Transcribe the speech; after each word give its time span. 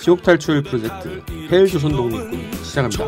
지옥 0.00 0.22
탈출 0.22 0.62
프로젝트 0.62 1.22
헬조선 1.50 1.92
독립군 1.92 2.52
시작합니다. 2.62 3.04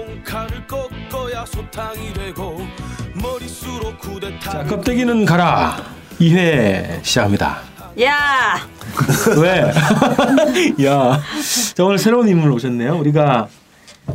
자, 4.40 4.64
껍데기는 4.64 5.24
가라. 5.24 5.82
2회 6.20 7.02
시작합니다. 7.02 7.60
야! 8.02 8.68
왜? 9.40 9.72
야. 10.84 11.20
자, 11.74 11.84
오늘 11.84 11.98
새로운 11.98 12.28
인물 12.28 12.52
오셨네요. 12.52 12.98
우리가 12.98 13.48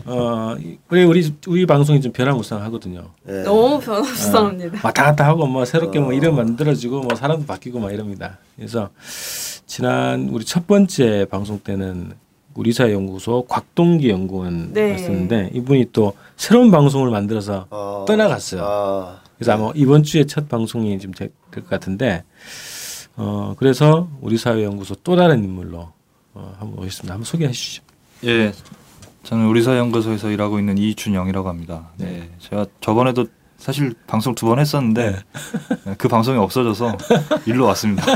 어, 0.06 0.56
우리 0.90 1.04
우리 1.04 1.34
우리 1.48 1.66
방송이 1.66 2.00
좀 2.02 2.12
변화무쌍하거든요. 2.12 3.10
네. 3.24 3.44
너무 3.44 3.80
변화무쌍합니다. 3.80 4.78
어, 4.78 4.82
왔다 4.84 5.04
갔다 5.04 5.26
하고 5.26 5.48
뭐 5.48 5.66
새롭게 5.66 6.00
뭐 6.00 6.14
이름 6.14 6.36
만들어지고 6.36 7.02
뭐 7.02 7.16
사람도 7.16 7.46
바뀌고 7.48 7.80
막 7.80 7.92
이럽니다. 7.92 8.38
그래서 8.56 8.90
지난 9.66 10.30
우리 10.32 10.46
첫 10.46 10.68
번째 10.68 11.26
방송 11.32 11.60
때는 11.60 12.14
우리 12.58 12.74
사 12.74 12.92
연구소 12.92 13.46
곽동기 13.48 14.10
연구원이었는데 14.10 15.42
네. 15.44 15.50
이분이 15.54 15.88
또 15.94 16.14
새로운 16.36 16.72
방송을 16.72 17.12
만들어서 17.12 17.68
어, 17.70 18.04
떠나갔어요. 18.08 18.62
어, 18.64 19.18
그래서 19.38 19.54
아마 19.54 19.72
이번 19.76 20.04
주에 20.04 20.26
첫 20.26 20.50
방송이 20.50 20.98
좀될것 20.98 21.70
같은데 21.70 22.24
어 23.16 23.56
그래서 23.58 24.10
우리 24.22 24.38
사회연구소 24.38 24.96
또 25.04 25.16
다른 25.16 25.44
인물로 25.44 25.92
어, 26.34 26.56
한번 26.60 26.84
오셨습니다. 26.84 27.14
한번 27.14 27.26
소개해 27.26 27.52
주시죠. 27.52 27.84
예, 28.26 28.52
저는 29.24 29.46
우리사연구소에서 29.48 30.32
일하고 30.32 30.58
있는 30.58 30.78
이준영이라고 30.78 31.50
합니다. 31.50 31.90
네, 31.98 32.06
네. 32.06 32.30
제가 32.40 32.66
저번에도 32.82 33.28
사실 33.58 33.94
방송 34.06 34.34
두 34.36 34.48
번 34.48 34.60
했었는데 34.60 35.20
네. 35.86 35.96
그 35.98 36.08
방송이 36.08 36.38
없어져서 36.38 36.98
일로 37.46 37.66
왔습니다. 37.66 38.06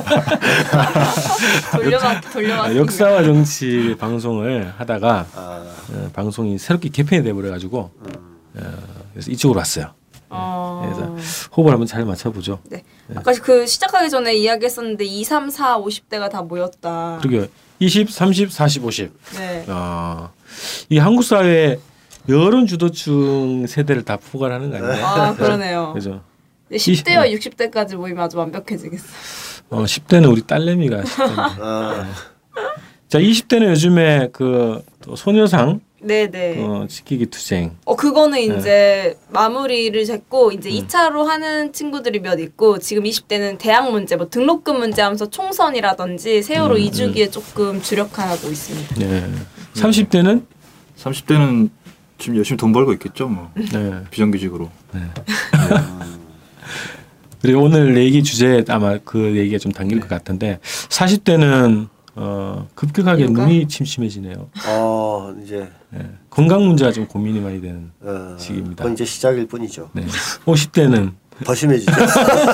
돌려받 1.72 2.32
돌려받 2.32 2.66
아, 2.68 2.76
역사와 2.76 3.24
정치 3.24 3.96
방송을 4.00 4.74
하다가 4.78 5.26
아. 5.36 5.66
어, 5.94 6.10
방송이 6.14 6.58
새롭게 6.58 6.90
개편이 6.90 7.24
돼버려 7.24 7.50
가지고 7.50 7.92
음. 8.06 8.38
어, 8.56 8.62
그래서 9.14 9.32
이쪽으로 9.32 9.58
왔어요. 9.58 9.94
어... 10.34 10.82
그래서 10.86 11.48
호흡을 11.58 11.74
한번 11.74 11.86
잘 11.88 12.06
맞춰보죠. 12.06 12.60
네. 12.70 12.84
네. 13.08 13.16
아까 13.18 13.34
그 13.34 13.68
시작하기 13.68 14.10
전에 14.10 14.34
이야기했었는데 14.36 15.04
2, 15.04 15.26
3, 15.26 15.50
4, 15.50 15.80
50대가 15.80 16.30
다 16.30 16.42
모였다. 16.42 17.20
그러게 17.22 17.50
20, 17.80 18.10
30, 18.10 18.50
40, 18.50 18.86
50. 18.86 19.12
네. 19.38 19.66
어, 19.68 20.32
이 20.88 20.98
한국 21.00 21.24
사회 21.24 21.78
여론 22.30 22.68
주도층 22.68 23.66
세대를 23.68 24.04
다 24.04 24.18
포괄하는 24.18 24.70
거 24.70 24.78
아니에요? 24.78 25.06
아 25.06 25.36
그러네요. 25.36 25.94
그죠. 25.94 26.22
10대와 26.72 27.32
60대까지 27.34 27.96
모이면 27.96 28.24
아주 28.24 28.38
완벽해지겠어. 28.38 29.06
어 29.70 29.84
10대는 29.84 30.32
우리 30.32 30.42
딸내미가 30.42 31.02
10대인데. 31.02 31.62
아. 31.62 32.06
네. 32.06 32.62
자 33.08 33.20
20대는 33.20 33.70
요즘에 33.70 34.30
그 34.32 34.82
소녀상 35.16 35.82
네네. 36.04 36.64
어, 36.64 36.88
지키기 36.88 37.28
투쟁. 37.28 37.78
어 37.86 37.96
그거는 37.96 38.38
네. 38.38 38.44
이제 38.58 39.18
마무리를 39.30 40.04
짓고 40.04 40.52
이제 40.52 40.70
음. 40.70 40.88
2차로 40.88 41.26
하는 41.26 41.74
친구들이 41.74 42.20
몇 42.20 42.40
있고 42.40 42.80
지금 42.80 43.04
20대는 43.04 43.58
대학 43.60 43.92
문제, 43.92 44.16
뭐 44.16 44.28
등록금 44.28 44.80
문제 44.80 45.02
하면서 45.02 45.30
총선이라든지 45.30 46.42
세월호 46.42 46.76
음, 46.76 46.82
2주기에 46.82 47.28
음. 47.28 47.32
조금 47.32 47.82
주력하고 47.82 48.50
있습니다. 48.50 48.96
네. 48.96 49.30
30대는 49.76 50.46
30대는 50.98 51.70
지금 52.22 52.38
열심히 52.38 52.58
돈 52.58 52.72
벌고 52.72 52.94
있겠죠, 52.94 53.28
뭐. 53.28 53.52
네. 53.56 54.04
비정규직으로. 54.12 54.70
네. 54.94 55.02
그리고 57.42 57.64
오늘 57.64 57.98
얘기 57.98 58.22
주제 58.22 58.64
아마 58.70 59.00
그 59.04 59.36
얘기가 59.36 59.58
좀 59.58 59.72
당길 59.72 60.00
네. 60.00 60.02
것 60.02 60.08
같은데 60.08 60.60
40대는 60.62 61.88
어, 62.14 62.68
급격하게 62.76 63.24
이유가? 63.24 63.44
눈이 63.44 63.68
침침해지네요. 63.68 64.50
어, 64.68 65.34
이제 65.44 65.68
네. 65.90 66.12
건강 66.30 66.68
문제가 66.68 66.92
좀 66.92 67.08
고민이 67.08 67.40
많이 67.40 67.60
되는 67.60 67.90
어, 68.02 68.36
시기입니다. 68.38 68.84
그건 68.84 68.94
이제 68.94 69.04
시작일 69.04 69.48
뿐이죠. 69.48 69.90
네. 69.94 70.06
50대는 70.46 71.14
더 71.44 71.56
심해지죠. 71.56 71.92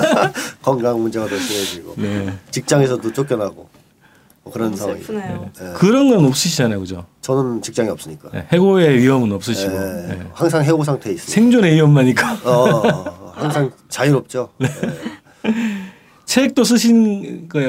건강 0.62 0.98
문제가 0.98 1.26
더 1.26 1.36
심해지고 1.36 1.94
네. 1.98 2.32
직장에서도 2.50 3.12
쫓겨나고 3.12 3.54
뭐 3.54 3.68
그런 4.50 4.76
상황이. 4.76 5.02
네. 5.02 5.38
네. 5.60 5.72
그런 5.74 6.10
건 6.10 6.24
없으시잖아요, 6.26 6.80
그죠? 6.80 7.04
저는 7.20 7.62
직장이 7.62 7.88
없으니까. 7.88 8.30
네. 8.32 8.46
해고의 8.52 8.98
위험은 8.98 9.32
없으시고. 9.32 9.72
네. 9.72 10.06
네. 10.08 10.26
항상 10.32 10.64
해고 10.64 10.84
상태에 10.84 11.14
있어요. 11.14 11.28
생존의 11.28 11.74
위험만니까. 11.74 12.38
어, 12.44 12.50
어, 12.50 12.88
어, 12.88 13.32
항상 13.34 13.70
자유롭죠. 13.88 14.50
네. 14.58 14.68
책도 16.24 16.64
쓰신 16.64 17.48
거 17.48 17.60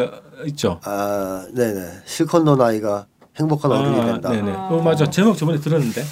있죠? 0.47 0.79
아, 0.83 1.45
네네. 1.53 2.01
실컷 2.05 2.43
논 2.43 2.61
아이가 2.61 3.05
행복한 3.37 3.71
어른이 3.71 3.99
아, 3.99 4.05
된다. 4.05 4.29
네네. 4.29 4.51
어, 4.51 4.81
맞아. 4.83 5.09
제목 5.09 5.37
저번에 5.37 5.59
들었는데. 5.59 6.03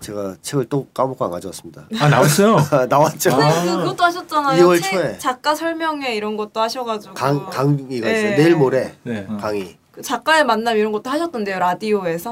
제가 0.00 0.36
책을 0.42 0.66
또 0.68 0.86
까먹고 0.92 1.24
안 1.24 1.30
가져왔습니다. 1.30 1.88
아 1.98 2.08
나왔어요? 2.08 2.58
나왔죠. 2.88 3.30
네, 3.30 3.64
그, 3.64 3.76
그것도 3.78 4.04
하셨잖아요. 4.04 4.62
2월 4.64 4.82
초에 4.82 5.18
작가 5.18 5.54
설명회 5.54 6.14
이런 6.14 6.36
것도 6.36 6.60
하셔가지고 6.60 7.14
강 7.14 7.46
강의가 7.46 8.06
네. 8.06 8.18
있어요. 8.18 8.36
내일 8.36 8.56
모레 8.56 8.94
네. 9.02 9.26
강의. 9.40 9.76
그 9.96 10.02
작가의 10.02 10.44
만남 10.44 10.76
이런 10.76 10.92
것도 10.92 11.08
하셨던데요 11.10 11.58
라디오에서. 11.58 12.30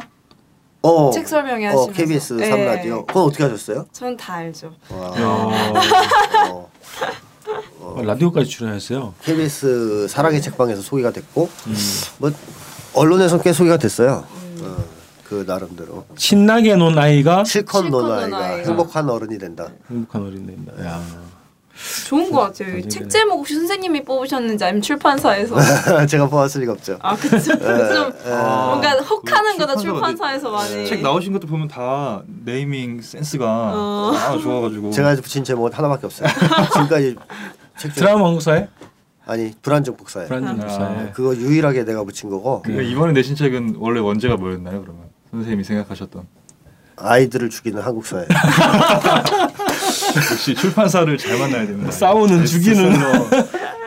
어, 0.82 1.10
책 1.12 1.26
설명회 1.26 1.64
하시면서. 1.64 1.90
어, 1.90 1.94
KBS 1.94 2.32
네. 2.34 2.50
3라디오. 2.50 3.06
그건 3.06 3.22
어떻게 3.24 3.42
하셨어요? 3.42 3.86
저는 3.90 4.18
다 4.18 4.34
알죠. 4.34 4.70
와. 4.90 5.12
어. 5.16 6.70
어. 7.80 8.02
라디오까지 8.02 8.50
출연했어요. 8.50 9.14
KBS 9.22 10.08
사랑의 10.08 10.42
책방에서 10.42 10.82
소개가 10.82 11.10
됐고 11.10 11.48
음. 11.66 11.74
뭐 12.18 12.30
언론에서 12.92 13.40
꽤 13.40 13.54
소개가 13.54 13.78
됐어요. 13.78 14.24
음. 14.34 14.60
어, 14.62 14.84
그 15.26 15.44
나름대로. 15.46 16.04
신나게 16.16 16.76
논 16.76 16.98
아이가 16.98 17.44
실컷 17.44 17.88
논 17.88 18.12
아이가 18.12 18.56
행복한 18.58 19.08
어른이 19.08 19.38
된다. 19.38 19.68
행복한 19.90 20.20
어른이 20.22 20.46
된다. 20.46 20.72
야. 20.84 21.02
좋은 22.06 22.30
것 22.30 22.40
같아요. 22.40 22.80
책 22.88 23.08
제목 23.10 23.38
혹시 23.38 23.54
선생님이 23.54 24.04
뽑으셨는지 24.04 24.64
아니면 24.64 24.80
출판사에서 24.82 25.56
제가 26.06 26.28
뽑았을 26.28 26.60
리가 26.62 26.72
없죠. 26.72 26.98
아 27.02 27.16
그렇죠. 27.16 27.58
좀 27.58 28.12
아, 28.32 28.66
뭔가 28.68 28.92
혹하는 29.00 29.58
거다 29.58 29.76
출판사에서 29.76 30.50
많이. 30.50 30.86
책 30.86 31.02
나오신 31.02 31.32
것도 31.32 31.46
보면 31.46 31.68
다 31.68 32.22
네이밍 32.44 33.02
센스가 33.02 33.44
어. 33.74 34.12
아, 34.14 34.38
좋아가지고. 34.38 34.90
제가 34.92 35.16
붙인 35.16 35.42
제목은 35.44 35.72
하나밖에 35.72 36.06
없어요. 36.06 36.28
지금까지 36.72 37.16
책 37.78 37.94
드라마 37.94 38.26
한국사에? 38.26 38.68
아니 39.26 39.52
불안정 39.62 39.96
복사에. 39.96 40.26
불안정 40.26 40.58
복사에. 40.58 40.84
아, 40.84 41.12
그거 41.12 41.34
유일하게 41.34 41.84
내가 41.84 42.04
붙인 42.04 42.30
거고. 42.30 42.62
그 42.62 42.82
이번에 42.82 43.12
내신 43.12 43.34
책은 43.34 43.76
원래 43.78 43.98
원제가 44.00 44.36
뭐였나요? 44.36 44.82
그러면 44.82 45.04
선생님이 45.30 45.64
생각하셨던. 45.64 46.26
아이들을 46.96 47.50
죽이는 47.50 47.82
한국사에. 47.82 48.26
역시 50.30 50.54
출판사를 50.54 51.16
잘 51.18 51.38
만나야 51.38 51.66
됩니다. 51.66 51.90
싸우는 51.90 52.44
죽이는 52.46 52.92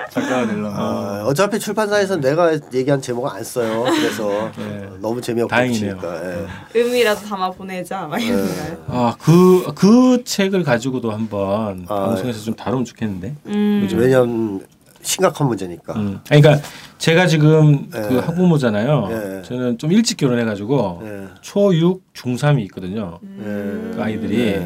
작가가 0.09 0.47
되려면. 0.47 0.73
어, 0.75 1.25
어차피 1.25 1.59
출판사에서 1.59 2.17
내가 2.17 2.57
얘기한 2.73 3.01
제목을 3.01 3.29
안 3.29 3.43
써요. 3.43 3.83
그래서 3.83 4.51
네. 4.57 4.87
너무 4.99 5.21
재미없고 5.21 5.49
다행이네요. 5.49 5.99
예. 6.03 6.79
의미라도 6.79 7.25
담아 7.25 7.51
보내자 7.51 8.07
막 8.07 8.17
이런 8.17 8.45
네. 8.45 8.77
아그그 8.87 9.73
그 9.75 10.23
책을 10.23 10.63
가지고도 10.63 11.11
한번 11.11 11.85
아, 11.89 12.05
방송에서 12.07 12.39
좀 12.41 12.55
다루면 12.55 12.85
좋겠는데. 12.85 13.35
음. 13.47 13.87
왜냐면 13.93 14.65
심각한 15.01 15.47
문제니까. 15.47 15.93
음. 15.93 16.19
그러니까 16.27 16.59
제가 16.97 17.27
지금 17.27 17.89
네. 17.91 18.01
그 18.01 18.17
학부모잖아요. 18.17 19.07
네. 19.07 19.41
저는 19.43 19.77
좀 19.77 19.91
일찍 19.91 20.17
결혼해가지고 20.17 21.01
네. 21.03 21.23
초6, 21.41 21.99
중3이 22.13 22.61
있거든요. 22.63 23.19
음. 23.23 23.93
그 23.95 24.01
아이들이. 24.01 24.59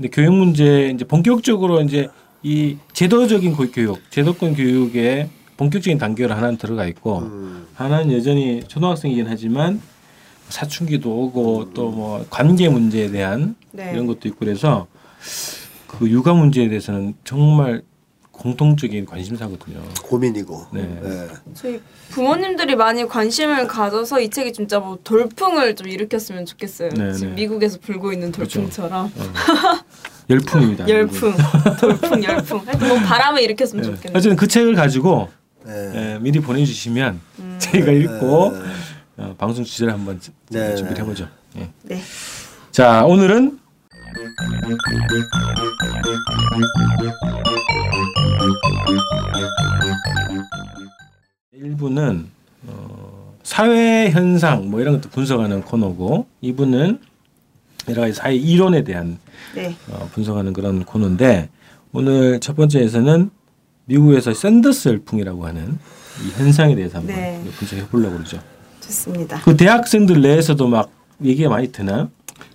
근데 0.00 0.08
교육 0.08 0.32
문제 0.32 0.88
이제 0.94 1.04
본격적으로 1.04 1.82
이제 1.82 2.08
이 2.42 2.78
제도적인 2.94 3.54
교육, 3.54 4.00
제도권 4.10 4.54
교육에 4.54 5.28
본격적인 5.58 5.98
단계로 5.98 6.32
하나는 6.34 6.56
들어가 6.56 6.86
있고 6.86 7.18
음. 7.18 7.66
하나는 7.74 8.10
여전히 8.10 8.62
초등학생이긴 8.66 9.26
하지만 9.28 9.78
사춘기도 10.48 11.10
오고 11.10 11.58
음. 11.58 11.74
또뭐 11.74 12.26
관계 12.30 12.70
문제에 12.70 13.10
대한 13.10 13.56
네. 13.72 13.90
이런 13.92 14.06
것도 14.06 14.26
있고 14.28 14.38
그래서 14.38 14.86
그 15.86 16.08
육아 16.08 16.32
문제에 16.32 16.70
대해서는 16.70 17.12
정말 17.24 17.82
공통적인 18.40 19.04
관심사거든요. 19.04 19.82
고민이고. 20.02 20.68
네. 20.72 20.98
네. 21.02 21.28
저희 21.52 21.78
부모님들이 22.08 22.74
많이 22.74 23.06
관심을 23.06 23.68
가져서 23.68 24.18
이 24.22 24.30
책이 24.30 24.54
진짜 24.54 24.78
뭐 24.80 24.98
돌풍을 25.04 25.76
좀 25.76 25.88
일으켰으면 25.88 26.46
좋겠어요. 26.46 26.88
네, 26.88 27.12
지금 27.12 27.28
네. 27.28 27.34
미국에서 27.34 27.78
불고 27.78 28.14
있는 28.14 28.32
그렇죠. 28.32 28.60
돌풍처럼. 28.60 29.12
그렇죠. 29.12 29.30
어. 29.30 29.80
열풍입니다. 30.30 30.88
열풍, 30.88 31.34
돌풍, 31.78 32.24
열풍. 32.24 32.62
하여튼 32.64 32.88
뭐 32.88 32.98
바람을 33.00 33.42
일으켰으면 33.42 33.84
네. 33.84 33.90
좋겠네요. 33.90 34.16
어쨌든 34.16 34.36
그 34.36 34.48
책을 34.48 34.74
가지고 34.74 35.28
네. 35.66 35.92
예, 36.14 36.18
미리 36.22 36.40
보내주시면 36.40 37.20
음. 37.40 37.56
저희가 37.58 37.92
읽고 37.92 38.52
네. 38.52 38.60
어, 39.18 39.34
방송 39.36 39.64
주제를 39.64 39.92
한번 39.92 40.18
네. 40.48 40.76
준비를 40.76 41.02
해보죠. 41.02 41.28
예. 41.58 41.68
네. 41.82 42.00
자 42.72 43.04
오늘은 43.04 43.59
1부는 51.54 52.26
어, 52.66 53.34
사회 53.42 54.10
현상 54.10 54.70
뭐 54.70 54.80
이런 54.80 54.94
것도 54.94 55.10
분석하는 55.10 55.62
코너고 55.62 56.26
이분은 56.40 57.00
여러 57.88 58.02
가지 58.02 58.14
사회 58.14 58.34
이론에 58.34 58.84
대한 58.84 59.18
네. 59.54 59.76
어, 59.88 60.08
분석하는 60.12 60.52
그런 60.52 60.84
코너인데 60.84 61.48
오늘 61.92 62.40
첫 62.40 62.56
번째에서는 62.56 63.30
미국에서 63.86 64.34
샌더스 64.34 64.88
열풍이라고 64.88 65.46
하는 65.46 65.78
이 66.24 66.30
현상에 66.36 66.74
대해서 66.74 66.98
한번 66.98 67.16
네. 67.16 67.42
분석해 67.56 67.86
보려고 67.86 68.16
그러죠. 68.16 68.40
좋습니다. 68.80 69.40
그 69.42 69.56
대학생들 69.56 70.20
내에서도 70.20 70.66
막 70.68 70.90
얘기가 71.22 71.48
많이 71.48 71.70
드나요? 71.70 72.10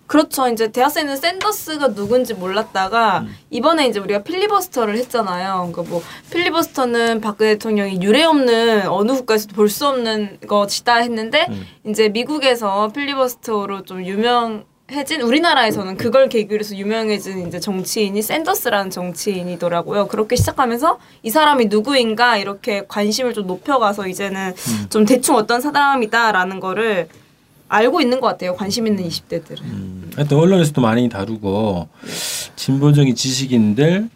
그렇죠. 0.07 0.47
이제 0.47 0.71
대학생은 0.71 1.17
샌더스가 1.17 1.93
누군지 1.95 2.33
몰랐다가 2.33 3.21
음. 3.21 3.35
이번에 3.49 3.87
이제 3.87 3.99
우리가 3.99 4.21
필리버스터를 4.23 4.97
했잖아요. 4.97 5.69
그러니까 5.71 5.81
뭐 5.91 6.01
필리버스터는 6.31 7.21
박근혜 7.21 7.53
대통령이 7.53 8.01
유례 8.01 8.23
없는 8.23 8.87
어느 8.87 9.11
국가에서도 9.13 9.55
볼 9.55 9.69
수 9.69 9.87
없는 9.87 10.37
것이다 10.47 10.97
했는데 10.97 11.47
음. 11.49 11.65
이제 11.87 12.07
미국에서 12.09 12.89
필리버스터로 12.89 13.83
좀 13.83 14.05
유명 14.05 14.63
해진 14.91 15.21
우리나라에서는 15.21 15.97
그걸 15.97 16.29
계기로 16.29 16.59
해서 16.59 16.75
유명해진 16.75 17.47
이제 17.47 17.59
정치인이 17.59 18.21
샌더스라는 18.21 18.91
정치인이더라고요. 18.91 20.07
그렇게 20.07 20.35
시작하면서 20.35 20.99
이 21.23 21.31
사람이 21.31 21.65
누구인가 21.65 22.37
이렇게 22.37 22.83
관심을 22.87 23.33
좀 23.33 23.47
높여가서 23.47 24.07
이제는 24.07 24.53
음. 24.55 24.85
좀 24.91 25.05
대충 25.05 25.35
어떤 25.35 25.59
사람이다라는 25.59 26.59
거를 26.59 27.07
알고 27.67 28.01
있는 28.01 28.19
것 28.19 28.27
같아요. 28.27 28.55
관심 28.55 28.87
있는 28.87 29.07
20대들은. 29.07 29.61
음. 29.61 30.11
하여튼 30.15 30.37
언론에서도 30.37 30.81
많이 30.81 31.09
다루고 31.09 31.87
진보적인 32.55 33.15
지식인들 33.15 34.09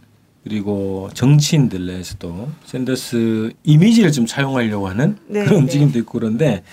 그리고 0.43 1.09
정치인들 1.13 1.87
내에서도 1.87 2.49
샌더스 2.65 3.51
이미지를 3.63 4.11
좀 4.11 4.25
차용하려고 4.25 4.87
하는 4.87 5.17
네, 5.27 5.43
그런 5.43 5.55
네. 5.57 5.61
움직임도 5.61 5.93
네. 5.93 5.99
있고 5.99 6.19
그런데 6.19 6.63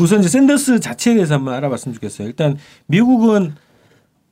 우선 0.00 0.20
이제 0.20 0.28
샌더스 0.28 0.80
자체에 0.80 1.14
대해서 1.14 1.34
한번 1.34 1.54
알아봤으면 1.54 1.94
좋겠어요. 1.94 2.26
일단 2.26 2.56
미국은 2.86 3.54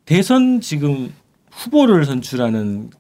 대선 0.07 0.61
지금 0.61 1.13
후보를 1.51 2.07
선출하는 2.07 2.91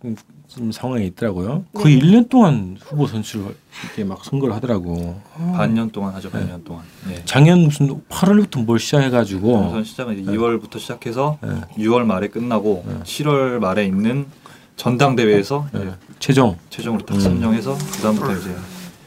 지금 0.48 0.72
상황에 0.72 1.04
있더라고요. 1.06 1.64
거의 1.74 1.98
네. 1.98 2.06
1년 2.06 2.28
동안 2.28 2.76
후보 2.80 3.06
선출 3.06 3.54
이렇게 3.84 4.02
막 4.02 4.24
선거를 4.24 4.54
하더라고. 4.54 5.20
반년 5.54 5.90
동안 5.90 6.14
하죠. 6.14 6.30
반년 6.30 6.58
네. 6.58 6.64
동안. 6.64 6.84
네. 7.06 7.22
작년 7.24 7.60
무슨 7.60 8.00
8월부터 8.08 8.64
뭘 8.64 8.78
시작해가지고. 8.78 9.66
우선 9.68 9.84
시작은 9.84 10.24
2월부터 10.24 10.78
시작해서 10.78 11.38
6월 11.76 12.04
말에 12.04 12.28
끝나고 12.28 12.84
7월 13.04 13.58
말에 13.58 13.84
있는 13.86 14.26
전당대회에서 14.76 15.68
네. 15.72 15.90
최종 16.18 16.56
최종으로 16.70 17.04
딱 17.04 17.20
선정해서 17.20 17.74
음. 17.74 17.78
그다음부터 17.78 18.36
이제 18.36 18.56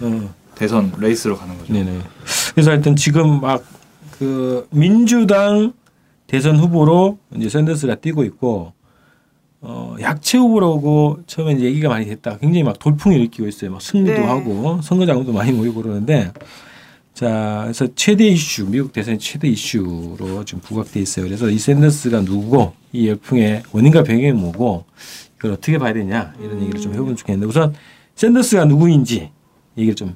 음. 0.02 0.30
대선 0.56 0.94
레이스로 0.98 1.38
가는 1.38 1.58
거죠. 1.58 1.74
네네. 1.74 2.02
그래서 2.54 2.72
하여튼 2.72 2.96
지금 2.96 3.42
막 3.42 3.82
그 4.22 4.68
민주당 4.70 5.74
대선 6.28 6.56
후보로 6.56 7.18
이제 7.36 7.50
샌더스가 7.50 7.96
뛰고 7.96 8.24
있고 8.26 8.72
어 9.62 9.96
약체 10.02 10.40
후보라고 10.40 11.20
처음에 11.28 11.60
얘기가 11.60 11.88
많이 11.88 12.06
됐다. 12.06 12.38
굉장히 12.40 12.64
막 12.64 12.80
돌풍이 12.80 13.16
일으키고 13.16 13.48
있어요. 13.48 13.72
막 13.72 13.82
승리도 13.82 14.22
네. 14.22 14.26
하고 14.26 14.82
선거 14.82 15.06
자금도 15.06 15.34
많이 15.34 15.52
모이고 15.52 15.82
그러는데 15.84 16.32
자 17.14 17.62
그래서 17.64 17.88
최대 17.96 18.28
이슈 18.28 18.66
미국 18.66 18.92
대선의 18.92 19.20
최대 19.20 19.48
이슈로 19.48 20.46
지금 20.46 20.62
부각돼 20.62 21.00
있어요. 21.00 21.26
그래서 21.26 21.50
이 21.50 21.60
샌더스가 21.60 22.22
누구고 22.22 22.74
이 22.92 23.08
열풍의 23.08 23.64
원인과 23.72 24.04
배경이 24.04 24.32
뭐고 24.32 24.86
그걸 25.38 25.52
어떻게 25.52 25.78
봐야 25.78 25.94
되냐 25.94 26.34
이런 26.40 26.58
음. 26.58 26.62
얘기를 26.64 26.82
좀 26.82 26.94
해보면 26.94 27.16
좋겠는데 27.16 27.48
우선 27.48 27.76
샌더스가 28.16 28.66
누구인지 28.66 29.30
얘기를 29.78 29.96
좀 29.96 30.16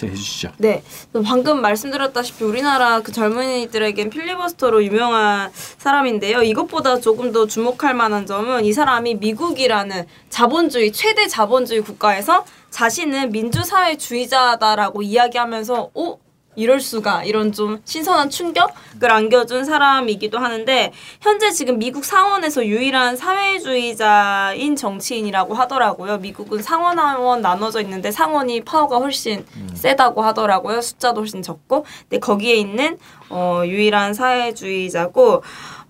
시작해 0.00 0.14
주시죠. 0.14 0.52
네, 0.58 0.82
방금 1.24 1.60
말씀드렸다시피 1.60 2.44
우리나라 2.44 3.00
그 3.00 3.12
젊은이들에겐 3.12 4.10
필리버스터로 4.10 4.84
유명한 4.84 5.50
사람인데요. 5.54 6.42
이것보다 6.42 7.00
조금 7.00 7.32
더 7.32 7.46
주목할 7.46 7.94
만한 7.94 8.26
점은 8.26 8.64
이 8.64 8.72
사람이 8.72 9.16
미국이라는 9.16 10.06
자본주의 10.30 10.92
최대 10.92 11.26
자본주의 11.26 11.80
국가에서 11.82 12.44
자신은 12.70 13.32
민주사회주의자다라고 13.32 15.02
이야기하면서 15.02 15.90
오 15.94 16.18
이럴 16.56 16.80
수가 16.80 17.22
이런 17.24 17.52
좀 17.52 17.80
신선한 17.84 18.28
충격을 18.28 19.10
안겨준 19.10 19.64
사람이기도 19.64 20.38
하는데 20.38 20.92
현재 21.20 21.50
지금 21.52 21.78
미국 21.78 22.04
상원에서 22.04 22.66
유일한 22.66 23.16
사회주의자인 23.16 24.74
정치인이라고 24.74 25.54
하더라고요. 25.54 26.18
미국은 26.18 26.60
상원 26.60 26.98
하원 26.98 27.40
나눠져 27.40 27.80
있는데 27.82 28.10
상원이 28.10 28.62
파워가 28.62 28.98
훨씬 28.98 29.46
음. 29.56 29.70
세다고 29.74 30.22
하더라고요. 30.22 30.80
숫자도 30.80 31.20
훨씬 31.20 31.40
적고 31.40 31.86
근데 32.08 32.18
거기에 32.18 32.56
있는 32.56 32.98
어, 33.28 33.62
유일한 33.64 34.12
사회주의자고 34.12 35.42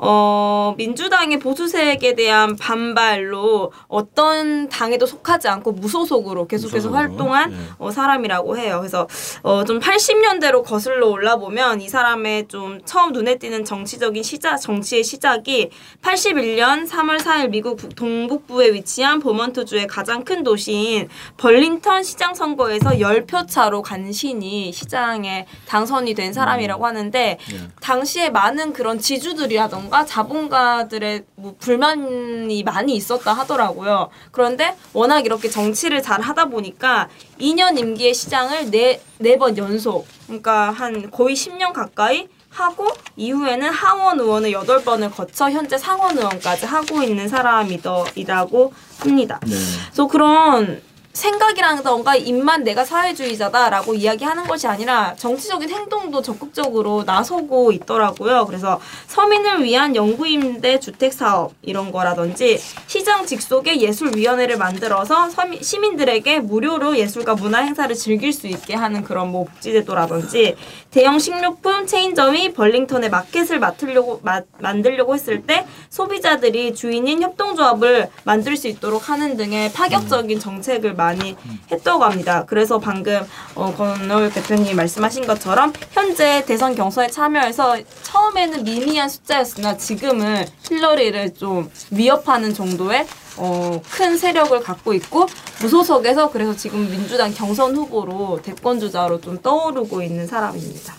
어, 0.02 0.74
민주당의 0.78 1.38
보수색에 1.38 2.14
대한 2.16 2.56
반발로 2.56 3.70
어떤 3.86 4.70
당에도 4.70 5.04
속하지 5.04 5.48
않고 5.48 5.72
무소속으로 5.72 6.46
계속해서 6.46 6.88
무소속으로? 6.88 6.96
활동한 6.96 7.50
네. 7.50 7.56
어, 7.78 7.90
사람이라고 7.90 8.56
해요. 8.56 8.78
그래서 8.80 9.06
어, 9.42 9.64
좀 9.64 9.78
80년대로 9.78 10.64
거슬러 10.64 11.08
올라보면 11.08 11.82
이 11.82 11.88
사람의 11.90 12.48
좀 12.48 12.80
처음 12.86 13.12
눈에 13.12 13.36
띄는 13.36 13.66
정치적인 13.66 14.22
시작, 14.22 14.56
정치의 14.56 15.04
시작이 15.04 15.68
81년 16.00 16.88
3월 16.88 17.18
4일 17.18 17.50
미국 17.50 17.94
동북부에 17.94 18.72
위치한 18.72 19.20
버먼트주의 19.20 19.86
가장 19.86 20.24
큰 20.24 20.42
도시인 20.42 21.08
벌링턴 21.36 22.02
시장 22.04 22.34
선거에서 22.34 22.90
10표 22.90 23.46
차로 23.46 23.82
간신히 23.82 24.72
시장에 24.72 25.46
당선이 25.66 26.14
된 26.14 26.32
사람이라고 26.32 26.86
하는데 26.86 27.38
네. 27.38 27.68
당시에 27.82 28.30
많은 28.30 28.72
그런 28.72 28.98
지주들이라던가 28.98 29.89
자본가 29.90 30.06
자본가들의 30.06 31.24
뭐 31.34 31.54
불만이 31.58 32.62
많이 32.62 32.94
있었다 32.94 33.32
하더라고요. 33.32 34.08
그런데 34.30 34.76
워낙 34.92 35.26
이렇게 35.26 35.48
정치를 35.50 36.02
잘 36.02 36.20
하다 36.20 36.46
보니까 36.46 37.08
2년 37.40 37.78
임기의 37.78 38.14
시장을 38.14 38.70
네 38.70 39.00
네 39.18 39.36
번 39.36 39.56
연속 39.58 40.06
그러니까 40.26 40.70
한 40.70 41.10
거의 41.10 41.34
10년 41.34 41.72
가까이 41.74 42.28
하고 42.48 42.86
이후에는 43.16 43.68
하원 43.70 44.18
의원을 44.18 44.52
8번을 44.52 45.14
거쳐 45.14 45.50
현재 45.50 45.76
상원 45.76 46.16
의원까지 46.16 46.64
하고 46.66 47.02
있는 47.02 47.28
사람이더이라고 47.28 48.72
합니다. 48.98 49.38
네. 49.46 49.54
그래서 49.86 50.06
그런 50.06 50.82
생각이라던가 51.12 52.14
입만 52.16 52.62
내가 52.62 52.84
사회주의자다라고 52.84 53.94
이야기하는 53.94 54.44
것이 54.46 54.66
아니라 54.66 55.14
정치적인 55.16 55.68
행동도 55.68 56.22
적극적으로 56.22 57.02
나서고 57.04 57.72
있더라고요. 57.72 58.46
그래서 58.46 58.80
서민을 59.08 59.64
위한 59.64 59.96
영구임대 59.96 60.78
주택 60.80 61.12
사업 61.12 61.52
이런 61.62 61.90
거라든지 61.90 62.58
시장 62.86 63.26
직속에 63.26 63.80
예술위원회를 63.80 64.56
만들어서 64.56 65.30
서민, 65.30 65.60
시민들에게 65.62 66.40
무료로 66.40 66.96
예술과 66.96 67.34
문화 67.34 67.58
행사를 67.60 67.92
즐길 67.94 68.32
수 68.32 68.46
있게 68.46 68.74
하는 68.74 69.02
그런 69.02 69.30
뭐 69.30 69.44
복지제도라든지 69.44 70.54
대형 70.90 71.18
식료품 71.18 71.86
체인점이 71.86 72.52
벌링턴에 72.52 73.08
마켓을 73.08 73.58
맡으려고 73.58 74.20
마, 74.22 74.42
만들려고 74.58 75.14
했을 75.14 75.42
때 75.42 75.66
소비자들이 75.88 76.74
주인인 76.74 77.22
협동조합을 77.22 78.10
만들 78.24 78.56
수 78.56 78.68
있도록 78.68 79.08
하는 79.08 79.36
등의 79.36 79.72
파격적인 79.72 80.38
정책을 80.38 80.94
많이 81.00 81.34
했다고 81.72 82.04
합니다. 82.04 82.44
그래서 82.46 82.78
방금 82.78 83.22
어, 83.54 83.72
권노 83.74 84.28
대표님이 84.28 84.74
말씀하신 84.74 85.26
것처럼 85.26 85.72
현재 85.92 86.44
대선 86.44 86.74
경선에 86.74 87.08
참여해서 87.08 87.78
처음에는 88.02 88.64
미미한 88.64 89.08
숫자였으나 89.08 89.78
지금은 89.78 90.44
힐러리를 90.68 91.34
좀 91.34 91.70
위협하는 91.90 92.52
정도의 92.52 93.06
어, 93.38 93.80
큰 93.90 94.18
세력을 94.18 94.60
갖고 94.60 94.92
있고 94.92 95.26
무소속에서 95.62 96.30
그래서 96.30 96.54
지금 96.54 96.90
민주당 96.90 97.32
경선 97.32 97.74
후보로 97.74 98.42
대권 98.42 98.78
주자로 98.78 99.20
좀 99.22 99.40
떠오르고 99.40 100.02
있는 100.02 100.26
사람입니다. 100.26 100.94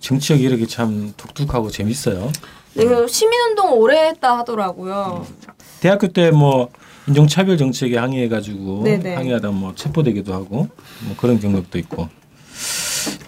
정치적 0.00 0.40
이력이 0.40 0.66
참 0.66 1.12
독특하고 1.18 1.70
재밌어요. 1.70 2.32
네, 2.74 2.84
시민운동 3.06 3.74
오래 3.74 4.08
했다 4.08 4.38
하더라고요. 4.38 5.26
대학교 5.80 6.08
때뭐 6.08 6.70
인종차별 7.08 7.56
정책에 7.56 7.96
항의해가지고 7.98 8.82
네네. 8.84 9.14
항의하다 9.14 9.50
뭐 9.50 9.74
체포되기도 9.74 10.32
하고 10.34 10.68
뭐 11.04 11.16
그런 11.16 11.40
경력도 11.40 11.78
있고 11.78 12.08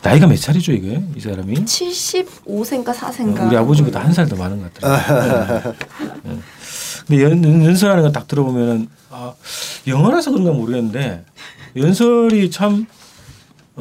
나이가 0.02 0.26
몇 0.26 0.38
살이죠 0.38 0.72
이게 0.72 1.02
이 1.16 1.20
사람이? 1.20 1.54
75세인가 1.54 2.92
4세인가. 2.94 3.46
우리 3.48 3.56
아버지보다 3.56 4.00
한 4.00 4.12
살 4.12 4.28
더 4.28 4.36
많은 4.36 4.60
것 4.62 4.72
같아요. 4.74 5.62
네. 5.64 5.72
네. 6.30 6.38
근데 7.06 7.22
연, 7.24 7.64
연설하는 7.64 8.02
거 8.02 8.12
딱 8.12 8.26
들어보면은 8.28 8.88
아, 9.10 9.32
영어라서 9.86 10.30
그런가 10.30 10.52
모르겠는데 10.52 11.24
연설이 11.76 12.50
참 12.50 12.86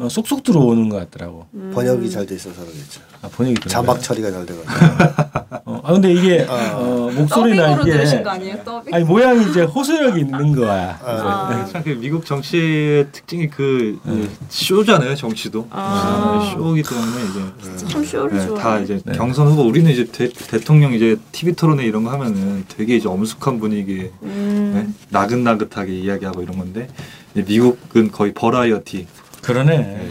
어, 0.00 0.08
쏙쏙 0.08 0.42
들어오는 0.42 0.88
것 0.88 0.96
같더라고. 0.96 1.46
음. 1.54 1.70
번역이 1.74 2.10
잘 2.10 2.26
돼 2.26 2.34
있어서 2.34 2.62
그러겠죠. 2.62 3.00
아, 3.22 3.28
번역이 3.28 3.68
자막 3.68 4.00
처리가 4.02 4.30
잘 4.30 4.46
돼가지고. 4.46 4.70
어, 5.66 5.80
아 5.84 5.92
근데 5.92 6.12
이게 6.12 6.46
어, 6.48 7.10
목소리나 7.14 7.80
이게 7.80 7.92
아니에요? 8.24 8.56
아니 8.92 9.04
모양이 9.04 9.48
이제 9.50 9.62
호소력이 9.62 10.20
있는 10.20 10.54
거야. 10.54 10.98
아. 11.02 11.66
참그 11.70 11.90
미국 12.00 12.24
정치의 12.24 13.08
특징이 13.12 13.48
그 13.50 13.98
이제 14.06 14.28
쇼잖아요 14.48 15.14
정치도 15.14 15.68
아. 15.70 16.40
네, 16.42 16.54
쇼이기 16.54 16.82
때문에 16.88 17.24
이제 17.30 17.86
참 17.86 18.04
쇼를 18.04 18.38
네. 18.38 18.54
다 18.54 18.78
이제 18.78 19.00
네. 19.04 19.12
경선 19.12 19.48
후보 19.48 19.62
우리는 19.62 19.90
이제 19.90 20.04
대, 20.06 20.28
대통령 20.28 20.92
이제 20.94 21.16
TV 21.32 21.54
토론회 21.54 21.84
이런 21.84 22.04
거 22.04 22.10
하면은 22.12 22.64
되게 22.68 22.96
이제 22.96 23.08
엄숙한 23.08 23.60
분위기에 23.60 24.10
음. 24.22 24.72
네? 24.74 24.92
나긋나긋하게 25.10 25.92
이야기하고 25.92 26.42
이런 26.42 26.56
건데 26.58 26.88
미국은 27.34 28.10
거의 28.10 28.32
버라이어티 28.32 29.06
그러네. 29.42 30.10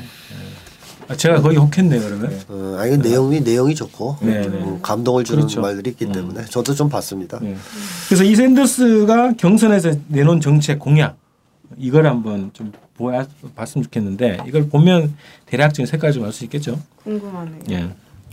아, 1.08 1.16
제가 1.16 1.42
거기 1.42 1.58
혹했네 1.58 2.00
그러면. 2.00 2.30
네. 2.30 2.40
어, 2.50 2.78
아니 2.80 2.98
내용이 2.98 3.42
내용이 3.42 3.74
좋고. 3.74 4.18
음, 4.22 4.80
감동을 4.82 5.24
주는 5.24 5.42
그렇죠. 5.42 5.62
말들이 5.62 5.90
있기 5.92 6.06
음. 6.06 6.12
때문에 6.12 6.46
저도 6.46 6.76
좀 6.76 6.88
봤습니다. 6.90 7.40
네. 7.42 7.56
그래서 8.08 8.24
이 8.24 8.36
샌더스가 8.36 9.34
경선에서 9.34 9.94
내놓은 10.08 10.40
정책 10.40 10.78
공약 10.80 11.18
이걸 11.78 12.06
한번 12.06 12.52
좀 12.54 12.72
보아 12.96 13.26
봤으면 13.56 13.84
좋겠는데 13.86 14.40
이걸 14.48 14.70
보면 14.70 15.16
대략적인 15.48 15.86
색깔 15.88 16.12
좀 16.12 16.26
알 16.26 16.32
수 16.32 16.44
있겠죠. 16.44 16.80
궁금하네요. 17.04 17.60
예. 17.72 17.90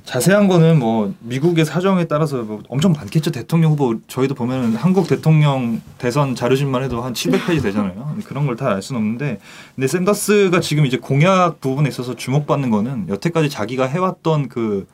자세한 0.06 0.46
거는 0.46 0.78
뭐 0.78 1.12
미국의 1.18 1.64
사정에 1.64 2.04
따라서 2.04 2.36
뭐 2.44 2.62
엄청 2.68 2.92
많겠죠. 2.92 3.32
대통령 3.32 3.72
후보 3.72 3.96
저희도 4.06 4.34
보면 4.36 4.76
한국 4.76 5.08
대통령 5.08 5.82
대선 5.98 6.36
자료집만 6.36 6.84
해도 6.84 7.02
한 7.02 7.12
700페이지 7.12 7.60
되잖아요. 7.62 8.14
그런 8.24 8.46
걸 8.46 8.56
다 8.56 8.68
알 8.68 8.80
수는 8.82 9.00
없는데 9.00 9.40
근데 9.74 9.86
샌더스가 9.88 10.60
지금 10.60 10.86
이제 10.86 10.96
공약 10.96 11.60
부분에 11.60 11.88
있어서 11.88 12.14
주목받는 12.14 12.70
거는 12.70 13.08
여태까지 13.08 13.50
자기가 13.50 13.86
해왔던 13.86 14.48
그 14.48 14.86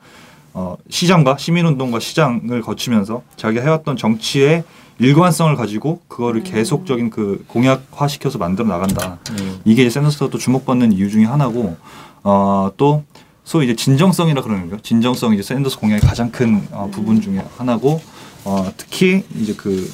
어, 0.55 0.77
시장과 0.89 1.37
시민운동과 1.37 1.99
시장을 1.99 2.61
거치면서 2.61 3.21
자기가 3.37 3.63
해왔던 3.63 3.97
정치의 3.97 4.63
일관성을 4.99 5.55
가지고 5.55 6.01
그거를 6.07 6.43
계속적인 6.43 7.09
그 7.11 7.43
공약화 7.47 8.07
시켜서 8.07 8.37
만들어 8.39 8.67
나간다. 8.67 9.19
음. 9.31 9.59
이게 9.65 9.87
샌더스가 9.89 10.29
또 10.29 10.37
주목받는 10.39 10.91
이유 10.91 11.09
중에 11.09 11.25
하나고 11.25 11.77
어, 12.23 12.71
또 12.77 13.03
소위 13.43 13.65
이제 13.65 13.75
진정성이라 13.75 14.41
그러는 14.41 14.67
거예요. 14.69 14.81
진정성이 14.81 15.35
이제 15.35 15.43
샌더스 15.43 15.79
공약의 15.79 16.01
가장 16.01 16.31
큰 16.31 16.61
어, 16.71 16.89
부분 16.91 17.21
중에 17.21 17.43
하나고 17.57 18.01
어, 18.45 18.71
특히 18.77 19.23
이제 19.35 19.53
그, 19.55 19.91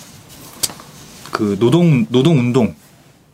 그 1.31 1.57
노동 1.59 2.05
노동 2.09 2.37
운동 2.39 2.75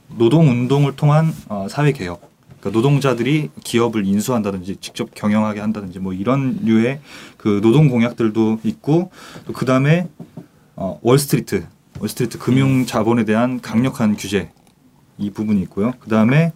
노동 0.10 0.50
운동을 0.50 0.96
통한 0.96 1.34
어, 1.50 1.68
사회 1.70 1.92
개혁. 1.92 2.22
그러니까 2.60 2.78
노동자들이 2.80 3.50
기업을 3.64 4.06
인수한다든지 4.08 4.78
직접 4.82 5.14
경영하게 5.14 5.60
한다든지 5.60 6.00
뭐 6.00 6.14
이런 6.14 6.60
류의 6.64 7.00
그 7.38 7.60
노동 7.62 7.90
공약들도 7.90 8.60
있고 8.64 9.12
또 9.46 9.54
그 9.54 9.66
다음에 9.66 10.08
어, 10.76 11.00
월스트리트 11.04 11.68
월스트리트 12.00 12.40
금융 12.40 12.86
자본에 12.86 13.24
대한 13.26 13.62
강력한 13.62 14.16
규제 14.16 14.52
이 15.18 15.30
부분이 15.30 15.62
있고요. 15.64 15.94
그 16.00 16.10
다음에 16.10 16.54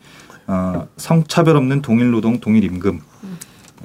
어, 0.48 0.88
성차별 0.98 1.56
없는 1.58 1.82
동일 1.82 2.12
노동 2.12 2.40
동일 2.40 2.64
임금 2.64 2.96
네, 2.98 3.02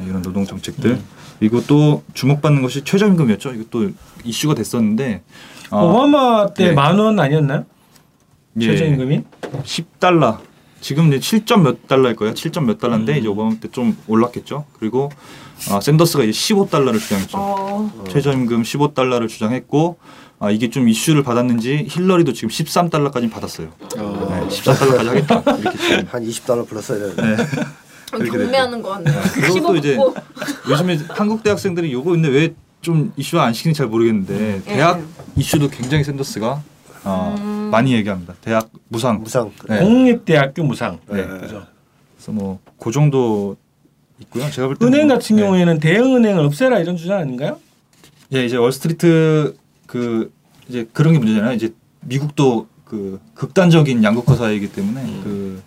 이런 0.01 0.23
노동 0.23 0.45
정책들 0.45 1.01
그리고 1.39 1.63
또 1.67 2.03
주목받는 2.15 2.63
것이 2.63 2.83
최저임금이었죠. 2.85 3.53
이것도 3.53 3.91
이슈가 4.25 4.55
됐었는데 4.55 5.23
어, 5.71 5.85
오바마 5.87 6.55
때 6.55 6.69
예. 6.69 6.73
만원 6.73 7.19
아니었나요? 7.21 7.65
예, 8.61 8.67
최저임금이? 8.67 9.23
10달러. 9.65 10.39
지금 10.81 11.13
이제 11.13 11.19
7점 11.39 11.63
몇 11.63 11.87
달러일 11.89 12.15
거예요. 12.17 12.35
7점 12.35 12.65
몇 12.65 12.79
달러인데 12.79 13.13
음. 13.15 13.19
이제 13.19 13.29
오바마 13.29 13.55
때 13.61 13.69
좀 13.69 13.97
올랐겠죠. 14.07 14.65
그리고 14.79 15.11
어, 15.71 15.81
샌더스가 15.81 16.25
이제 16.25 16.33
15달러를 16.33 16.99
주장했죠. 17.01 17.39
어. 17.39 18.05
최저임금 18.11 18.63
15달러를 18.63 19.29
주장했고 19.29 19.99
아, 20.41 20.51
이게 20.51 20.69
좀 20.69 20.89
이슈를 20.89 21.23
받았는지 21.23 21.87
힐러리도 21.89 22.33
지금 22.35 22.49
13달러까지 22.51 23.31
받았어요. 23.31 23.69
네, 23.79 23.97
14달러까지 24.49 25.07
하겠다. 25.07 25.43
이렇게 25.59 25.79
지금. 25.79 26.07
한 26.11 26.23
20달러 26.25 26.69
플러스 26.69 27.15
이래. 27.17 27.37
네. 27.37 27.45
그렇게 28.19 28.39
경매하는 28.39 28.83
거 28.83 28.91
같네요. 28.91 29.21
또 29.63 29.77
이제 29.77 29.95
15 29.95 30.15
요즘에 30.71 30.99
한국 31.09 31.43
대학생들이 31.43 31.93
요거 31.93 32.11
근데 32.13 32.29
왜 32.29 32.55
좀 32.85 33.15
이슈 33.17 33.41
안 33.41 33.55
시키는지 33.55 33.79
잘 33.79 33.87
모르겠는데 33.87 34.61
대학 34.67 35.01
이슈도 35.37 35.71
굉장히 35.71 36.05
샌더스가 36.05 36.63
어, 37.05 37.35
음. 37.39 37.71
많이 37.73 37.95
얘기합니다. 37.95 38.35
대학 38.43 38.69
무상. 38.89 39.21
무상. 39.23 39.51
네. 39.71 39.79
공립대학교 39.79 40.63
무상. 40.65 40.99
네. 41.09 41.27
그죠. 41.27 41.65
그래서 42.15 42.33
뭐 42.33 42.59
그 42.79 42.91
정도 42.93 43.57
있고요. 44.21 44.51
제가 44.51 44.69
볼 44.69 44.77
은행 44.83 45.07
뭐- 45.07 45.17
같은 45.17 45.37
네. 45.37 45.43
경우에는 45.43 45.81
대형 45.81 46.15
은행을 46.15 46.45
없애라 46.45 46.79
이런 46.81 46.99
주장 46.99 47.21
아닌가요? 47.21 47.59
예, 48.35 48.45
이제 48.45 48.59
월스트리트 48.59 49.57
그 49.87 50.31
이제 50.69 50.87
그런 50.93 51.15
게 51.15 51.19
문제잖아요. 51.19 51.55
이제 51.55 51.73
미국도 52.03 52.67
그 52.85 53.19
극단적인 53.33 54.05
양극화 54.05 54.37
사회이기 54.37 54.73
때문에 54.73 55.01
그 55.25 55.63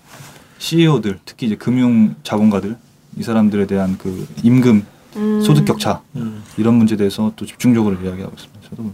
CEO들 0.59 1.19
특히 1.25 1.47
이제 1.47 1.55
금융 1.55 2.15
자본가들 2.23 2.77
이 3.17 3.23
사람들에 3.23 3.67
대한 3.67 3.97
그 3.97 4.27
임금 4.43 4.85
음. 5.15 5.41
소득 5.41 5.65
격차 5.65 6.01
음. 6.15 6.43
이런 6.57 6.75
문제에 6.75 6.97
대해서 6.97 7.31
또 7.35 7.45
집중적으로 7.45 7.95
이야기하고 7.95 8.33
있습니다. 8.35 8.69
저도 8.69 8.83
뭐 8.83 8.93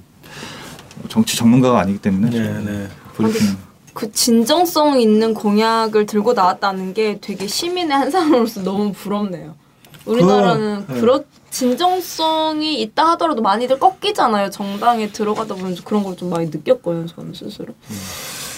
정치 1.09 1.35
전문가가 1.37 1.79
아니기 1.79 1.99
때문에 1.99 2.29
네, 2.29 2.63
네. 2.63 2.87
브리핑 3.13 3.57
그 3.93 4.11
진정성 4.11 4.99
있는 4.99 5.33
공약을 5.33 6.05
들고 6.05 6.33
나왔다는 6.33 6.93
게 6.93 7.19
되게 7.21 7.45
시민의 7.47 7.95
한 7.95 8.09
사람으로서 8.11 8.63
너무 8.63 8.91
부럽네요. 8.91 9.55
우리나라는 10.05 10.85
그, 10.87 10.93
네. 10.93 10.99
그런 10.99 11.23
진정성이 11.51 12.81
있다 12.81 13.11
하더라도 13.11 13.41
많이들 13.43 13.77
꺾이잖아요. 13.79 14.49
정당에 14.49 15.11
들어가다 15.11 15.55
보면 15.55 15.75
그런 15.85 16.03
걸 16.03 16.15
좀 16.15 16.29
많이 16.29 16.47
느꼈거든요. 16.47 17.05
저는 17.07 17.33
스스로. 17.33 17.73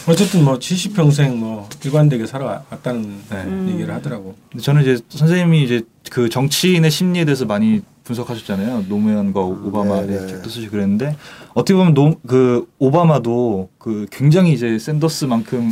어쨌든 0.07 0.43
뭐 0.43 0.59
70평생 0.59 1.35
뭐 1.35 1.67
일관되게 1.83 2.27
살아왔다는 2.27 3.01
네. 3.29 3.43
음. 3.43 3.69
얘기를 3.73 3.93
하더라고. 3.93 4.35
근데 4.51 4.63
저는 4.63 4.81
이제 4.83 4.99
선생님이 5.09 5.63
이제 5.63 5.81
그 6.11 6.29
정치인의 6.29 6.91
심리에 6.91 7.25
대해서 7.25 7.45
많이 7.45 7.81
분석하셨잖아요. 8.03 8.85
노무현과 8.87 9.41
오바마의 9.41 10.07
네, 10.07 10.19
네. 10.19 10.27
책도 10.27 10.49
쓰시고 10.49 10.71
그랬는데 10.73 11.15
어떻게 11.55 11.73
보면 11.75 11.95
노, 11.95 12.15
그 12.27 12.67
오바마도 12.77 13.69
그 13.79 14.05
굉장히 14.11 14.53
이제 14.53 14.77
샌더스만큼 14.77 15.71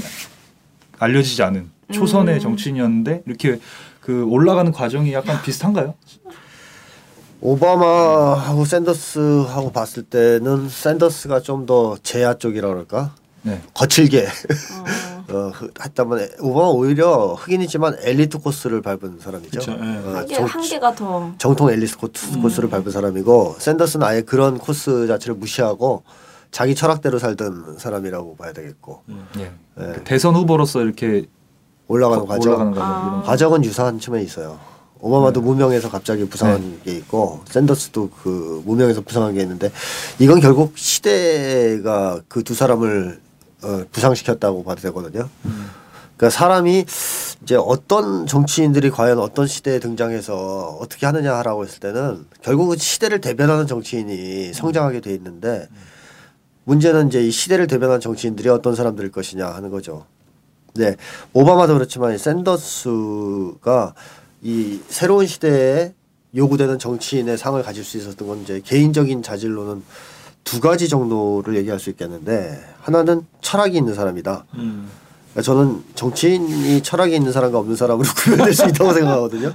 알려지지 0.98 1.44
않은 1.44 1.70
초선의 1.92 2.36
음. 2.36 2.40
정치인이었는데 2.40 3.22
이렇게 3.28 3.60
그 4.00 4.26
올라가는 4.26 4.72
과정이 4.72 5.14
약간 5.14 5.44
비슷한가요? 5.44 5.94
오바마하고 7.40 8.66
샌더스하고 8.66 9.72
봤을 9.74 10.02
때는 10.04 10.70
샌더스가 10.70 11.42
좀 11.42 11.66
더 11.66 11.98
재야 12.02 12.34
쪽이라 12.34 12.68
그럴까 12.70 13.14
네. 13.44 13.62
거칠게 13.74 14.26
어. 14.26 15.34
어, 15.34 15.52
그- 15.54 15.72
했다면 15.84 16.30
오바마 16.40 16.68
오히려 16.70 17.34
흑인이지만 17.34 17.98
엘리트 18.02 18.40
코스를 18.40 18.82
밟은 18.82 19.20
사람이죠. 19.22 19.60
그쵸, 19.60 19.72
예. 19.72 19.76
어, 19.76 20.14
한계 20.18 20.36
정- 20.36 20.46
한계가 20.46 20.96
더. 20.96 21.32
정통 21.38 21.70
엘리트 21.72 21.98
코스, 21.98 22.40
코스를 22.42 22.70
밟은 22.70 22.92
사람이고 22.92 23.56
샌더스는 23.60 24.06
아예 24.06 24.22
그런 24.22 24.58
코스 24.58 25.08
자체를 25.08 25.36
무시하고 25.36 26.04
자기 26.52 26.76
철학대로 26.76 27.20
살던 27.20 27.78
사람이라고 27.80 28.36
봐야 28.38 28.54
되겠고 28.54 29.02
예. 29.40 29.42
예. 29.42 29.52
그 29.76 30.02
대선 30.04 30.36
후보로서 30.36 30.82
이렇게 30.82 31.26
올라가는 31.88 32.22
거- 32.26 32.28
과정 32.28 32.52
올라가는 32.54 32.74
과정 32.74 32.86
아. 32.86 33.22
과정은 33.26 33.66
유사한 33.66 34.00
층에 34.00 34.22
있어요. 34.22 34.60
오바마도 35.00 35.42
무명에서 35.42 35.90
갑자기 35.90 36.26
부상한 36.30 36.80
게 36.86 36.92
있고 36.94 37.42
샌더스도 37.50 38.10
그 38.24 38.62
무명에서 38.66 39.02
부상한 39.02 39.34
게 39.34 39.42
있는데 39.42 39.70
이건 40.18 40.40
결국 40.40 40.78
시대가 40.78 42.22
그 42.30 42.42
두 42.44 42.54
사람을 42.54 43.20
어, 43.64 43.86
부상시켰다고 43.92 44.64
봐도 44.64 44.82
되거든요. 44.82 45.30
그러니까 46.18 46.30
사람이 46.30 46.86
이제 47.44 47.56
어떤 47.56 48.26
정치인들이 48.28 48.90
과연 48.92 49.20
어떤 49.20 49.48
시대에 49.48 49.80
등장해서 49.80 50.78
어떻게 50.80 51.06
하느냐라고 51.06 51.66
했을 51.66 51.80
때는 51.80 52.26
결국은 52.42 52.78
시대를 52.78 53.20
대변하는 53.20 53.68
정치인이 53.68 54.54
성장하게 54.54 55.02
돼 55.02 55.14
있는데 55.14 55.68
문제는 56.66 57.08
이제 57.08 57.22
이 57.22 57.32
시대를 57.32 57.68
대변하는 57.68 58.00
정치인들이 58.00 58.48
어떤 58.50 58.76
사람들일 58.76 59.12
것이냐 59.12 59.48
하는 59.48 59.70
거죠. 59.70 60.06
네, 60.76 60.96
오바마도 61.34 61.74
그렇지만 61.74 62.16
이 62.16 62.18
샌더스가 62.18 63.94
이 64.42 64.80
새로운 64.88 65.28
시대에 65.28 65.94
요구되는 66.36 66.80
정치인의 66.80 67.38
상을 67.38 67.62
가질 67.62 67.84
수 67.84 67.98
있었던 67.98 68.28
건 68.28 68.42
이제 68.42 68.62
개인적인 68.64 69.22
자질로는 69.22 69.84
두 70.44 70.60
가지 70.60 70.90
정도를 70.90 71.56
얘기할 71.58 71.80
수 71.80 71.90
있겠는데 71.90 72.64
하나는 72.82 73.26
철학이 73.42 73.78
있는 73.78 73.94
사람이다. 73.94 74.46
음. 74.56 74.90
그러니까 75.34 75.42
저는 75.42 75.84
정치인이 75.96 76.84
철학이 76.84 77.16
있는 77.16 77.32
사람과 77.32 77.58
없는 77.60 77.76
사람으로 77.76 78.08
구별될 78.16 78.54
수 78.54 78.66
있다고 78.66 78.94
생각하거든요. 78.94 79.54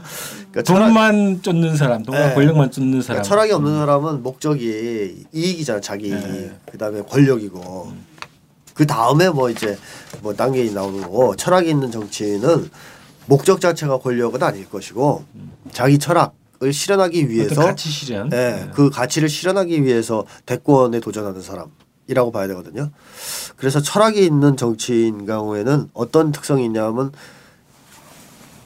그러니까 0.50 0.62
돈만 0.62 1.42
쫓는 1.42 1.76
사람, 1.76 2.02
돈만 2.02 2.30
네. 2.30 2.34
권력만 2.34 2.70
쫓는 2.70 3.00
사람. 3.02 3.22
그러니까 3.22 3.22
철학이 3.22 3.52
없는 3.52 3.78
사람은 3.78 4.22
목적이 4.22 5.26
이익이잖아, 5.32 5.80
자기. 5.80 6.10
네. 6.10 6.52
그다음에 6.70 7.02
권력이고. 7.02 7.92
그 8.74 8.86
다음에 8.86 9.28
뭐 9.28 9.50
이제 9.50 9.76
뭐 10.22 10.34
단계 10.34 10.64
나오는 10.70 11.00
거고 11.02 11.34
철학이 11.34 11.68
있는 11.68 11.90
정치인은 11.90 12.70
목적 13.26 13.60
자체가 13.60 13.98
권력은 13.98 14.42
아닐 14.42 14.68
것이고 14.70 15.24
자기 15.72 15.98
철학 15.98 16.34
실현하기 16.72 17.28
위해서 17.30 17.62
가치 17.62 17.88
실현. 17.90 18.28
네, 18.28 18.64
네. 18.66 18.70
그 18.74 18.90
가치를 18.90 19.28
실현하기 19.28 19.84
위해서 19.84 20.24
대권에 20.46 21.00
도전하는 21.00 21.40
사람이라고 21.40 22.32
봐야 22.32 22.48
되거든요. 22.48 22.90
그래서 23.56 23.80
철학이 23.80 24.24
있는 24.24 24.56
정치인 24.56 25.24
경우에는 25.26 25.90
어떤 25.92 26.32
특성이 26.32 26.64
있냐면 26.64 27.12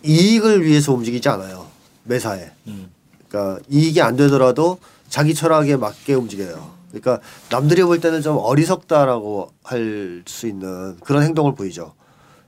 이익을 0.04 0.64
위해서 0.64 0.92
움직이지 0.92 1.28
않아요. 1.28 1.66
매사에. 2.04 2.50
음. 2.66 2.90
그러니까 3.28 3.60
이익이 3.68 4.00
안 4.02 4.16
되더라도 4.16 4.78
자기 5.08 5.34
철학에 5.34 5.76
맞게 5.76 6.14
움직여요. 6.14 6.72
그러니까 6.88 7.20
남들이 7.50 7.82
볼 7.82 8.00
때는 8.00 8.20
좀 8.22 8.36
어리석다라고 8.38 9.50
할 9.62 10.22
수 10.26 10.46
있는 10.46 10.96
그런 11.00 11.22
행동을 11.22 11.54
보이죠. 11.54 11.94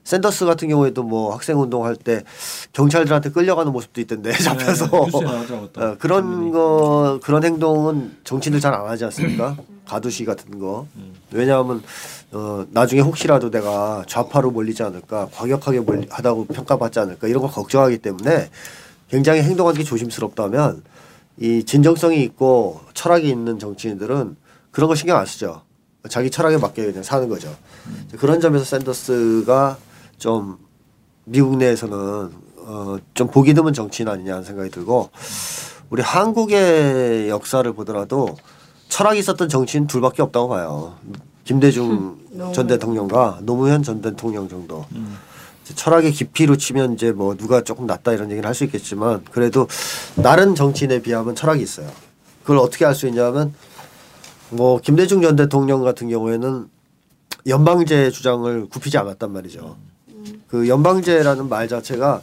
샌더스 0.04 0.44
같은 0.44 0.68
경우에도 0.68 1.02
뭐 1.02 1.32
학생 1.32 1.58
운동할 1.60 1.96
때 1.96 2.22
경찰들한테 2.72 3.30
끌려가는 3.30 3.72
모습도 3.72 4.00
있던데 4.02 4.32
네, 4.32 4.38
잡혀서 4.42 4.86
네, 4.86 5.82
어, 5.82 5.96
그런 5.98 6.50
거 6.52 7.18
그런 7.22 7.42
행동은 7.44 8.18
정치인들 8.24 8.60
잘 8.60 8.74
안 8.74 8.86
하지 8.86 9.04
않습니까? 9.04 9.56
가두시 9.86 10.24
같은 10.24 10.58
거 10.58 10.86
음. 10.96 11.14
왜냐하면 11.32 11.82
어, 12.32 12.66
나중에 12.70 13.00
혹시라도 13.00 13.50
내가 13.50 14.04
좌파로 14.06 14.50
몰리지 14.50 14.82
않을까 14.82 15.28
과격하게 15.32 15.80
몰리, 15.80 16.06
하다고 16.10 16.46
평가받지 16.46 16.98
않을까 16.98 17.28
이런 17.28 17.40
걸 17.42 17.50
걱정하기 17.50 17.98
때문에 17.98 18.50
굉장히 19.08 19.42
행동하는 19.42 19.78
게 19.78 19.84
조심스럽다면 19.84 20.82
이 21.38 21.64
진정성이 21.64 22.22
있고 22.24 22.80
철학이 22.94 23.28
있는 23.28 23.58
정치인들은 23.58 24.36
그런 24.70 24.88
거 24.88 24.94
신경 24.94 25.16
안 25.18 25.24
쓰죠. 25.26 25.62
자기 26.10 26.30
철학에 26.30 26.58
맞게 26.58 26.84
그냥 26.84 27.02
사는 27.02 27.28
거죠. 27.28 27.54
음. 27.86 28.08
그런 28.18 28.40
점에서 28.40 28.64
샌더스가 28.64 29.78
좀 30.18 30.58
미국 31.24 31.56
내에서는 31.56 32.30
어, 32.66 32.96
좀 33.14 33.28
보기 33.28 33.54
드문 33.54 33.72
정치인 33.72 34.08
아니냐는 34.08 34.42
생각이 34.42 34.70
들고 34.70 35.10
우리 35.90 36.02
한국의 36.02 37.28
역사를 37.28 37.70
보더라도 37.72 38.36
철학이 38.88 39.18
있었던 39.18 39.48
정치인 39.48 39.86
둘밖에 39.86 40.22
없다고 40.22 40.48
봐요. 40.48 40.94
김대중 41.44 42.18
음, 42.32 42.52
전 42.52 42.66
대통령과 42.66 43.40
노무현 43.42 43.82
전 43.82 44.00
대통령 44.00 44.48
정도. 44.48 44.86
음. 44.94 45.16
철학의 45.64 46.12
깊이로 46.12 46.56
치면 46.56 46.92
이제 46.94 47.10
뭐 47.10 47.34
누가 47.36 47.62
조금 47.62 47.86
낫다 47.86 48.12
이런 48.12 48.30
얘기를 48.30 48.46
할 48.46 48.54
수 48.54 48.64
있겠지만 48.64 49.24
그래도 49.30 49.66
다른 50.22 50.54
정치인에 50.54 51.00
비하면 51.00 51.34
철학이 51.34 51.62
있어요. 51.62 51.90
그걸 52.42 52.58
어떻게 52.58 52.84
알 52.84 52.94
수 52.94 53.06
있냐면 53.08 53.54
뭐 54.50 54.78
김대중 54.78 55.22
전 55.22 55.36
대통령 55.36 55.82
같은 55.82 56.08
경우에는 56.10 56.68
연방제 57.46 58.10
주장을 58.10 58.68
굽히지 58.68 58.98
않았단 58.98 59.32
말이죠. 59.32 59.76
그 60.54 60.68
연방제라는 60.68 61.48
말 61.48 61.66
자체가 61.66 62.22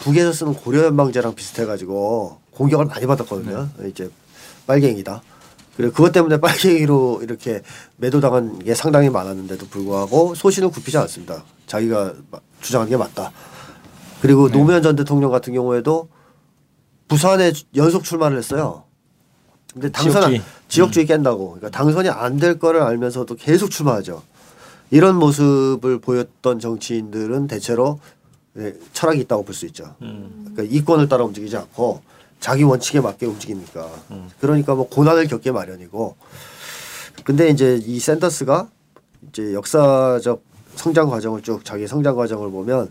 북에서 0.00 0.30
쓰는 0.30 0.52
고려 0.52 0.84
연방제랑 0.84 1.34
비슷해가지고 1.34 2.38
공격을 2.50 2.84
많이 2.84 3.06
받았거든요. 3.06 3.70
네. 3.78 3.88
이제 3.88 4.10
빨갱이다. 4.66 5.22
그리고 5.74 5.94
그것 5.94 6.12
때문에 6.12 6.36
빨갱이로 6.36 7.20
이렇게 7.22 7.62
매도당한 7.96 8.58
게 8.58 8.74
상당히 8.74 9.08
많았는데도 9.08 9.68
불구하고 9.68 10.34
소신을 10.34 10.68
굽히지 10.68 10.98
않습니다. 10.98 11.44
자기가 11.66 12.12
주장하는 12.60 12.90
게 12.90 12.98
맞다. 12.98 13.32
그리고 14.20 14.50
네. 14.50 14.58
노무현 14.58 14.82
전 14.82 14.94
대통령 14.94 15.30
같은 15.30 15.54
경우에도 15.54 16.10
부산에 17.08 17.54
연속 17.74 18.04
출마를 18.04 18.36
했어요. 18.36 18.84
근데 19.72 19.90
당선 19.90 20.20
지역주의, 20.20 20.42
지역주의 20.68 21.06
음. 21.06 21.08
깬다고. 21.08 21.52
그러니까 21.52 21.70
당선이 21.70 22.10
안 22.10 22.38
될 22.38 22.58
거를 22.58 22.82
알면서도 22.82 23.34
계속 23.36 23.70
출마하죠. 23.70 24.22
이런 24.90 25.16
모습을 25.16 25.98
보였던 26.00 26.58
정치인들은 26.60 27.46
대체로 27.48 27.98
네, 28.54 28.72
철학이 28.92 29.20
있다고 29.20 29.44
볼 29.44 29.54
수 29.54 29.66
있죠. 29.66 29.94
음. 30.02 30.52
그러니까 30.54 30.74
이권을 30.76 31.08
따라 31.08 31.24
움직이지 31.24 31.56
않고 31.56 32.00
자기 32.40 32.62
원칙에 32.62 33.00
맞게 33.00 33.26
움직이니까. 33.26 33.90
음. 34.12 34.30
그러니까 34.40 34.74
뭐 34.74 34.88
고난을 34.88 35.26
겪게 35.26 35.52
마련이고. 35.52 36.16
근데 37.24 37.48
이제 37.48 37.78
이 37.84 37.98
샌더스가 37.98 38.68
이제 39.28 39.52
역사적 39.54 40.42
성장 40.76 41.08
과정을 41.10 41.42
쭉 41.42 41.64
자기 41.64 41.86
성장 41.86 42.14
과정을 42.14 42.50
보면 42.50 42.90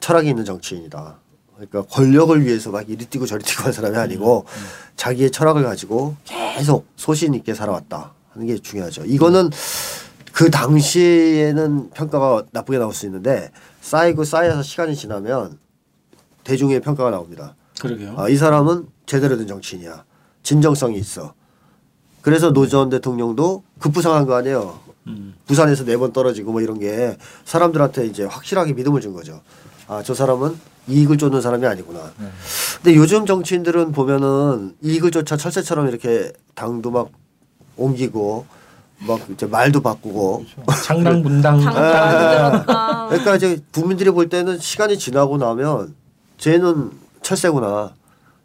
철학이 0.00 0.28
있는 0.28 0.44
정치인이다. 0.44 1.18
그러니까 1.54 1.82
권력을 1.82 2.44
위해서 2.44 2.70
막 2.70 2.88
이리 2.88 3.04
뛰고 3.06 3.26
저리 3.26 3.44
뛰고 3.44 3.62
한 3.62 3.72
사람이 3.72 3.96
아니고 3.96 4.40
음. 4.40 4.60
음. 4.60 4.66
자기의 4.96 5.30
철학을 5.30 5.62
가지고 5.62 6.16
계속 6.24 6.86
소신 6.96 7.32
있게 7.34 7.54
살아왔다 7.54 8.12
하는 8.32 8.46
게 8.46 8.58
중요하죠. 8.58 9.04
이거는 9.04 9.50
그 10.34 10.50
당시에는 10.50 11.90
평가가 11.90 12.42
나쁘게 12.50 12.78
나올 12.78 12.92
수 12.92 13.06
있는데 13.06 13.50
쌓이고 13.80 14.24
쌓여서 14.24 14.62
시간이 14.62 14.96
지나면 14.96 15.58
대중의 16.42 16.80
평가가 16.80 17.10
나옵니다. 17.10 17.54
그러게요. 17.80 18.14
아, 18.18 18.28
이 18.28 18.36
사람은 18.36 18.88
제대로 19.06 19.36
된 19.36 19.46
정치인이야. 19.46 20.04
진정성이 20.42 20.98
있어. 20.98 21.34
그래서 22.20 22.50
노전 22.50 22.88
대통령도 22.90 23.62
급부상한 23.78 24.26
거 24.26 24.34
아니에요. 24.34 24.80
음. 25.06 25.34
부산에서 25.46 25.84
네 25.84 25.96
번 25.96 26.12
떨어지고 26.12 26.50
뭐 26.50 26.60
이런 26.60 26.80
게 26.80 27.16
사람들한테 27.44 28.06
이제 28.06 28.24
확실하게 28.24 28.72
믿음을 28.72 29.00
준 29.00 29.12
거죠. 29.12 29.40
아, 29.86 30.02
저 30.04 30.14
사람은 30.14 30.58
이익을 30.88 31.16
쫓는 31.16 31.42
사람이 31.42 31.64
아니구나. 31.64 32.12
네. 32.18 32.26
근데 32.82 32.96
요즘 32.96 33.24
정치인들은 33.24 33.92
보면은 33.92 34.74
이익을 34.82 35.12
쫓아 35.12 35.36
철새처럼 35.36 35.88
이렇게 35.88 36.32
당도 36.56 36.90
막 36.90 37.10
옮기고 37.76 38.46
막 39.06 39.20
이제 39.30 39.46
말도 39.46 39.80
바꾸고 39.80 40.44
그렇죠. 40.64 40.82
장당 40.82 41.22
분당 41.22 41.58
네. 41.58 41.64
그러니까 41.64 43.36
이제 43.36 43.58
국민들이 43.72 44.10
볼 44.10 44.28
때는 44.28 44.58
시간이 44.58 44.98
지나고 44.98 45.36
나면 45.36 45.94
쟤는 46.38 46.90
철새구나 47.22 47.92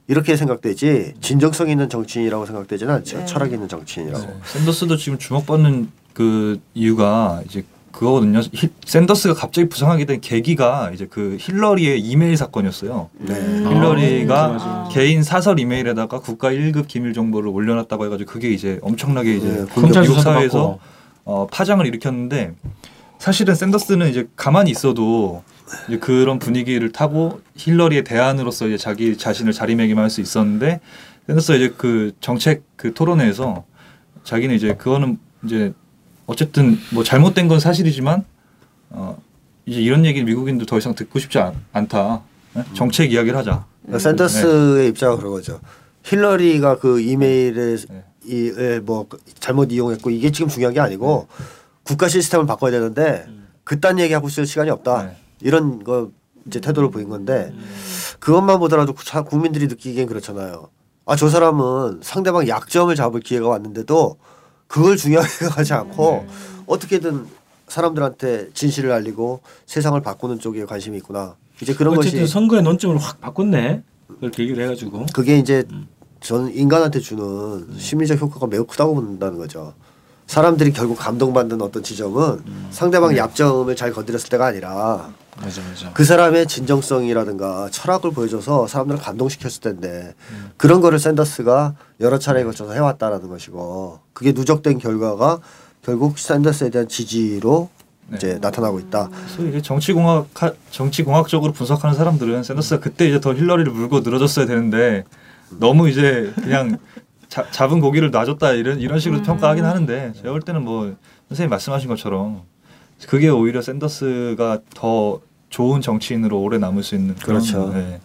이렇게 0.07 0.35
생각되지 0.35 1.13
진정성 1.21 1.69
있는 1.69 1.89
정치인이라고 1.89 2.45
생각되지는 2.45 2.93
않죠 2.95 3.19
네. 3.19 3.25
철학 3.25 3.51
있는 3.51 3.67
정치인이라고 3.67 4.25
네. 4.25 4.33
샌더스도 4.45 4.97
지금 4.97 5.17
주목받는 5.17 5.91
그 6.13 6.59
이유가 6.73 7.41
이제 7.45 7.63
그거거든요. 7.91 8.39
히, 8.53 8.69
샌더스가 8.85 9.33
갑자기 9.33 9.67
부상하게 9.69 10.05
된 10.05 10.21
계기가 10.21 10.91
이제 10.93 11.07
그 11.09 11.37
힐러리의 11.39 11.99
이메일 11.99 12.37
사건이었어요. 12.37 13.09
네. 13.17 13.33
힐러리가 13.33 14.57
아, 14.59 14.89
개인 14.91 15.23
사설 15.23 15.59
이메일에다가 15.59 16.19
국가 16.19 16.51
1급 16.51 16.87
기밀 16.87 17.13
정보를 17.13 17.49
올려놨다고 17.49 18.05
해가지고 18.05 18.31
그게 18.31 18.49
이제 18.49 18.79
엄청나게 18.81 19.37
이제 19.37 19.65
네, 19.65 20.01
미국 20.01 20.19
사회에서 20.21 20.79
어, 21.25 21.47
파장을 21.51 21.85
일으켰는데 21.85 22.53
사실은 23.17 23.53
샌더스는 23.53 24.09
이제 24.09 24.27
가만히 24.35 24.71
있어도 24.71 25.43
이제 25.87 25.97
그런 25.99 26.39
분위기를 26.39 26.91
타고 26.91 27.41
힐러리의 27.57 28.03
대안으로서 28.03 28.67
이제 28.67 28.77
자기 28.77 29.17
자신을 29.17 29.53
자리매김할 29.53 30.09
수 30.09 30.21
있었는데 30.21 30.79
샌더스가 31.27 31.57
이제 31.57 31.73
그 31.77 32.13
정책 32.21 32.63
그 32.75 32.93
토론회에서 32.93 33.65
자기는 34.23 34.55
이제 34.55 34.73
그거는 34.75 35.19
이제 35.43 35.73
어쨌든 36.29 36.77
뭐 36.91 37.03
잘못된 37.03 37.47
건 37.47 37.59
사실이지만 37.59 38.23
어 38.91 39.19
이제 39.65 39.81
이런 39.81 40.05
얘기를 40.05 40.25
미국인들 40.27 40.67
더 40.67 40.77
이상 40.77 40.93
듣고 40.93 41.17
싶지 41.17 41.39
않, 41.39 41.87
다 41.87 42.21
네? 42.53 42.63
정책 42.75 43.11
이야기를 43.11 43.35
하자. 43.35 43.65
그러니까 43.81 43.99
샌더스의 43.99 44.83
네. 44.83 44.87
입장은 44.89 45.17
그런 45.17 45.31
거죠. 45.31 45.59
힐러리가 46.03 46.77
그 46.77 46.99
이메일에 47.01 47.77
네. 47.89 48.03
이뭐 48.25 49.07
잘못 49.39 49.71
이용했고 49.71 50.11
이게 50.11 50.31
지금 50.31 50.49
중요한 50.49 50.75
게 50.75 50.79
아니고 50.79 51.27
네. 51.35 51.43
국가 51.83 52.07
시스템을 52.07 52.45
바꿔야 52.45 52.69
되는데 52.69 53.25
음. 53.27 53.47
그딴 53.63 53.97
얘기하고 53.99 54.27
있을 54.27 54.45
시간이 54.45 54.69
없다. 54.69 55.03
네. 55.05 55.17
이런 55.41 55.83
거 55.83 56.11
이제 56.45 56.59
태도를 56.59 56.91
보인 56.91 57.09
건데 57.09 57.49
음. 57.53 57.65
그것만 58.19 58.59
보더라도 58.59 58.93
국민들이 58.93 59.65
느끼기엔 59.65 60.05
그렇잖아요. 60.05 60.69
아 61.07 61.15
저 61.15 61.27
사람은 61.27 62.01
상대방 62.03 62.47
약점을 62.47 62.93
잡을 62.95 63.19
기회가 63.19 63.47
왔는데도 63.47 64.17
그걸 64.69 64.95
중요하게 64.95 65.47
가지 65.49 65.73
않고 65.73 66.25
네. 66.25 66.33
어떻게든 66.67 67.25
사람들한테 67.67 68.51
진실을 68.53 68.91
알리고 68.91 69.41
세상을 69.65 69.99
바꾸는 70.01 70.39
쪽에 70.39 70.63
관심이 70.65 70.95
있구나. 70.97 71.35
이제 71.61 71.73
그런 71.73 71.97
어쨌든 71.97 72.21
것이 72.21 72.31
선거의 72.31 72.61
논점을 72.61 72.95
확 72.97 73.19
바꿨네. 73.19 73.83
그걸 74.07 74.31
계기로 74.31 74.63
해가지고 74.63 75.07
그게 75.13 75.37
이제 75.37 75.65
음. 75.71 75.87
저는 76.21 76.55
인간한테 76.55 76.99
주는 76.99 77.23
음. 77.23 77.75
심리적 77.77 78.21
효과가 78.21 78.47
매우 78.47 78.63
크다고 78.65 78.93
본다는 78.95 79.37
거죠. 79.37 79.73
사람들이 80.29 80.73
결국 80.73 80.99
감동받는 80.99 81.59
어떤 81.59 81.81
지점은 81.81 82.43
음. 82.45 82.67
상대방 82.69 83.09
네. 83.09 83.17
약점을 83.17 83.75
잘 83.75 83.91
건드렸을 83.91 84.29
때가 84.29 84.45
아니라 84.45 85.09
맞아, 85.41 85.59
맞아. 85.67 85.91
그 85.91 86.03
사람의 86.03 86.45
진정성이라든가 86.45 87.69
철학을 87.71 88.11
보여줘서 88.11 88.67
사람들을 88.67 89.01
감동시켰을 89.01 89.61
텐데 89.61 90.13
음. 90.29 90.51
그런 90.55 90.81
거를 90.81 90.99
샌더스가 90.99 91.73
여러 92.01 92.19
차례에 92.19 92.43
걸쳐서 92.43 92.73
해왔다라는 92.73 93.27
것이고 93.27 94.01
그게 94.13 94.31
누적된 94.33 94.77
결과가 94.77 95.39
결국 95.81 96.19
샌더스에 96.19 96.69
대한 96.69 96.87
지지로 96.87 97.69
네. 98.09 98.17
이제 98.17 98.37
나타나고 98.39 98.79
있다. 98.81 99.09
그래서 99.35 99.61
정치공학 99.63 100.27
정치공학적으로 100.69 101.53
분석하는 101.53 101.97
사람들은 101.97 102.43
샌더스가 102.43 102.81
그때 102.81 103.07
이제 103.07 103.19
더 103.19 103.33
힐러리를 103.33 103.71
물고 103.71 104.01
늘어졌어야 104.01 104.45
되는데 104.45 105.05
너무 105.49 105.89
이제 105.89 106.31
그냥 106.35 106.77
자, 107.29 107.45
잡은 107.51 107.79
고기를 107.79 108.09
놔줬다 108.11 108.53
이런 108.53 108.79
이런 108.79 108.99
식으로 108.99 109.21
음. 109.21 109.23
평가하긴 109.23 109.63
하는데 109.63 110.13
제가 110.15 110.31
볼 110.31 110.41
때는 110.41 110.63
뭐 110.63 110.95
선생님 111.29 111.49
말씀하신 111.51 111.87
것처럼 111.87 112.41
그게 113.07 113.29
오히려 113.29 113.61
샌더스가 113.61 114.59
더 114.73 115.21
좋은 115.49 115.81
정치인으로 115.81 116.41
오래 116.41 116.57
남을 116.57 116.83
수 116.83 116.95
있는 116.95 117.15
그런, 117.15 117.41
그렇죠. 117.41 117.71
네. 117.71 118.01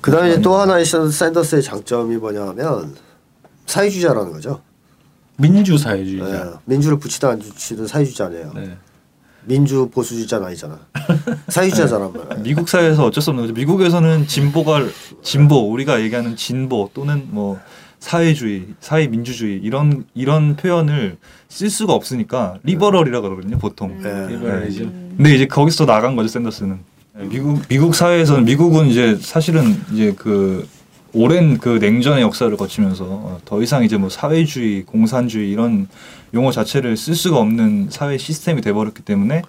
그다음에 0.00 0.40
또 0.40 0.56
하나 0.56 0.78
있어 0.80 1.08
샌더스의 1.08 1.62
장점이 1.62 2.16
뭐냐면 2.16 2.94
사회주의자라는 3.66 4.32
거죠. 4.32 4.60
민주 5.36 5.78
사회주의자. 5.78 6.44
네. 6.44 6.50
민주를 6.64 6.98
붙이든 6.98 7.28
안 7.28 7.38
붙이든 7.38 7.86
사회주의자네요. 7.86 8.52
네. 8.54 8.76
민주 9.46 9.88
보수주의자는 9.92 10.46
아니잖아. 10.48 10.78
사회주의자란 11.48 12.12
말이야. 12.12 12.42
미국 12.42 12.68
사회에서 12.68 13.06
어쩔 13.06 13.22
수 13.22 13.30
없는 13.30 13.44
거죠. 13.44 13.54
미국에서는 13.54 14.26
진보가 14.26 14.86
진보 15.22 15.70
우리가 15.70 16.00
얘기하는 16.02 16.36
진보 16.36 16.90
또는 16.94 17.28
뭐 17.30 17.58
사회주의, 18.04 18.66
사회 18.80 19.06
민주주의 19.06 19.58
이런 19.62 20.04
이런 20.14 20.56
표현을 20.56 21.16
쓸 21.48 21.70
수가 21.70 21.94
없으니까 21.94 22.58
liberal이라 22.62 23.22
그러거든요, 23.22 23.56
보통. 23.56 23.98
네. 24.02 24.28
liberalism. 24.28 25.14
근데 25.16 25.34
이제 25.34 25.46
거기서 25.46 25.86
나간 25.86 26.14
거죠, 26.14 26.28
샌더스는. 26.28 26.80
미국 27.30 27.62
미국 27.66 27.94
사회에서는 27.94 28.44
미국은 28.44 28.88
이제 28.88 29.16
사실은 29.18 29.80
이제 29.94 30.12
그 30.18 30.68
오랜 31.14 31.56
그 31.56 31.78
냉전의 31.80 32.20
역사를 32.20 32.54
거치면서 32.54 33.04
어, 33.06 33.40
더 33.46 33.62
이상 33.62 33.84
이제 33.84 33.96
뭐 33.96 34.10
사회주의, 34.10 34.82
공산주의 34.82 35.50
이런 35.50 35.88
용어 36.34 36.50
자체를 36.50 36.98
쓸 36.98 37.14
수가 37.14 37.38
없는 37.38 37.88
사회 37.88 38.18
시스템이 38.18 38.60
돼버렸기 38.60 39.00
때문에 39.00 39.40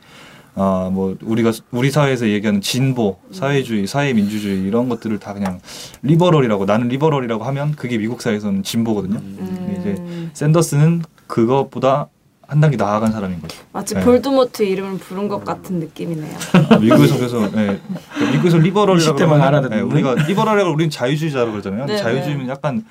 아 0.55 0.89
뭐 0.91 1.17
우리가 1.21 1.51
우리 1.71 1.91
사회에서 1.91 2.27
얘기하는 2.29 2.61
진보, 2.61 3.17
사회주의, 3.31 3.87
사회민주주의 3.87 4.63
이런 4.63 4.87
것들을 4.89 5.19
다 5.19 5.33
그냥 5.33 5.59
liberal이라고 6.01 6.65
나는 6.65 6.87
liberal이라고 6.87 7.43
하면 7.43 7.75
그게 7.75 7.97
미국 7.97 8.21
사회에서는 8.21 8.63
진보거든요. 8.63 9.19
근데 9.19 9.77
이제 9.79 10.01
음. 10.01 10.29
샌더스는 10.33 11.03
그것보다 11.27 12.07
한 12.47 12.61
단계 12.61 12.77
나아간 12.77 13.11
사람인 13.11 13.41
거죠. 13.41 13.57
마치 13.73 13.95
네. 13.95 14.03
볼드모트 14.03 14.63
이름을 14.63 14.99
부른 14.99 15.27
것 15.27 15.43
같은 15.43 15.79
느낌이네요. 15.79 16.37
미국에서 16.79 17.17
그래서 17.17 17.43
예, 17.43 17.79
그러니까 18.13 18.31
미국에서 18.31 18.57
liberal이라고 18.59 19.17
20대만 19.17 19.25
그러면, 19.25 19.41
알아듣는 19.41 19.77
예, 19.77 19.81
우리가 19.81 20.13
liberal이라고 20.13 20.71
우리는 20.73 20.89
자유주의자라고 20.91 21.51
그러잖아요. 21.51 21.85
네, 21.85 21.97
자유주의는 21.97 22.47
약간 22.47 22.85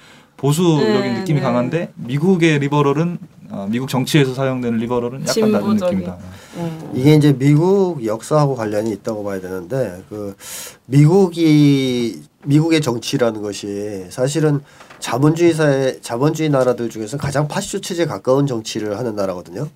보수적인 0.45 1.15
네, 1.15 1.19
느낌이 1.21 1.41
네. 1.41 1.43
강한데 1.43 1.93
미국의 1.95 2.59
liberal은 2.59 3.19
어, 3.49 3.67
미국 3.71 3.89
정치에서 3.89 4.35
사용되는 4.35 4.79
liberal은 4.79 5.23
약간 5.23 5.53
다른 5.53 5.53
진보적인. 5.53 5.99
느낌이다. 5.99 6.19
음. 6.57 6.91
이게 6.95 7.15
이제 7.15 7.33
미국 7.33 8.05
역사하고 8.05 8.55
관련이 8.55 8.91
있다고 8.91 9.25
봐야 9.25 9.41
되는데 9.41 10.03
그 10.11 10.37
미국이 10.85 12.23
미국의 12.45 12.83
정치라는 12.83 13.41
것이 13.41 14.05
사실은 14.11 14.61
자본주의 14.99 15.55
사회 15.55 15.99
자본주의 16.03 16.51
나라들 16.51 16.91
중에서 16.91 17.17
가장 17.17 17.49
파시조 17.49 17.81
체제에 17.81 18.05
가까운 18.05 18.47
정치를 18.47 18.99
하는 18.99 19.17
나라거든요. 19.17 19.69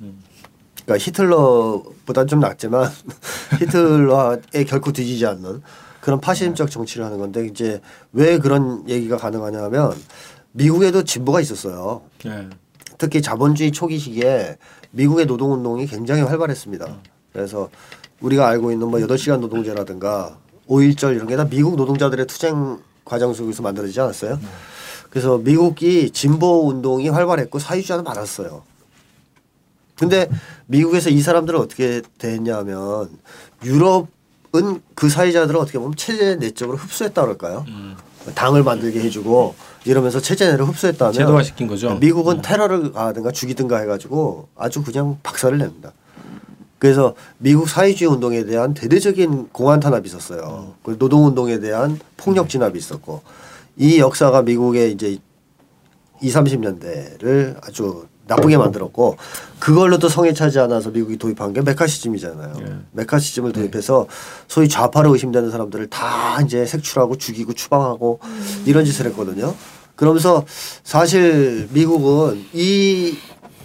그러니까 0.85 0.99
히틀러보다 0.99 2.27
좀 2.27 2.41
낫지만 2.41 2.91
히틀러에 3.59 4.65
결코 4.67 4.93
뒤지지 4.93 5.25
않는 5.25 5.63
그런 6.01 6.21
파시즘적 6.21 6.71
정치를 6.71 7.07
하는 7.07 7.19
건데 7.19 7.47
이제 7.47 7.81
왜 8.13 8.39
그런 8.39 8.89
얘기가 8.89 9.17
가능하냐면 9.17 9.95
미국에도 10.53 11.05
진보가 11.05 11.41
있었어요. 11.41 12.03
네. 12.25 12.49
특히 12.97 13.23
자본주의 13.23 13.71
초기 13.71 13.99
시기에 13.99 14.57
미국의 14.91 15.27
노동운동이 15.27 15.87
굉장히 15.87 16.23
활발했습니다. 16.23 16.99
그래서 17.33 17.69
우리가 18.21 18.49
알고 18.49 18.73
있는 18.73 18.89
뭐 18.89 18.99
8시간 19.01 19.39
노동제라든가 19.41 20.39
5.1절 20.69 21.15
이런 21.15 21.27
게 21.29 21.37
다 21.37 21.45
미국 21.45 21.77
노동자들의 21.77 22.27
투쟁 22.27 22.79
과정 23.05 23.33
속에서 23.33 23.63
만들어지지 23.63 24.01
않았어요. 24.01 24.39
그래서 25.11 25.39
미국이 25.39 26.11
진보 26.11 26.67
운동이 26.69 27.09
활발했고 27.09 27.59
사회주의자는 27.59 28.05
많았어요. 28.05 28.63
근데 29.97 30.29
미국에서 30.67 31.11
이 31.11 31.21
사람들은 31.21 31.59
어떻게 31.59 32.03
됐냐면 32.19 33.09
유럽은 33.65 34.83
그 34.95 35.09
사회자들을 35.09 35.59
어떻게 35.59 35.79
보면 35.79 35.95
체제 35.97 36.37
내적으로 36.37 36.77
흡수했다 36.79 37.21
그럴까요? 37.23 37.65
당을 38.35 38.63
만들게 38.63 39.01
해주고 39.01 39.55
이러면서 39.85 40.21
체제 40.21 40.51
내를 40.51 40.67
흡수했다면 40.67 41.13
제도화 41.13 41.43
시킨 41.43 41.67
거죠. 41.67 41.95
미국은 41.97 42.43
테러를 42.43 42.93
가든가 42.93 43.31
죽이든가 43.31 43.79
해가지고 43.79 44.49
아주 44.57 44.83
그냥 44.83 45.19
박살을 45.23 45.59
냅니다. 45.59 45.93
그래서 46.79 47.15
미국 47.39 47.69
사회주의 47.69 48.11
운동에 48.11 48.45
대한 48.45 48.75
대대적인 48.75 49.49
공안 49.53 49.81
탄압이 49.81 50.07
있었어요. 50.07 50.75
그 50.83 50.97
노동 50.99 51.27
운동에 51.27 51.59
대한 51.59 51.99
폭력 52.17 52.49
진압이 52.49 52.79
있었고 52.79 53.23
이 53.77 53.99
역사가 53.99 54.43
미국의 54.43 54.93
이제 54.93 55.19
2, 56.21 56.31
30년대를 56.31 57.57
아주 57.63 58.07
나쁘게 58.29 58.57
만들었고 58.57 59.17
그걸로도 59.59 60.09
성에 60.09 60.33
차지 60.33 60.61
않아서 60.61 60.91
미국이 60.91 61.17
도입한 61.17 61.53
게 61.53 61.63
메카시즘이잖아요. 61.63 62.55
예. 62.61 62.77
메카시즘을 62.93 63.53
도입해서 63.53 64.07
소위 64.47 64.69
좌파로 64.69 65.13
의심되는 65.15 65.51
사람들을 65.51 65.89
다 65.89 66.41
이제 66.43 66.65
색출하고 66.65 67.17
죽이고 67.17 67.55
추방하고 67.55 68.21
이런 68.67 68.85
짓을 68.85 69.07
했거든요. 69.07 69.55
그러면서 69.97 70.45
사실 70.85 71.69
미국은 71.73 72.45
이 72.53 73.17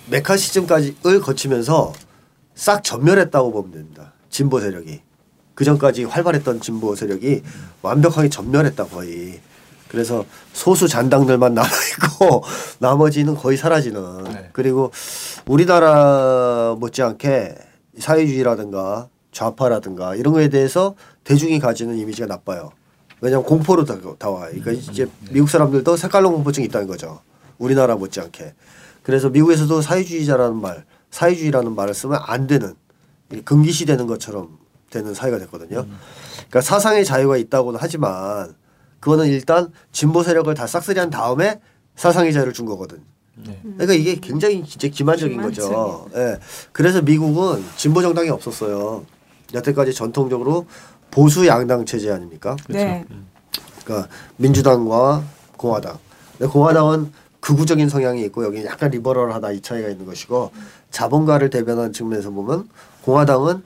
메카시즘까지를 0.09 1.19
거치면서 1.21 1.93
싹 2.55 2.83
전멸했다고 2.83 3.51
보면 3.51 3.71
됩니다. 3.71 4.13
진보 4.29 4.59
세력이. 4.59 5.01
그 5.53 5.63
전까지 5.65 6.05
활발했던 6.05 6.61
진보 6.61 6.95
세력이 6.95 7.43
완벽하게 7.83 8.29
전멸했다 8.29 8.85
거의. 8.85 9.39
그래서 9.93 10.25
소수 10.53 10.87
잔당들만 10.87 11.53
남아 11.53 11.67
있고 12.17 12.43
나머지는 12.79 13.35
거의 13.35 13.57
사라지는. 13.57 14.23
네. 14.23 14.49
그리고 14.51 14.91
우리나라 15.45 16.75
못지않게 16.79 17.53
사회주의라든가 17.99 19.07
좌파라든가 19.31 20.15
이런 20.15 20.33
거에 20.33 20.49
대해서 20.49 20.95
대중이 21.23 21.59
가지는 21.59 21.95
이미지가 21.99 22.25
나빠요. 22.27 22.71
왜냐하면 23.21 23.45
공포로 23.45 23.85
다- 23.85 23.97
다 24.17 24.31
와요. 24.31 24.49
그러니까 24.49 24.71
이제 24.71 25.07
미국 25.29 25.47
사람들도 25.47 25.95
색깔론 25.95 26.33
공포증이 26.33 26.65
있다는 26.67 26.87
거죠. 26.87 27.19
우리나라 27.59 27.95
못지않게. 27.95 28.55
그래서 29.03 29.29
미국에서도 29.29 29.79
사회주의자라는 29.79 30.55
말, 30.59 30.85
사회주의라는 31.11 31.75
말을 31.75 31.93
쓰면 31.93 32.19
안 32.23 32.47
되는 32.47 32.73
금기시되는 33.45 34.07
것처럼 34.07 34.57
되는 34.89 35.13
사회가 35.13 35.37
됐거든요. 35.37 35.85
그러니까 36.35 36.61
사상의 36.61 37.05
자유가 37.05 37.37
있다고는 37.37 37.79
하지만 37.81 38.55
그거는 39.03 39.27
일단 39.27 39.69
진보 39.91 40.23
세력을 40.23 40.53
다 40.53 40.65
싹쓸이한 40.65 41.09
다음에 41.09 41.59
사상의 41.97 42.31
자유를 42.31 42.53
준 42.53 42.65
거거든. 42.65 43.01
네. 43.35 43.59
그러니까 43.61 43.93
이게 43.95 44.15
굉장히 44.15 44.63
진짜 44.65 44.87
기만적인 44.87 45.41
거죠. 45.41 46.07
예. 46.15 46.37
그래서 46.71 47.01
미국은 47.01 47.61
진보 47.75 48.01
정당이 48.01 48.29
없었어요. 48.29 49.03
여태까지 49.53 49.93
전통적으로 49.93 50.67
보수 51.11 51.45
양당 51.45 51.85
체제 51.85 52.11
아닙니까? 52.11 52.55
네. 52.69 53.03
그러니까 53.83 54.07
민주당과 54.37 55.21
공화당. 55.57 55.97
근데 56.37 56.49
공화당은 56.49 57.11
극우적인 57.41 57.89
성향이 57.89 58.23
있고 58.27 58.45
여기 58.45 58.63
약간 58.63 58.89
리버럴하다 58.89 59.51
이 59.51 59.59
차이가 59.59 59.89
있는 59.89 60.05
것이고 60.05 60.51
자본가를 60.91 61.49
대변하는 61.49 61.91
측면에서 61.91 62.29
보면 62.31 62.69
공화당은 63.01 63.63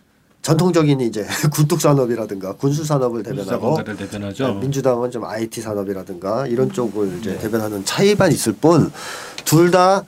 전통적인 0.47 1.01
이제 1.01 1.25
굴뚝 1.51 1.81
산업이라든가 1.81 2.53
군수 2.53 2.86
산업을 2.86 3.21
대변하고 3.21 3.83
대변하죠. 3.83 4.47
네, 4.47 4.53
민주당은 4.62 5.12
좀 5.12 5.25
IT 5.25 5.60
산업이라든가 5.60 6.47
이런 6.47 6.71
쪽을 6.71 7.17
이제 7.19 7.38
대변하는 7.38 7.83
차이만 7.83 8.31
있을 8.31 8.53
뿐 8.53 8.89
둘 9.43 9.71
다 9.71 10.05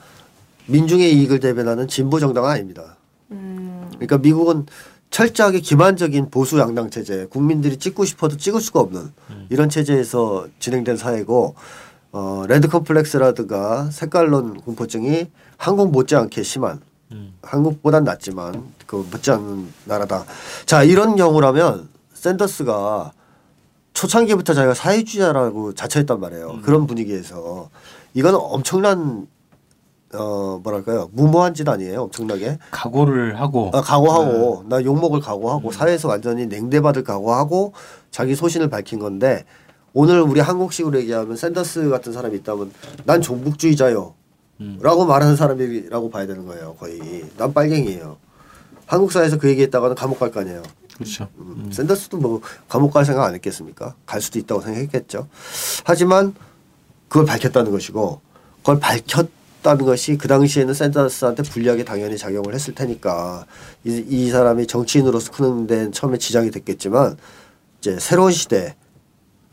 민중의 0.66 1.14
이익을 1.14 1.40
대변하는 1.40 1.88
진보 1.88 2.18
정당은 2.18 2.48
아닙니다. 2.48 2.96
음. 3.32 3.86
그러니까 3.90 4.16
미국은 4.16 4.64
철저하게 5.10 5.60
기만적인 5.60 6.30
보수 6.30 6.58
양당 6.58 6.88
체제, 6.88 7.26
국민들이 7.28 7.76
찍고 7.76 8.06
싶어도 8.06 8.38
찍을 8.38 8.62
수가 8.62 8.80
없는 8.80 9.12
이런 9.50 9.68
체제에서 9.68 10.46
진행된 10.58 10.96
사회고 10.96 11.54
어, 12.12 12.44
레드 12.48 12.66
컴플렉스라든가 12.68 13.90
색깔론 13.90 14.62
공포증이 14.62 15.26
한국 15.58 15.90
못지않게 15.90 16.42
심한 16.44 16.80
음. 17.12 17.34
한국보단 17.42 18.04
낫지만 18.04 18.72
그 18.86 19.06
못지않은 19.10 19.72
나라다. 19.84 20.24
자 20.66 20.82
이런 20.82 21.16
경우라면 21.16 21.88
샌더스가 22.14 23.12
초창기부터 23.94 24.54
자기가 24.54 24.74
사회주의자라고 24.74 25.74
자처했단 25.74 26.20
말이에요. 26.20 26.60
그런 26.62 26.86
분위기에서. 26.86 27.68
이거는 28.14 28.38
엄청난 28.40 29.26
어 30.12 30.60
뭐랄까요? 30.62 31.08
무모한 31.12 31.54
짓 31.54 31.68
아니에요. 31.68 32.02
엄청나게? 32.02 32.58
각오를 32.70 33.40
하고. 33.40 33.70
아, 33.74 33.80
각오하고. 33.80 34.64
나 34.68 34.82
욕먹을 34.82 35.20
각오하고. 35.20 35.70
사회에서 35.72 36.08
완전히 36.08 36.46
냉대받을 36.46 37.04
각오하고 37.04 37.72
자기 38.10 38.34
소신을 38.34 38.68
밝힌 38.70 38.98
건데 38.98 39.44
오늘 39.92 40.20
우리 40.20 40.40
한국식으로 40.40 40.98
얘기하면 41.00 41.36
샌더스 41.36 41.88
같은 41.90 42.12
사람이 42.12 42.36
있다면 42.38 42.72
난 43.04 43.20
종북주의자요 43.20 44.14
음. 44.60 44.78
라고 44.82 45.06
말하는 45.06 45.36
사람이라고 45.36 46.10
봐야 46.10 46.26
되는 46.26 46.46
거예요 46.46 46.76
거의 46.78 47.24
난 47.36 47.52
빨갱이에요 47.52 48.18
한국 48.86 49.12
사회에서 49.12 49.38
그 49.38 49.48
얘기했다가는 49.48 49.96
감옥 49.96 50.18
갈 50.18 50.30
거 50.30 50.40
아니에요 50.40 50.62
그렇죠. 51.00 51.28
음, 51.38 51.70
샌더스도 51.72 52.18
뭐 52.18 52.42
감옥 52.68 52.92
갈 52.92 53.06
생각 53.06 53.24
안 53.24 53.34
했겠습니까? 53.34 53.94
갈 54.04 54.20
수도 54.20 54.38
있다고 54.38 54.60
생각했겠죠. 54.60 55.28
하지만 55.84 56.34
그걸 57.08 57.24
밝혔다는 57.24 57.72
것이고 57.72 58.20
그걸 58.58 58.78
밝혔다는 58.80 59.86
것이 59.86 60.18
그 60.18 60.28
당시에는 60.28 60.74
샌더스한테 60.74 61.42
불리하게 61.44 61.84
당연히 61.84 62.18
작용을 62.18 62.52
했을 62.52 62.74
테니까 62.74 63.46
이, 63.84 64.04
이 64.08 64.30
사람이 64.30 64.66
정치인으로서 64.66 65.32
크는 65.32 65.66
데는 65.66 65.92
처음에 65.92 66.18
지장이 66.18 66.50
됐겠지만 66.50 67.16
이제 67.78 67.98
새로운 67.98 68.30
시대 68.30 68.76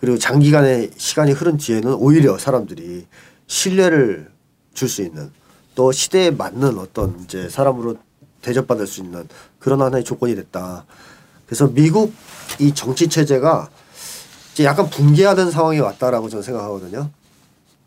그리고 0.02 0.18
장기간의 0.18 0.92
시간이 0.98 1.32
흐른 1.32 1.56
뒤에는 1.56 1.94
오히려 1.94 2.38
사람들이 2.38 3.08
신뢰를 3.48 4.30
줄 4.78 4.88
수 4.88 5.02
있는 5.02 5.32
또 5.76 5.92
시대에 5.92 6.32
맞는 6.32 6.78
어떤 6.78 7.20
이제 7.24 7.50
사람으로 7.50 7.98
대접받을 8.42 8.88
수 8.88 9.02
있는 9.02 9.28
그런 9.60 9.82
하나의 9.82 10.04
조건이 10.04 10.36
됐다. 10.36 10.86
그래서 11.46 11.68
미국 11.68 12.14
이 12.60 12.74
정치 12.74 13.10
체제가 13.10 13.70
이제 14.54 14.64
약간 14.64 14.90
붕괴하는 14.90 15.52
상황이 15.52 15.80
왔다라고 15.80 16.30
저는 16.30 16.44
생각하거든요. 16.44 17.10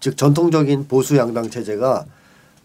즉 0.01 0.17
전통적인 0.17 0.89
보수 0.89 1.17
양당 1.17 1.51
체제가 1.51 2.05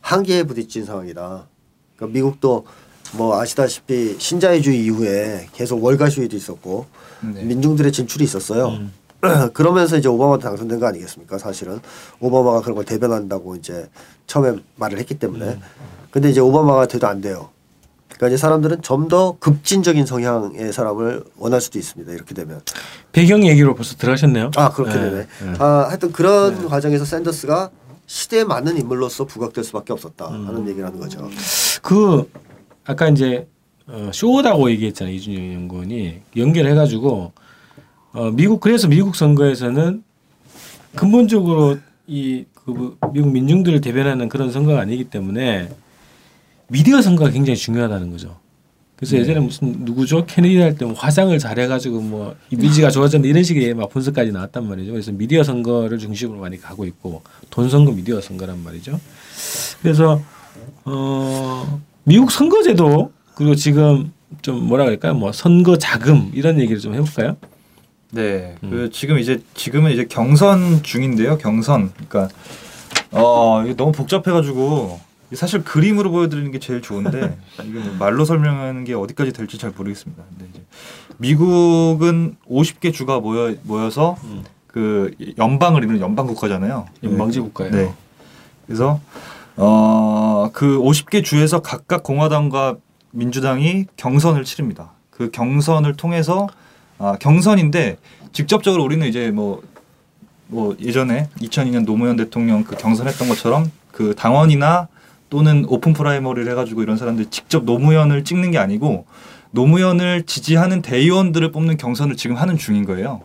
한계에 0.02 0.44
부딪힌 0.44 0.86
상황이다. 0.86 1.48
그러니까 1.96 2.14
미국도 2.14 2.66
뭐 3.14 3.40
아시다시피 3.40 4.16
신자유주의 4.20 4.84
이후에 4.86 5.48
계속 5.54 5.84
월가 5.84 6.10
시위도 6.10 6.36
있었고 6.36 6.86
네. 7.34 7.44
민중들의 7.44 7.92
진출이 7.92 8.24
있었어요. 8.24 8.70
음. 8.70 8.94
그러면서 9.54 9.98
이제 9.98 10.08
오바마도 10.08 10.42
당선된 10.42 10.80
거 10.80 10.88
아니겠습니까? 10.88 11.38
사실은 11.38 11.80
오바마가 12.20 12.62
그런 12.62 12.76
걸 12.76 12.86
대변한다고 12.86 13.56
이제 13.56 13.90
처음에 14.28 14.58
말을 14.76 14.98
했기 15.00 15.16
때문에. 15.16 15.46
음. 15.46 15.62
근데 16.12 16.30
이제 16.30 16.40
오바마가 16.40 16.88
돼도 16.88 17.08
안 17.08 17.22
돼요. 17.22 17.50
그러니까 18.08 18.28
이제 18.28 18.38
사람들은 18.38 18.82
좀 18.82 19.08
더 19.10 19.36
급진적인 19.40 20.06
성향의 20.06 20.72
사람을 20.74 21.26
원할 21.38 21.62
수도 21.62 21.78
있습니다. 21.78 22.12
이렇게 22.14 22.34
되면 22.34 22.62
배경 23.12 23.46
얘기로 23.46 23.76
벌써 23.76 23.96
들어가셨네요. 23.98 24.52
아 24.56 24.72
그렇게 24.72 24.94
네. 24.96 25.00
되네. 25.02 25.16
네. 25.18 25.54
아 25.60 25.88
하여튼 25.90 26.12
그런 26.12 26.56
네. 26.62 26.66
과정에서 26.68 27.06
샌더스가 27.06 27.70
시대에 28.08 28.44
맞는 28.46 28.78
인물로서 28.78 29.26
부각될 29.26 29.64
수밖에 29.64 29.92
없었다 29.94 30.30
음. 30.30 30.48
하는 30.48 30.68
얘기를 30.68 30.86
하는 30.88 31.00
거죠. 31.00 31.30
그 31.82 32.32
아까 32.86 33.10
이제 33.10 33.48
어, 33.88 34.10
쇼다고 34.14 34.72
얘기했잖아요 34.72 35.14
이준영 35.14 35.54
연구원이 35.54 36.22
연결해가지고 36.36 37.32
어, 38.14 38.32
미국 38.32 38.60
그래서 38.62 38.88
미국 38.88 39.16
선거에서는 39.16 40.04
근본적으로 40.96 41.78
이 42.08 42.46
그 42.66 42.98
미국 43.14 43.32
민중들을 43.32 43.82
대변하는 43.82 44.28
그런 44.30 44.52
선거가 44.52 44.80
아니기 44.82 45.04
때문에 45.06 45.70
미디어 46.68 47.02
선거가 47.02 47.30
굉장히 47.30 47.58
중요하다는 47.58 48.12
거죠. 48.12 48.38
그래서 48.96 49.16
네. 49.18 49.22
예전에 49.22 49.40
무슨 49.42 49.84
누구죠 49.84 50.26
케네디 50.26 50.58
할 50.58 50.76
때 50.78 50.86
뭐 50.86 50.94
화장을 50.96 51.38
잘해가지고 51.38 52.00
뭐 52.02 52.36
이미지가 52.50 52.90
좋아졌는데 52.90 53.30
이런 53.30 53.44
식의 53.44 53.74
막 53.74 53.90
분석까지 53.90 54.32
나왔단 54.32 54.68
말이죠. 54.68 54.92
그래서 54.94 55.12
미디어 55.12 55.44
선거를 55.44 56.00
중심으로 56.00 56.40
많이 56.40 56.60
가고 56.60 56.86
있고 56.86 57.22
돈 57.50 57.70
선거 57.70 57.92
미디어 57.92 58.22
선거란 58.22 58.64
말이죠. 58.64 59.00
그래서 59.82 60.22
어 60.86 61.82
미국 62.04 62.32
선거제도 62.32 63.12
그리고 63.36 63.54
지금 63.56 64.12
좀 64.42 64.64
뭐라 64.66 64.86
그럴까요? 64.86 65.14
뭐 65.14 65.32
선거 65.34 65.78
자금 65.78 66.32
이런 66.34 66.60
얘기를 66.60 66.80
좀 66.80 66.94
해볼까요? 66.96 67.36
네, 68.12 68.56
음. 68.64 68.70
그 68.70 68.90
지금 68.92 69.20
이제 69.20 69.42
지금은 69.54 69.92
이제 69.92 70.06
경선 70.06 70.84
중인데요. 70.84 71.38
경선, 71.38 71.92
그러니까 71.94 72.34
어 73.12 73.64
이게 73.64 73.76
너무 73.76 73.92
복잡해가지고 73.92 75.00
사실 75.34 75.64
그림으로 75.64 76.12
보여드리는 76.12 76.52
게 76.52 76.60
제일 76.60 76.82
좋은데 76.82 77.38
뭐 77.66 77.96
말로 78.00 78.26
설명하는 78.26 78.84
게 78.84 78.94
어디까지 78.94 79.34
될지 79.34 79.58
잘 79.58 79.72
모르겠습니다. 79.76 80.24
근데 80.30 80.50
이제 80.52 80.64
미국은 81.18 82.36
50개 82.50 82.94
주가 82.94 83.20
모여 83.20 83.56
모여서 83.64 84.18
음. 84.24 84.44
그 84.68 85.12
연방을 85.38 85.84
이루는 85.84 86.02
연방 86.02 86.28
국가잖아요. 86.28 86.88
연방제 87.04 87.40
국가예요. 87.40 87.72
네. 87.74 87.94
그래서 88.66 89.00
어그 89.56 90.80
50개 90.80 91.24
주에서 91.24 91.62
각각 91.62 92.04
공화당과 92.04 92.76
민주당이 93.12 93.86
경선을 93.96 94.44
치릅니다. 94.44 94.92
그 95.10 95.32
경선을 95.32 95.96
통해서 95.96 96.48
아 96.98 97.18
경선인데 97.20 97.98
직접적으로 98.32 98.84
우리는 98.84 99.06
이제 99.08 99.32
뭐뭐 99.32 99.64
뭐 100.48 100.76
예전에 100.80 101.30
2002년 101.42 101.86
노무현 101.86 102.16
대통령 102.16 102.64
그 102.64 102.76
경선했던 102.76 103.28
것처럼 103.28 103.72
그 103.92 104.14
당원이나 104.16 104.88
또는 105.30 105.66
open 105.68 105.94
primary를 105.94 106.50
해가지고 106.52 106.84
이런 106.84 106.98
사람들 106.98 107.26
직접 107.30 107.66
노무현을 107.66 108.24
찍는 108.24 108.52
게 108.52 108.58
아니고 108.58 109.06
노무현을 109.52 110.24
지지하는 110.24 110.82
대의원들을 110.82 111.52
뽑는 111.52 111.78
경선을 111.78 112.16
지금 112.18 112.36
하는 112.36 112.58
중인 112.58 112.86
거예요. 112.86 113.22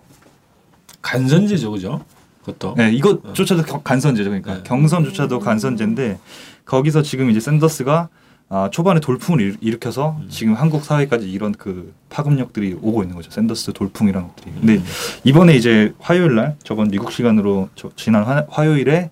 간선제죠, 1.03 1.73
그죠? 1.73 2.05
그것도. 2.45 2.75
네, 2.77 2.93
이것조차도 2.93 3.75
어. 3.75 3.83
간선제죠. 3.83 4.31
그러니까 4.31 4.55
네. 4.55 4.63
경선조차도 4.65 5.41
간선제인데 5.41 6.19
거기서 6.65 7.03
지금 7.03 7.31
이제 7.31 7.41
샌더스가 7.41 8.09
아, 8.53 8.69
초반에 8.69 8.99
돌풍을 8.99 9.59
일으켜서 9.61 10.17
음. 10.21 10.27
지금 10.29 10.55
한국 10.55 10.85
사회까지 10.85 11.31
이런 11.31 11.53
그 11.53 11.95
파급력들이 12.09 12.79
오고 12.83 13.03
있는 13.05 13.15
거죠. 13.15 13.31
샌더스 13.31 13.73
돌풍이라는 13.73 14.27
것들이. 14.27 14.53
근데 14.59 14.75
음. 14.75 14.85
이번에 15.23 15.55
이제 15.55 15.95
화요일 16.01 16.35
날 16.35 16.57
저번 16.65 16.89
미국 16.89 17.13
시간으로 17.13 17.69
저, 17.77 17.91
지난 17.95 18.25
화, 18.25 18.45
화요일에 18.49 19.11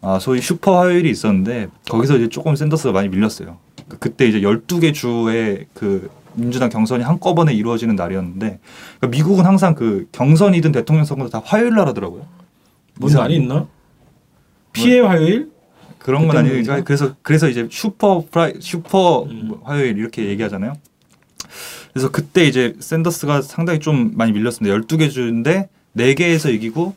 아, 0.00 0.18
소위 0.18 0.40
슈퍼 0.40 0.80
화요일이 0.80 1.08
있었는데 1.08 1.68
거기서 1.88 2.16
이제 2.16 2.28
조금 2.28 2.56
샌더스가 2.56 2.92
많이 2.92 3.08
밀렸어요. 3.08 3.58
그, 3.88 3.98
그때 3.98 4.26
이제 4.26 4.40
12개 4.40 4.92
주의 4.92 5.66
그 5.72 6.10
민주당 6.34 6.68
경선이 6.68 7.04
한꺼번에 7.04 7.54
이루어지는 7.54 7.94
날이었는데 7.94 8.58
그러니까 8.98 9.16
미국은 9.16 9.46
항상 9.46 9.76
그 9.76 10.08
경선이든 10.10 10.72
대통령 10.72 11.04
선거도 11.04 11.30
다 11.30 11.40
화요일 11.44 11.76
날 11.76 11.86
하더라고요. 11.86 12.26
뭔 12.98 13.12
날이 13.12 13.36
있나? 13.36 13.68
피의 14.72 14.98
화요일? 14.98 15.50
그런 16.00 16.26
건 16.26 16.38
아니고 16.38 16.54
그러니까 16.54 16.82
그래서 16.82 17.14
그래서 17.22 17.48
이제 17.48 17.68
슈퍼 17.70 18.24
프라이 18.30 18.54
슈퍼 18.60 19.24
음. 19.24 19.52
화요일 19.62 19.96
이렇게 19.98 20.24
얘기하잖아요. 20.26 20.74
그래서 21.92 22.10
그때 22.10 22.44
이제 22.46 22.74
샌더스가 22.80 23.42
상당히 23.42 23.78
좀 23.80 24.12
많이 24.14 24.32
밀렸습니다. 24.32 24.76
12개 24.76 25.10
주인데 25.10 25.68
4개에서 25.96 26.52
이기고 26.52 26.94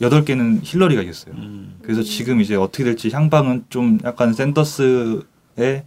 여덟 0.00 0.24
개는 0.24 0.60
힐러리가 0.62 1.02
이겼어요. 1.02 1.34
음. 1.34 1.76
그래서 1.82 2.02
지금 2.02 2.40
이제 2.40 2.56
어떻게 2.56 2.84
될지 2.84 3.10
향방은 3.10 3.66
좀 3.68 3.98
약간 4.04 4.32
샌더스의 4.32 5.84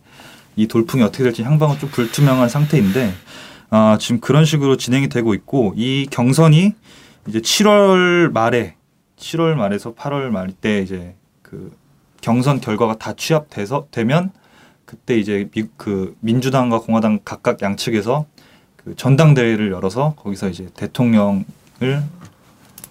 이 0.56 0.68
돌풍이 0.68 1.04
어떻게 1.04 1.24
될지 1.24 1.42
향방은 1.44 1.80
좀 1.80 1.90
불투명한 1.90 2.48
상태인데 2.48 3.12
아, 3.72 3.98
지금 4.00 4.20
그런 4.22 4.46
식으로 4.46 4.78
진행이 4.78 5.10
되고 5.10 5.34
있고 5.34 5.74
이 5.76 6.08
경선이 6.12 6.74
이제 7.28 7.40
7월 7.40 8.32
말에 8.32 8.76
7월 9.18 9.56
말에서 9.56 9.96
8월 9.96 10.30
말 10.30 10.52
때 10.52 10.82
이제 10.82 11.16
그 11.42 11.72
경선 12.24 12.62
결과가 12.62 12.98
다 12.98 13.14
취합돼서 13.14 13.88
되면 13.92 14.32
그때 14.86 15.20
이제 15.20 15.50
미, 15.52 15.66
그 15.76 16.16
민주당과 16.22 16.80
공화당 16.80 17.20
각각 17.26 17.62
양측에서 17.62 18.26
그 18.78 18.96
전당대회를 18.96 19.72
열어서 19.72 20.14
거기서 20.16 20.50
이제 20.50 20.70
대통령을 20.74 21.44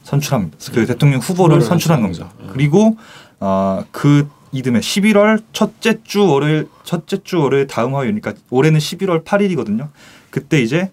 선출합니다. 0.03 0.59
그 0.73 0.81
음. 0.81 0.87
대통령 0.87 1.21
후보를 1.21 1.63
선출한 1.63 2.03
겁니다. 2.03 2.31
음. 2.41 2.51
그리고 2.53 2.99
어, 3.41 3.85
그 3.91 4.29
이듬해 4.53 4.81
11월 4.81 5.43
첫째 5.55 6.03
주 6.05 6.27
월요일 6.27 6.69
첫째 6.85 7.23
주 7.23 7.41
월요일 7.41 7.67
다음 7.67 7.95
화요일이니까 7.95 8.35
올해는 8.51 8.79
11월 8.79 9.25
8일이거든요. 9.25 9.89
그때 10.31 10.61
이제 10.61 10.91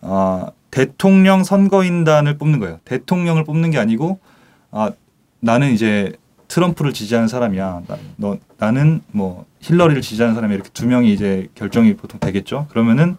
어, 0.00 0.46
대통령 0.70 1.44
선거인단을 1.44 2.38
뽑는 2.38 2.58
거예요. 2.58 2.78
대통령을 2.86 3.44
뽑는 3.44 3.70
게 3.70 3.78
아니고 3.78 4.18
아 4.70 4.92
나는 5.40 5.72
이제 5.72 6.16
트럼프를 6.52 6.92
지지하는 6.92 7.28
사람이야. 7.28 7.82
나, 7.88 7.98
너 8.16 8.36
나는 8.58 9.00
뭐 9.10 9.46
힐러리를 9.60 10.02
지지하는 10.02 10.34
사람이 10.34 10.54
이렇게 10.54 10.68
두 10.74 10.86
명이 10.86 11.10
이제 11.10 11.48
결정이 11.54 11.94
보통 11.96 12.20
되겠죠. 12.20 12.66
그러면은 12.68 13.16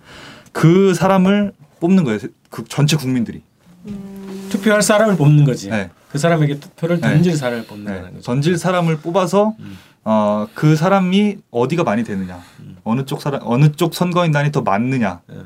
그 0.52 0.93
사람을 0.93 1.52
뽑는 1.80 2.04
거예요. 2.04 2.19
그 2.52 2.63
전체 2.69 2.96
국민들이. 2.96 3.41
음. 3.88 4.48
투표할 4.52 4.84
사람을 4.84 5.17
뽑는 5.17 5.46
거지. 5.46 5.72
네. 5.72 5.89
그 6.12 6.19
사람에게 6.19 6.60
투표를 6.60 7.02
네. 7.02 7.10
던질 7.10 7.32
네. 7.32 7.38
사람을 7.38 7.65
뽑는 7.65 7.91
네. 7.91 8.02
거죠. 8.02 8.22
던질 8.22 8.60
사람을 8.60 8.98
뽑아서 8.98 9.56
음. 9.58 9.78
어, 10.04 10.48
그 10.54 10.76
사람이 10.76 11.38
어디가 11.50 11.84
많이 11.84 12.04
되느냐, 12.04 12.39
음. 12.60 12.78
어느 12.84 13.04
쪽 13.06 13.19
사람, 13.19 13.41
어느 13.46 13.72
쪽 13.72 13.96
선거인단이 13.96 14.52
더 14.52 14.62
많느냐. 14.62 15.22
네. 15.28 15.38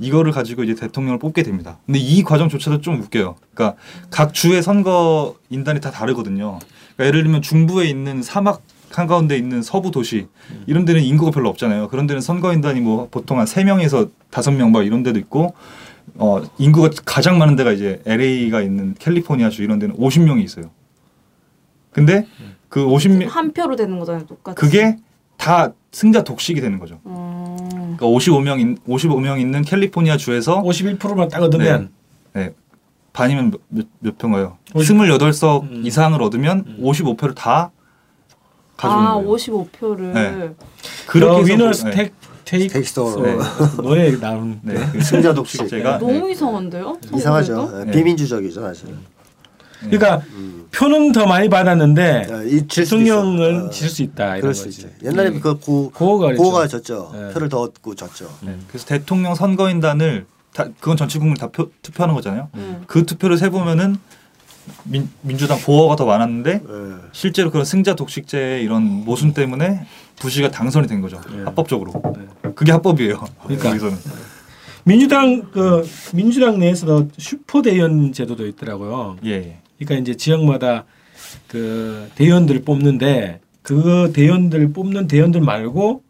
이거를 0.00 0.32
가지고 0.32 0.64
이제 0.64 0.74
대통령을 0.74 1.20
뽑게 1.20 1.44
됩니다. 1.44 1.78
근데 1.86 2.00
이 2.00 2.22
과정조차도 2.24 2.80
좀 2.80 3.00
웃겨요. 3.00 3.36
그러니까 3.54 3.80
각 4.10 4.34
주의 4.34 4.60
선거 4.62 5.36
인단이 5.50 5.80
다 5.80 5.90
다르거든요. 5.90 6.58
그러니까 6.98 7.04
예를 7.06 7.22
들면 7.22 7.42
중부에 7.42 7.86
있는 7.86 8.22
사막 8.22 8.60
한가운데 8.90 9.36
있는 9.36 9.62
서부 9.62 9.90
도시 9.90 10.26
음. 10.50 10.64
이런 10.66 10.84
데는 10.84 11.02
인구가 11.02 11.30
별로 11.30 11.48
없잖아요. 11.48 11.88
그런 11.88 12.06
데는 12.06 12.20
선거인단이 12.20 12.80
뭐 12.80 13.08
보통 13.10 13.38
한 13.38 13.46
세명에서 13.46 14.08
다섯 14.30 14.50
명 14.50 14.72
막 14.72 14.84
이런 14.84 15.02
데도 15.02 15.18
있고 15.20 15.54
어, 16.16 16.42
인구가 16.58 16.90
가장 17.04 17.38
많은 17.38 17.54
데가 17.54 17.70
이제 17.72 18.02
LA가 18.04 18.62
있는 18.62 18.94
캘리포니아주 18.98 19.62
이런 19.62 19.78
데는 19.78 19.96
50명이 19.96 20.42
있어요. 20.42 20.70
근데 21.92 22.26
그 22.68 22.84
50명 22.84 23.28
한 23.28 23.52
표로 23.52 23.76
되는 23.76 23.98
거잖아요, 23.98 24.26
똑같이. 24.26 24.56
그게 24.56 24.96
다 25.36 25.72
승자 25.92 26.24
독식이 26.24 26.60
되는 26.60 26.78
거죠. 26.80 26.98
음. 27.06 27.56
그러니까 27.96 28.06
55명 28.06 28.60
인, 28.60 28.78
55명 28.88 29.40
있는 29.40 29.62
캘리포니아 29.62 30.16
주에서 30.16 30.62
51%만 30.62 31.28
딱 31.28 31.42
얻으면 31.42 31.90
네, 32.32 32.40
네. 32.46 32.54
반이면 33.18 33.52
몇, 33.66 33.86
몇 33.98 34.16
표인가요? 34.16 34.58
28석 34.74 35.62
음. 35.62 35.82
이상을 35.84 36.22
얻으면 36.22 36.64
음. 36.68 36.78
55표를 36.80 37.34
다 37.34 37.72
가져오는 38.76 39.06
아, 39.08 39.14
거예요. 39.14 39.28
55표를. 39.28 40.00
네. 40.12 40.50
그렇게 41.08 41.52
위너 41.52 41.72
스택 41.72 42.14
테이크 42.44 42.80
네. 42.80 43.38
노래 43.82 44.12
나오는 44.12 44.60
네. 44.62 44.74
그 44.92 45.00
승자 45.02 45.34
독식 45.34 45.68
제가 45.68 45.98
너무 45.98 46.30
이상한데요? 46.30 46.98
이상하죠. 47.12 47.86
네. 47.86 47.90
비민주적이죠 47.90 48.62
사실. 48.62 48.94
그러니까 49.80 50.22
음. 50.34 50.68
표는 50.70 51.10
더 51.10 51.26
많이 51.26 51.48
받았는데 51.48 52.26
네, 52.28 52.66
대통령은 52.68 53.66
어. 53.66 53.70
질수 53.70 54.04
있다 54.04 54.36
이런 54.36 54.52
거지. 54.52 54.88
옛날에 55.02 55.30
네. 55.30 55.40
그 55.40 55.58
고, 55.58 55.90
고가, 55.90 56.34
고가 56.34 56.68
졌죠. 56.68 57.10
네. 57.12 57.32
표를 57.32 57.48
더 57.48 57.62
얻고 57.62 57.96
졌죠. 57.96 58.30
네. 58.42 58.56
그래서 58.68 58.86
대통령 58.86 59.34
선거인단을 59.34 60.24
다 60.52 60.66
그건 60.80 60.96
전체 60.96 61.18
국민 61.18 61.36
다 61.36 61.48
표, 61.48 61.70
투표하는 61.82 62.14
거잖아요. 62.14 62.48
음. 62.54 62.84
그 62.86 63.06
투표를 63.06 63.36
세 63.36 63.50
보면은 63.50 63.96
민, 64.84 65.08
민주당 65.22 65.58
보호가 65.58 65.96
더 65.96 66.04
많았는데 66.04 66.52
네. 66.52 66.94
실제로 67.12 67.50
그런 67.50 67.64
승자 67.64 67.94
독식죄 67.94 68.60
이런 68.62 68.82
모순 68.82 69.32
때문에 69.32 69.86
부시가 70.16 70.50
당선이 70.50 70.86
된 70.86 71.00
거죠. 71.00 71.20
네. 71.30 71.42
합법적으로. 71.44 71.92
네. 72.16 72.52
그게 72.54 72.72
합법이에요. 72.72 73.24
그러니까 73.44 73.70
여기서는. 73.70 73.96
민주당 74.84 75.50
그 75.50 75.86
민주당 76.14 76.58
내에서도 76.58 77.08
슈퍼 77.18 77.62
대의원 77.62 78.12
제도도 78.12 78.46
있더라고요. 78.46 79.18
예, 79.24 79.30
예. 79.30 79.58
그러니까 79.78 80.00
이제 80.00 80.16
지역마다 80.16 80.84
그 81.46 82.10
대의원들을 82.14 82.62
뽑는데 82.62 83.40
그 83.62 84.12
대의원들 84.14 84.72
뽑는 84.72 85.06
대의원들 85.08 85.42
말고 85.42 86.02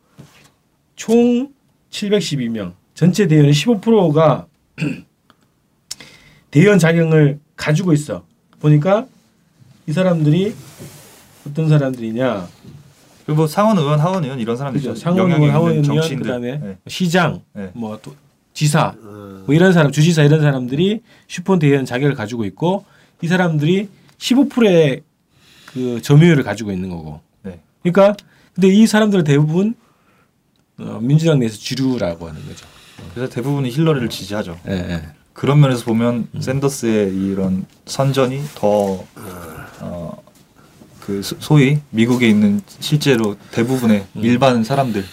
총 0.94 1.48
712명 1.90 2.74
전체 2.98 3.28
대의원의 3.28 3.54
15%가 3.54 4.48
대의원 6.50 6.80
자격을 6.80 7.38
가지고 7.54 7.92
있어. 7.92 8.24
보니까 8.58 9.06
이 9.87 9.92
사람들이 9.92 10.52
어떤 11.46 11.68
사람들이냐? 11.68 12.48
그리고 13.24 13.37
뭐 13.37 13.46
상원 13.46 13.78
의원, 13.78 14.00
하원 14.00 14.24
의원 14.24 14.40
이런 14.40 14.56
사람들이죠. 14.56 14.96
상원 14.96 15.30
의원, 15.30 15.48
하원 15.48 15.84
의원, 15.84 16.16
그다음에 16.16 16.58
네. 16.58 16.78
시장, 16.88 17.40
네. 17.52 17.70
뭐또 17.72 18.16
지사, 18.52 18.96
뭐 19.00 19.54
이런 19.54 19.72
사람, 19.72 19.92
주지사 19.92 20.24
이런 20.24 20.40
사람들이 20.40 21.00
슈퍼 21.28 21.56
대의원 21.56 21.84
자격을 21.84 22.16
가지고 22.16 22.44
있고 22.46 22.84
이 23.22 23.28
사람들이 23.28 23.90
15%의 24.18 25.02
그 25.66 26.02
점유율을 26.02 26.42
가지고 26.42 26.72
있는 26.72 26.90
거고. 26.90 27.20
네. 27.44 27.61
그러니까 27.84 28.16
근데 28.54 28.66
이 28.66 28.88
사람들은 28.88 29.22
대부분 29.22 29.76
어, 30.80 30.98
민주당 31.00 31.38
내에서 31.38 31.56
주류라고 31.58 32.26
하는 32.26 32.44
거죠. 32.44 32.66
그래서 33.14 33.32
대부분이 33.32 33.70
힐러리를 33.70 34.08
지지하죠. 34.08 34.58
네. 34.64 35.02
그런 35.32 35.61
면에서 35.61 35.84
보면 35.84 36.28
음. 36.34 36.40
샌더스의 36.40 37.14
이런 37.14 37.64
선전이 37.87 38.42
더 38.54 39.04
어, 39.80 40.22
그 41.00 41.22
소위 41.22 41.78
미국에 41.90 42.28
있는 42.28 42.61
실제로 42.80 43.37
대부분의 43.52 44.04
음. 44.16 44.20
일반 44.24 44.64
사람들 44.64 45.04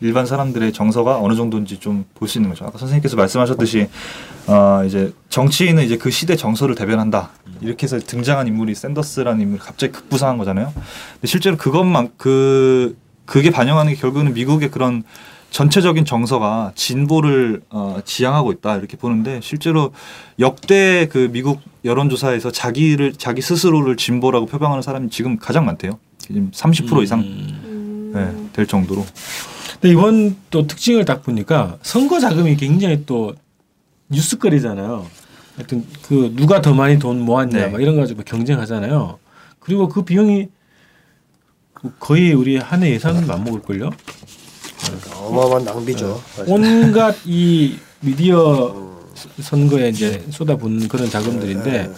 일반 0.00 0.26
사람들의 0.26 0.72
정서가 0.72 1.18
어느 1.20 1.34
정도인지 1.34 1.78
좀 1.80 2.04
볼 2.14 2.28
수 2.28 2.38
있는 2.38 2.50
거죠. 2.50 2.64
아까 2.66 2.78
선생님께서 2.78 3.16
말씀하셨듯이 3.16 3.88
어 4.46 4.82
이제 4.86 5.12
정치인은 5.30 5.82
이제 5.84 5.96
그 5.96 6.10
시대 6.10 6.36
정서를 6.36 6.74
대변한다. 6.74 7.30
이렇게 7.62 7.84
해서 7.84 7.98
등장한 7.98 8.46
인물이 8.46 8.74
샌더스라는 8.74 9.40
인물이 9.40 9.58
갑자기 9.60 9.92
급부상한 9.94 10.36
거잖아요. 10.38 10.72
근데 10.74 11.26
실제로 11.26 11.56
그것만 11.56 12.10
그 12.18 12.96
그게 13.24 13.50
반영하는 13.50 13.94
게 13.94 13.98
결국은 13.98 14.32
미국의 14.34 14.70
그런 14.70 15.02
전체적인 15.56 16.04
정서가 16.04 16.72
진보를 16.74 17.62
어, 17.70 18.00
지향하고 18.04 18.52
있다 18.52 18.76
이렇게 18.76 18.98
보는데 18.98 19.40
실제로 19.42 19.90
역대 20.38 21.08
그 21.10 21.30
미국 21.32 21.62
여론조사에서 21.82 22.50
자기를 22.50 23.14
자기 23.14 23.40
스스로를 23.40 23.96
진보라고 23.96 24.44
표방하는 24.44 24.82
사람이 24.82 25.08
지금 25.08 25.38
가장 25.38 25.64
많대요. 25.64 25.98
지금 26.18 26.50
30% 26.50 27.02
이상 27.02 27.20
음. 27.20 28.12
네, 28.14 28.52
될 28.52 28.66
정도로. 28.66 29.06
근데 29.80 29.92
이번 29.92 30.36
또 30.50 30.66
특징을 30.66 31.06
딱 31.06 31.22
보니까 31.22 31.78
선거 31.80 32.20
자금이 32.20 32.56
굉장히 32.56 33.04
또 33.06 33.34
뉴스거리잖아요. 34.10 35.06
하여튼 35.56 35.86
그 36.02 36.34
누가 36.36 36.60
더 36.60 36.74
많이 36.74 36.98
돈 36.98 37.18
모았냐 37.22 37.58
네. 37.58 37.68
막 37.68 37.80
이런 37.80 37.94
거 37.94 38.02
가지고 38.02 38.24
경쟁하잖아요. 38.24 39.18
그리고 39.60 39.88
그 39.88 40.04
비용이 40.04 40.48
거의 41.98 42.34
우리 42.34 42.58
한 42.58 42.82
해 42.82 42.90
예산도 42.90 43.32
안 43.32 43.42
먹을걸요? 43.42 43.88
그러니까 44.86 45.18
어마어마한 45.26 45.64
낭비죠. 45.64 46.22
네. 46.38 46.44
온갖 46.46 47.16
이 47.24 47.76
미디어 48.00 48.86
선거에 49.40 49.88
이제 49.88 50.24
쏟아붓는 50.30 50.88
그런 50.88 51.08
자금들인데 51.08 51.70
네. 51.70 51.90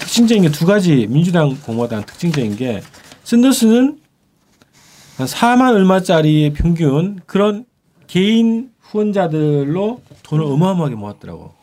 특징적인 0.00 0.42
게 0.44 0.48
두 0.50 0.66
가지 0.66 1.06
민주당 1.08 1.56
공화당 1.64 2.04
특징적인 2.04 2.56
게 2.56 2.82
샌더스는 3.24 3.98
한 5.16 5.26
4만 5.26 5.74
얼마짜리 5.74 6.52
평균 6.52 7.20
그런 7.26 7.64
개인 8.06 8.70
후원자들로 8.82 10.00
돈을 10.22 10.44
어마어마하게 10.44 10.94
모았더라고. 10.96 11.54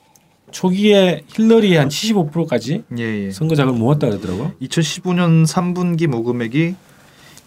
초기에 0.52 1.24
힐러리의 1.28 1.78
한 1.78 1.88
75%까지 1.90 2.84
예, 2.98 3.26
예. 3.26 3.32
선거 3.32 3.56
자금을 3.56 3.80
모았다 3.80 4.08
그러더라고. 4.08 4.52
2015년 4.62 5.48
3분기 5.48 6.06
모금액이 6.08 6.76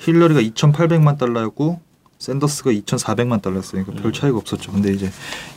힐러리가 0.01 0.41
2,800만 0.41 1.17
달러였고 1.19 1.81
샌더스가 2.19 2.71
2,400만 2.71 3.43
달러였으니까 3.43 3.87
그러니까 3.87 4.03
별 4.03 4.11
음. 4.11 4.13
차이가 4.13 4.39
없었죠. 4.39 4.73
근데 4.73 4.91
이제 4.93 5.11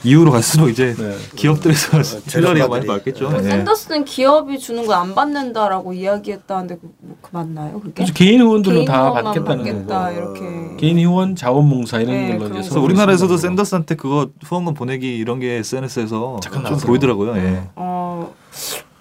이후로 0.03 0.31
갈수록 0.31 0.67
이제 0.67 0.93
네. 0.97 1.15
기업들에서 1.37 1.99
힐러리가 2.27 2.67
많이 2.67 2.85
받겠죠. 2.85 3.29
네. 3.31 3.43
샌더스는 3.43 4.03
기업이 4.03 4.59
주는 4.59 4.85
거안 4.85 5.15
받는다라고 5.15 5.93
이야기했다는데 5.93 6.75
그, 6.75 6.89
뭐, 6.99 7.17
그 7.21 7.29
맞나요? 7.31 7.79
그게? 7.79 7.93
그렇죠. 7.93 8.13
개인 8.13 8.41
후원들로 8.41 8.83
다 8.85 9.13
받겠다는 9.13 9.87
거. 9.87 10.11
이렇게. 10.11 10.75
개인 10.77 10.99
후원, 11.05 11.35
자원봉사 11.37 12.01
이런 12.01 12.13
네, 12.13 12.37
걸로 12.37 12.59
이제. 12.59 12.77
우리나라에서도 12.77 13.37
샌더스한테 13.37 13.95
그거 13.95 14.29
후원금 14.43 14.73
보내기 14.73 15.15
이런 15.17 15.39
게 15.39 15.53
SNS에서 15.55 16.39
좀 16.41 16.61
나왔어요. 16.63 16.85
보이더라고요. 16.87 17.37
예. 17.37 17.63
어 17.75 18.33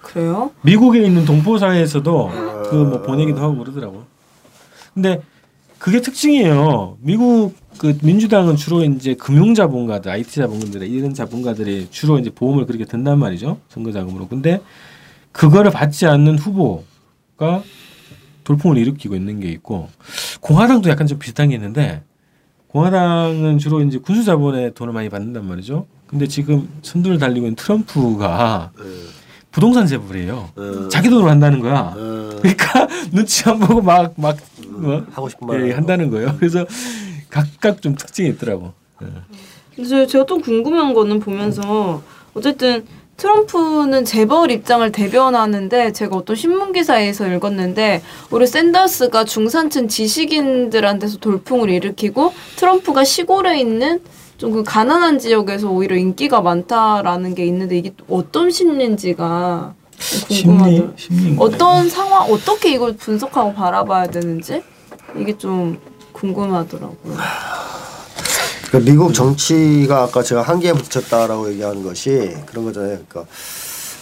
그래요? 0.01 0.51
미국에 0.61 1.03
있는 1.03 1.25
동포 1.25 1.57
사회에서도 1.57 2.29
그 2.69 2.75
뭐 2.77 3.01
보내기도 3.01 3.41
하고 3.41 3.57
그러더라고. 3.57 4.03
근데 4.93 5.21
그게 5.79 6.01
특징이에요. 6.01 6.97
미국 6.99 7.55
그 7.77 7.97
민주당은 8.03 8.57
주로 8.57 8.83
이제 8.83 9.13
금융 9.13 9.55
자본가들, 9.55 10.11
IT 10.11 10.35
자본가들 10.35 10.83
이런 10.83 11.13
자본가들이 11.13 11.87
주로 11.89 12.19
이제 12.19 12.29
보험을 12.29 12.65
그렇게 12.65 12.83
든단 12.83 13.17
말이죠. 13.17 13.57
선거 13.69 13.91
자금으로. 13.93 14.27
근데 14.27 14.61
그거를 15.31 15.71
받지 15.71 16.05
않는 16.05 16.37
후보가 16.37 17.63
돌풍을 18.43 18.77
일으키고 18.77 19.15
있는 19.15 19.39
게 19.39 19.49
있고 19.49 19.89
공화당도 20.41 20.89
약간 20.89 21.07
좀 21.07 21.17
비슷한 21.17 21.49
게 21.49 21.55
있는데 21.55 22.03
공화당은 22.67 23.57
주로 23.57 23.81
이제 23.81 23.97
군수 23.99 24.25
자본에 24.25 24.71
돈을 24.71 24.91
많이 24.91 25.07
받는단 25.07 25.45
말이죠. 25.45 25.87
근데 26.07 26.27
지금 26.27 26.67
선두를 26.81 27.19
달리고 27.19 27.45
있는 27.45 27.55
트럼프가 27.55 28.71
네. 28.77 28.83
부동산 29.51 29.87
재벌이에요. 29.87 30.49
네. 30.55 30.89
자기 30.89 31.09
돈으로 31.09 31.29
한다는 31.29 31.59
거야. 31.61 31.93
네. 31.95 32.39
그러니까 32.41 32.87
눈치 33.13 33.47
안 33.47 33.59
보고 33.59 33.81
막 33.81 34.13
막 34.17 34.37
뭐, 34.79 35.05
하고 35.11 35.29
싶은 35.29 35.47
말 35.47 35.67
예, 35.67 35.73
한다는 35.73 36.09
거예요. 36.09 36.35
그래서 36.39 36.65
각각 37.29 37.81
좀 37.81 37.95
특징이 37.95 38.29
있더라고. 38.29 38.73
예. 39.03 39.07
근데 39.75 40.07
제가 40.07 40.25
또 40.25 40.39
궁금한 40.39 40.93
거는 40.93 41.19
보면서 41.19 42.01
어쨌든 42.33 42.85
트럼프는 43.17 44.05
재벌 44.05 44.49
입장을 44.49 44.89
대변하는데 44.91 45.91
제가 45.91 46.15
어떤 46.15 46.35
신문 46.35 46.71
기사에서 46.71 47.27
읽었는데 47.27 48.01
우리 48.31 48.47
샌더스가 48.47 49.25
중산층 49.25 49.89
지식인들한테서 49.89 51.17
돌풍을 51.17 51.69
일으키고 51.69 52.33
트럼프가 52.55 53.03
시골에 53.03 53.59
있는 53.59 54.01
좀 54.39 54.53
그 54.53 54.63
가난한 54.63 55.19
지역에서 55.19 55.69
오히려 55.69 55.97
인기가 55.97 56.41
많다라는 56.41 57.35
게 57.35 57.45
있는데 57.45 57.77
이게 57.77 57.93
어떤 58.09 58.49
심리인지가 58.49 59.75
심리, 59.99 60.89
심리 60.95 61.35
어떤 61.37 61.89
상황 61.89 62.23
어떻게 62.31 62.73
이걸 62.73 62.95
분석하고 62.95 63.53
바라봐야 63.53 64.07
되는지 64.07 64.63
이게 65.17 65.37
좀 65.37 65.79
궁금하더라고요. 66.13 67.17
그 68.71 68.77
미국 68.77 69.13
정치가 69.13 70.03
아까 70.03 70.21
제가 70.21 70.43
한계에 70.43 70.73
부딪혔다라고 70.73 71.51
얘기하는 71.51 71.83
것이 71.83 72.35
그런 72.45 72.65
거잖아요. 72.65 72.99
그러니까 73.07 73.25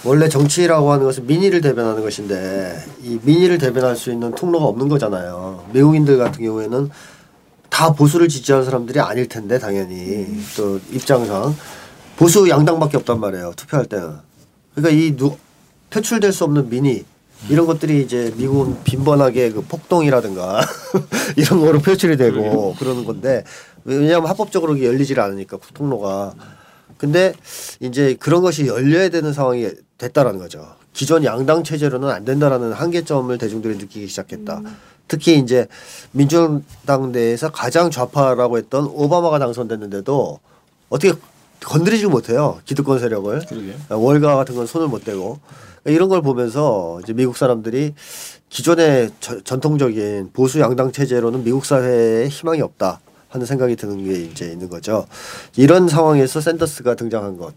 원래 0.03 0.29
정치라고 0.29 0.91
하는 0.91 1.05
것은 1.05 1.25
민의를 1.25 1.62
대변하는 1.62 2.03
것인데 2.03 2.77
이 3.01 3.19
민의를 3.23 3.57
대변할 3.57 3.95
수 3.95 4.12
있는 4.12 4.31
통로가 4.31 4.65
없는 4.65 4.89
거잖아요. 4.89 5.65
미국인들 5.71 6.17
같은 6.17 6.43
경우에는 6.43 6.89
다 7.69 7.93
보수를 7.93 8.27
지지하는 8.27 8.65
사람들이 8.65 8.99
아닐 8.99 9.27
텐데 9.27 9.60
당연히 9.60 9.95
음. 9.95 10.45
또 10.56 10.79
입장상 10.91 11.56
보수 12.15 12.50
양당밖에 12.50 12.98
없단 12.98 13.19
말이에요. 13.19 13.54
투표할 13.56 13.85
때는. 13.85 14.15
그러니까 14.75 15.02
이 15.02 15.15
누, 15.15 15.37
표출될 15.98 16.31
수 16.31 16.43
없는 16.43 16.69
민의 16.69 17.06
이런 17.50 17.65
것들이 17.65 18.02
이제 18.02 18.31
미국은 18.35 18.83
빈번하게 18.83 19.52
그 19.52 19.62
폭동이라든가 19.62 20.62
이런 21.37 21.60
거로 21.60 21.79
표출이 21.79 22.17
되고 22.17 22.75
그러는 22.75 23.06
건데 23.06 23.43
왜냐하면 23.83 24.29
합법적으로 24.29 24.83
열리질 24.83 25.19
않으니까 25.19 25.58
통로가 25.73 26.33
근데 26.98 27.33
이제 27.79 28.15
그런 28.19 28.41
것이 28.41 28.67
열려야 28.67 29.10
되는 29.10 29.33
상황이 29.33 29.69
됐다라는 29.98 30.39
거죠. 30.39 30.67
기존 30.93 31.23
양당 31.23 31.63
체제로는 31.63 32.10
안 32.10 32.25
된다라는 32.25 32.73
한계점을 32.73 33.35
대중들이 33.37 33.77
느끼기 33.77 34.08
시작했다. 34.08 34.58
음. 34.58 34.77
특히 35.08 35.37
이제 35.37 35.67
민주당 36.12 37.12
내에서 37.12 37.52
가장 37.52 37.91
좌파라고 37.91 38.58
했던 38.58 38.85
오바마가 38.85 39.37
당선됐는데도 39.37 40.39
어떻게 40.89 41.13
건드리지 41.63 42.08
못해요. 42.08 42.60
기득권 42.65 43.00
세력을. 43.00 43.45
그러게. 43.48 43.75
월가 43.89 44.35
같은 44.35 44.56
건 44.56 44.65
손을 44.65 44.87
못 44.87 45.04
대고. 45.04 45.39
이런 45.88 46.10
걸 46.10 46.21
보면서 46.21 47.00
이제 47.04 47.13
미국 47.13 47.38
사람들이 47.38 47.94
기존의 48.50 49.12
저, 49.19 49.42
전통적인 49.42 50.31
보수 50.33 50.60
양당 50.60 50.92
체제로는 50.92 51.44
미국 51.44 51.65
사회에 51.65 52.27
희망이 52.27 52.62
없다 52.62 53.00
하는 53.29 53.46
생각이 53.46 53.75
드는 53.75 54.04
게 54.04 54.21
이제 54.21 54.52
있는 54.52 54.69
거죠. 54.69 55.06
이런 55.56 55.88
상황에서 55.88 56.42
샌더스가 56.42 56.96
등장한 56.96 57.38
것. 57.38 57.54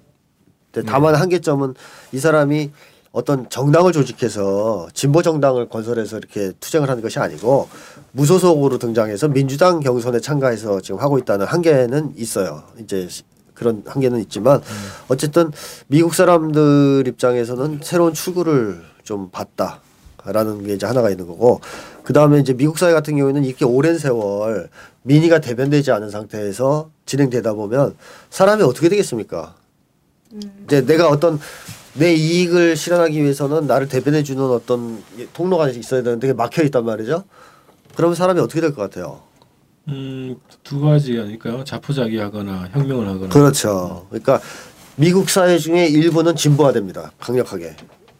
다만 0.87 1.17
한계점은 1.17 1.75
이 2.13 2.19
사람이 2.19 2.71
어떤 3.13 3.49
정당을 3.51 3.93
조직해서 3.93 4.89
진보 4.95 5.21
정당을 5.21 5.69
건설해서 5.69 6.19
이렇게 6.19 6.53
투쟁을 6.61 6.89
하는 6.89 7.03
것이 7.03 7.19
아니고 7.19 7.69
무소속으로 8.13 8.79
등장해서 8.79 9.29
민주당 9.29 9.81
경선에 9.81 10.21
참가해서 10.21 10.81
지금 10.81 11.01
하고 11.01 11.19
있다는 11.19 11.47
한계는 11.47 12.15
있어요. 12.17 12.63
이제 12.79 13.09
그런 13.61 13.83
한계는 13.87 14.21
있지만 14.23 14.63
어쨌든 15.09 15.53
미국 15.87 16.15
사람들 16.15 17.05
입장에서는 17.07 17.81
새로운 17.83 18.15
출구를 18.15 18.81
좀 19.05 19.31
봤다. 19.31 19.81
라는 20.23 20.63
게 20.67 20.75
이제 20.75 20.85
하나가 20.85 21.09
있는 21.09 21.27
거고 21.27 21.63
그 22.03 22.13
다음에 22.13 22.41
이제 22.41 22.53
미국 22.53 22.79
사회 22.79 22.93
같은 22.93 23.17
경우에는 23.17 23.43
이렇게 23.43 23.65
오랜 23.65 23.97
세월 23.97 24.69
민의가 25.03 25.41
대변되지 25.41 25.93
않은 25.93 26.11
상태에서 26.11 26.91
진행되다 27.07 27.55
보면 27.55 27.97
사람이 28.29 28.63
어떻게 28.63 28.91
되겠습니까? 28.91 29.55
이제 30.67 30.85
내가 30.85 31.09
어떤 31.09 31.41
내 31.95 32.13
이익을 32.13 32.77
실현하기 32.77 33.23
위해서는 33.23 33.67
나를 33.67 33.89
대변해 33.89 34.23
주는 34.23 34.43
어떤 34.45 35.03
통로가 35.33 35.71
있어야 35.71 36.03
되는데 36.03 36.35
막혀 36.35 36.65
있단 36.65 36.85
말이죠. 36.85 37.25
그러면 37.97 38.15
사람이 38.15 38.41
어떻게 38.41 38.61
될 38.61 38.75
것 38.75 38.83
같아요? 38.83 39.23
음, 39.91 40.37
두 40.63 40.81
가지 40.81 41.19
아닐까요? 41.19 41.65
자포자기하거나 41.65 42.71
혁명을 42.73 43.09
하거나. 43.09 43.29
그렇죠. 43.29 44.07
그러니까 44.09 44.41
미국 44.97 45.29
사회 45.31 45.59
중에 45.59 45.87
일부는 45.87 46.37
진보화됩니다. 46.37 47.13
강력하게. 47.19 47.77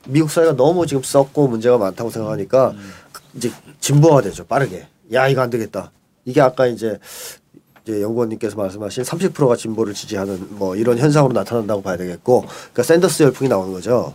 미국 0.07 0.31
사회가 0.31 0.57
너무 0.57 0.87
지금 0.87 1.03
썩고 1.03 1.49
문제가 1.49 1.79
많다고 1.79 2.11
생각하니까 2.11 2.71
음. 2.71 2.93
이제 3.35 3.51
진보화되죠. 3.81 4.47
빠르게. 4.47 4.87
야 5.13 5.29
이거 5.29 5.43
안 5.43 5.51
되겠다. 5.51 5.93
이게 6.25 6.41
아까 6.41 6.67
이제 6.67 6.99
이제 7.85 8.03
연구원님께서 8.03 8.57
말씀하신 8.57 9.05
30%가 9.05 9.57
진보를 9.57 9.95
지지하는 9.95 10.47
뭐 10.51 10.77
이런 10.77 10.99
현상으로 10.99 11.33
나타난다고 11.33 11.83
봐야 11.83 11.97
되겠고, 11.97 12.43
그러니까 12.43 12.83
샌더스 12.83 13.23
열풍이 13.23 13.49
나오는 13.49 13.73
거죠. 13.73 14.15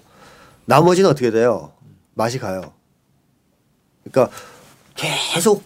나머지는 0.65 1.09
어떻게 1.09 1.31
돼요? 1.31 1.71
맛이 2.13 2.39
가요. 2.39 2.73
그러니까 4.03 4.33
계속 4.95 5.63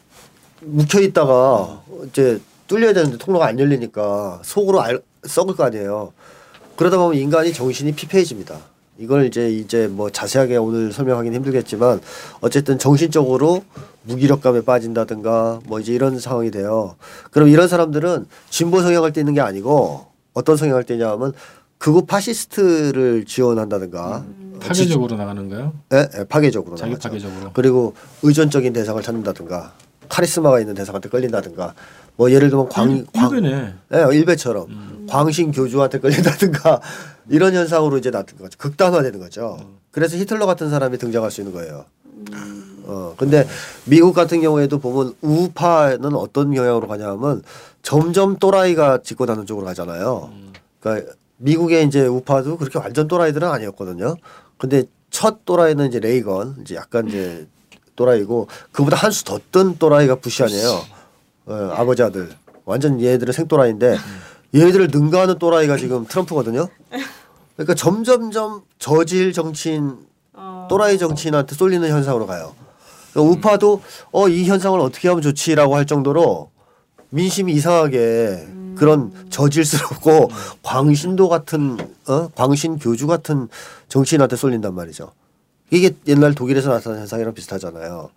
묵혀 0.62 1.02
있다가 1.02 1.82
이제 2.08 2.40
뚫려야 2.68 2.94
되는데 2.94 3.18
통로가 3.18 3.48
안 3.48 3.60
열리니까 3.60 4.42
속으로 4.44 4.82
알, 4.82 5.02
썩을 5.24 5.56
거 5.56 5.64
아니에요. 5.64 6.14
그러다 6.76 6.98
보면 6.98 7.18
인간이 7.18 7.54
정신이 7.54 7.94
피폐해집니다. 7.94 8.58
이걸 9.00 9.26
이제 9.26 9.50
이제 9.50 9.88
뭐 9.88 10.10
자세하게 10.10 10.58
오늘 10.58 10.92
설명하기는 10.92 11.36
힘들겠지만 11.38 12.02
어쨌든 12.42 12.78
정신적으로 12.78 13.64
무기력감에 14.04 14.62
빠진다든가 14.62 15.62
뭐 15.66 15.80
이제 15.80 15.94
이런 15.94 16.20
상황이 16.20 16.52
돼요. 16.52 16.96
그럼 17.32 17.48
이런 17.48 17.68
사람들은 17.68 18.28
진보 18.50 18.82
성향을 18.82 19.14
띠는 19.14 19.34
게 19.34 19.42
아니고 19.42 20.06
어떤 20.34 20.58
성향을 20.58 20.84
띠냐면 20.84 21.34
극우 21.78 22.06
파시스트를 22.06 23.24
지원한다든가 23.26 24.26
음. 24.28 24.60
파괴적으로 24.62 25.16
나가는가요? 25.16 25.74
예, 25.94 26.10
네, 26.10 26.26
파괴적으로 26.28 26.76
자기. 26.76 26.96
파괴적으로. 26.96 27.52
그리고 27.54 27.94
의존적인 28.22 28.74
대상을 28.74 29.02
찾는다든가 29.02 29.74
카리스마가 30.10 30.60
있는 30.60 30.74
대상한테 30.74 31.10
끌린다든가 31.10 31.74
뭐 32.18 32.32
예를 32.32 32.50
들면 32.50 32.68
광, 32.70 33.06
광 33.14 33.32
일베네. 33.32 33.74
예, 33.94 34.18
일베처럼 34.18 34.66
음. 34.68 35.08
광신 35.10 35.52
교주한테 35.52 36.00
끌린다든가 36.00 36.82
이런 37.30 37.54
현상으로 37.54 37.98
이제 37.98 38.10
나타는 38.10 38.42
거죠. 38.42 38.58
극단화되는 38.58 39.20
거죠. 39.20 39.58
음. 39.62 39.78
그래서 39.92 40.18
히틀러 40.18 40.46
같은 40.46 40.70
사람이 40.70 40.98
등장할 40.98 41.32
수 41.32 41.42
있는 41.42 41.54
거예요. 41.54 41.86
음. 42.34 42.84
어, 42.86 43.14
근데 43.18 43.48
미국 43.86 44.14
같은 44.14 44.42
경우에도 44.42 44.80
보면 44.80 45.14
우파는 45.22 46.16
어떤 46.16 46.54
경향으로 46.54 46.88
가냐면 46.88 47.44
점점 47.84 48.38
또라이가 48.38 49.00
다는 49.28 49.46
쪽으로 49.46 49.66
가잖아요. 49.66 50.30
음. 50.34 50.54
그러니까 50.80 51.14
미국의 51.38 51.86
이제 51.86 52.06
우파도 52.06 52.58
그렇게 52.58 52.80
완전 52.80 53.08
또라이들은 53.08 53.48
아니었거든요. 53.48 54.16
근데 54.58 54.84
첫 55.10 55.46
또라이는 55.46 55.88
이제 55.88 56.00
레이건 56.00 56.58
이제 56.62 56.76
약간 56.76 57.08
이제 57.08 57.48
또라이고 58.04 58.48
그보다 58.72 58.96
한 58.96 59.12
수 59.12 59.26
더 59.26 59.40
뜬 59.52 59.78
또라이가 59.78 60.16
부시 60.16 60.44
아니에요. 60.44 60.82
어, 61.48 61.54
아버지 61.76 62.02
아들. 62.02 62.30
완전 62.64 63.02
얘들은 63.02 63.34
생또라이인데 63.34 63.98
얘들을 64.56 64.88
능가하는 64.92 65.38
또라이가 65.38 65.76
지금 65.78 66.06
트럼프거든요. 66.06 66.68
그러니까 67.56 67.74
점점점 67.76 68.62
저질 68.80 69.34
정치인 69.34 69.98
어. 70.34 70.68
또라이 70.70 70.98
정치인한테 70.98 71.56
쏠리는 71.56 71.88
현상으로 71.90 72.26
가요. 72.26 72.56
그러니까 73.12 73.34
우파도 73.34 73.82
어 74.12 74.30
이 74.30 74.46
현상을 74.46 74.80
어떻게 74.80 75.10
하면 75.10 75.22
좋지라고 75.22 75.76
할 75.76 75.86
정도로 75.86 76.52
민심이 77.10 77.52
이상하게 77.54 78.48
그런 78.78 79.12
저질스럽고 79.30 80.30
광신도 80.64 81.28
같은 81.28 81.78
어 82.08 82.30
광신 82.30 82.78
교주 82.80 83.08
같은 83.08 83.50
정치인한테 83.90 84.36
쏠린단 84.38 84.74
말이죠. 84.74 85.12
이게 85.72 85.92
옛날 86.08 86.34
독일에서 86.34 86.72
나타난 86.72 87.00
현상이랑 87.00 87.34
비슷하잖아요. 87.34 88.10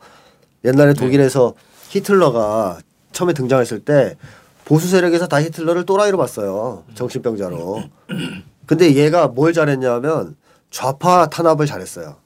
옛날에 0.65 0.95
네. 0.95 1.01
독일에서 1.01 1.55
히틀러가 1.89 2.79
처음에 3.13 3.33
등장했을 3.35 3.81
때 3.81 4.17
보수 4.65 4.89
세력에서 4.89 5.27
다 5.27 5.43
히틀러를 5.43 5.85
또라이로 5.85 6.17
봤어요. 6.19 6.85
정신병자로. 6.95 7.83
근데 8.67 8.95
얘가 8.95 9.27
뭘 9.29 9.53
잘했냐면 9.53 10.37
좌파 10.71 11.27
탄압을 11.29 11.67
잘했어요. 11.67 12.17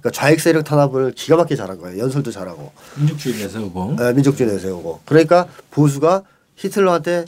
그러니까 0.00 0.10
좌익 0.10 0.40
세력 0.40 0.64
탄압을 0.64 1.12
기가 1.12 1.36
막히게 1.36 1.56
잘한 1.56 1.78
거예요. 1.80 1.98
연설도 1.98 2.30
잘하고. 2.30 2.72
민족주의 2.96 3.36
내세우고. 3.36 3.96
네, 3.98 4.12
민족주의 4.12 4.48
내세우고. 4.50 5.00
그러니까 5.04 5.46
보수가 5.70 6.22
히틀러한테 6.56 7.24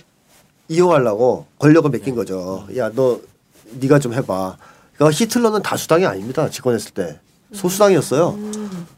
이용하려고 0.68 1.46
권력을 1.58 1.90
맡긴 1.90 2.14
거죠. 2.14 2.66
야, 2.76 2.90
너 2.94 3.20
네가 3.80 3.98
좀 3.98 4.14
해봐. 4.14 4.56
그러니까 4.94 5.18
히틀러는 5.18 5.62
다수당이 5.62 6.06
아닙니다. 6.06 6.48
집권했을 6.48 6.92
때. 6.92 7.18
소수당이었어요. 7.52 8.38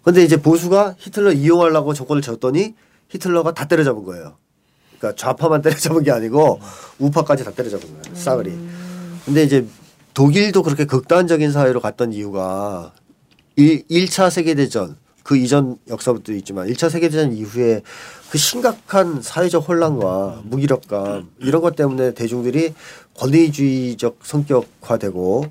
근데 0.02 0.22
이제 0.22 0.36
보수가 0.36 0.96
히틀러 0.98 1.32
이용하려고 1.32 1.94
조건을 1.94 2.22
줬더니 2.22 2.74
히틀러가 3.08 3.54
다 3.54 3.66
때려잡은 3.66 4.04
거예요. 4.04 4.36
그러니까 4.98 5.16
좌파만 5.16 5.62
때려잡은 5.62 6.02
게 6.02 6.10
아니고 6.10 6.60
우파까지 6.98 7.44
다 7.44 7.50
때려잡은 7.52 7.86
거예요. 7.88 8.02
싸그리. 8.14 8.52
근데 9.24 9.42
이제 9.42 9.66
독일도 10.12 10.62
그렇게 10.62 10.84
극단적인 10.84 11.52
사회로 11.52 11.80
갔던 11.80 12.12
이유가 12.12 12.92
1, 13.56 13.86
1차 13.88 14.30
세계대전 14.30 14.96
그 15.22 15.36
이전 15.36 15.78
역사부터 15.88 16.32
있지만 16.34 16.68
1차 16.68 16.90
세계대전 16.90 17.32
이후에 17.32 17.82
그 18.30 18.38
심각한 18.38 19.22
사회적 19.22 19.68
혼란과 19.68 20.42
무기력감 20.44 21.30
이런 21.38 21.62
것 21.62 21.76
때문에 21.76 22.12
대중들이 22.14 22.74
권위주의적 23.16 24.18
성격화되고 24.22 25.46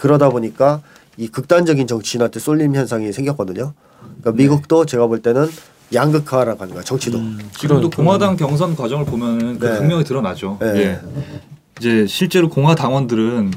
그러다 0.00 0.30
보니까 0.30 0.82
이 1.18 1.26
극단적인 1.28 1.86
정치인한테 1.88 2.38
쏠림 2.38 2.74
현상이 2.74 3.12
생겼거든요. 3.12 3.74
그러니까 4.20 4.32
미국도 4.32 4.86
제가 4.86 5.08
볼 5.08 5.20
때는 5.20 5.48
양극화라고 5.92 6.62
하는 6.62 6.74
거야 6.74 6.84
정치도. 6.84 7.18
음, 7.18 7.38
지금도 7.58 7.90
공화당 7.90 8.36
경선 8.36 8.76
과정을 8.76 9.04
보면은 9.04 9.58
그 9.58 9.66
네. 9.66 9.78
분명히 9.78 10.04
드러나죠. 10.04 10.58
네. 10.60 10.66
예. 10.76 11.00
이제 11.80 12.06
실제로 12.06 12.48
공화 12.48 12.74
당원들은 12.76 13.52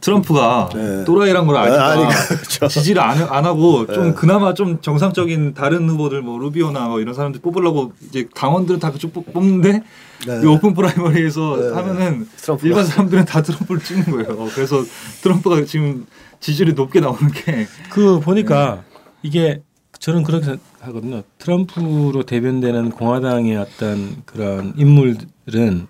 트럼프가 0.00 0.70
네. 0.74 1.04
또라이란 1.04 1.46
걸 1.46 1.56
아니까 1.56 1.92
아, 1.92 1.96
그렇죠. 1.96 2.68
지지를 2.68 3.02
안, 3.02 3.22
안 3.22 3.44
하고 3.44 3.86
좀 3.86 4.08
네. 4.08 4.14
그나마 4.14 4.54
좀 4.54 4.80
정상적인 4.80 5.54
다른 5.54 5.88
후보들 5.88 6.22
뭐 6.22 6.38
루비오나 6.38 6.88
뭐 6.88 7.00
이런 7.00 7.14
사람들 7.14 7.40
뽑으려고 7.40 7.92
이제 8.08 8.28
당원들은 8.34 8.80
다 8.80 8.92
그쪽 8.92 9.12
뽑는데 9.32 9.82
네. 10.26 10.40
이 10.42 10.46
open 10.46 10.74
primary에서 10.74 11.56
네. 11.56 11.74
하면은 11.74 12.28
트럼프가. 12.36 12.68
일반 12.68 12.84
사람들은 12.84 13.24
다 13.24 13.42
트럼프를 13.42 13.82
찍는 13.82 14.04
거예요. 14.10 14.48
그래서 14.54 14.82
트럼프가 15.22 15.64
지금 15.64 16.06
지지율이 16.40 16.72
높게 16.74 17.00
나오는 17.00 17.30
게 17.32 17.66
그 17.90 18.20
보니까 18.20 18.84
이게 19.22 19.62
저는 19.98 20.22
그렇게 20.22 20.56
하거든요. 20.80 21.22
트럼프로 21.38 22.22
대변되는 22.22 22.90
공화당의 22.90 23.56
어떤 23.58 24.22
그런 24.24 24.72
인물들은 24.76 25.86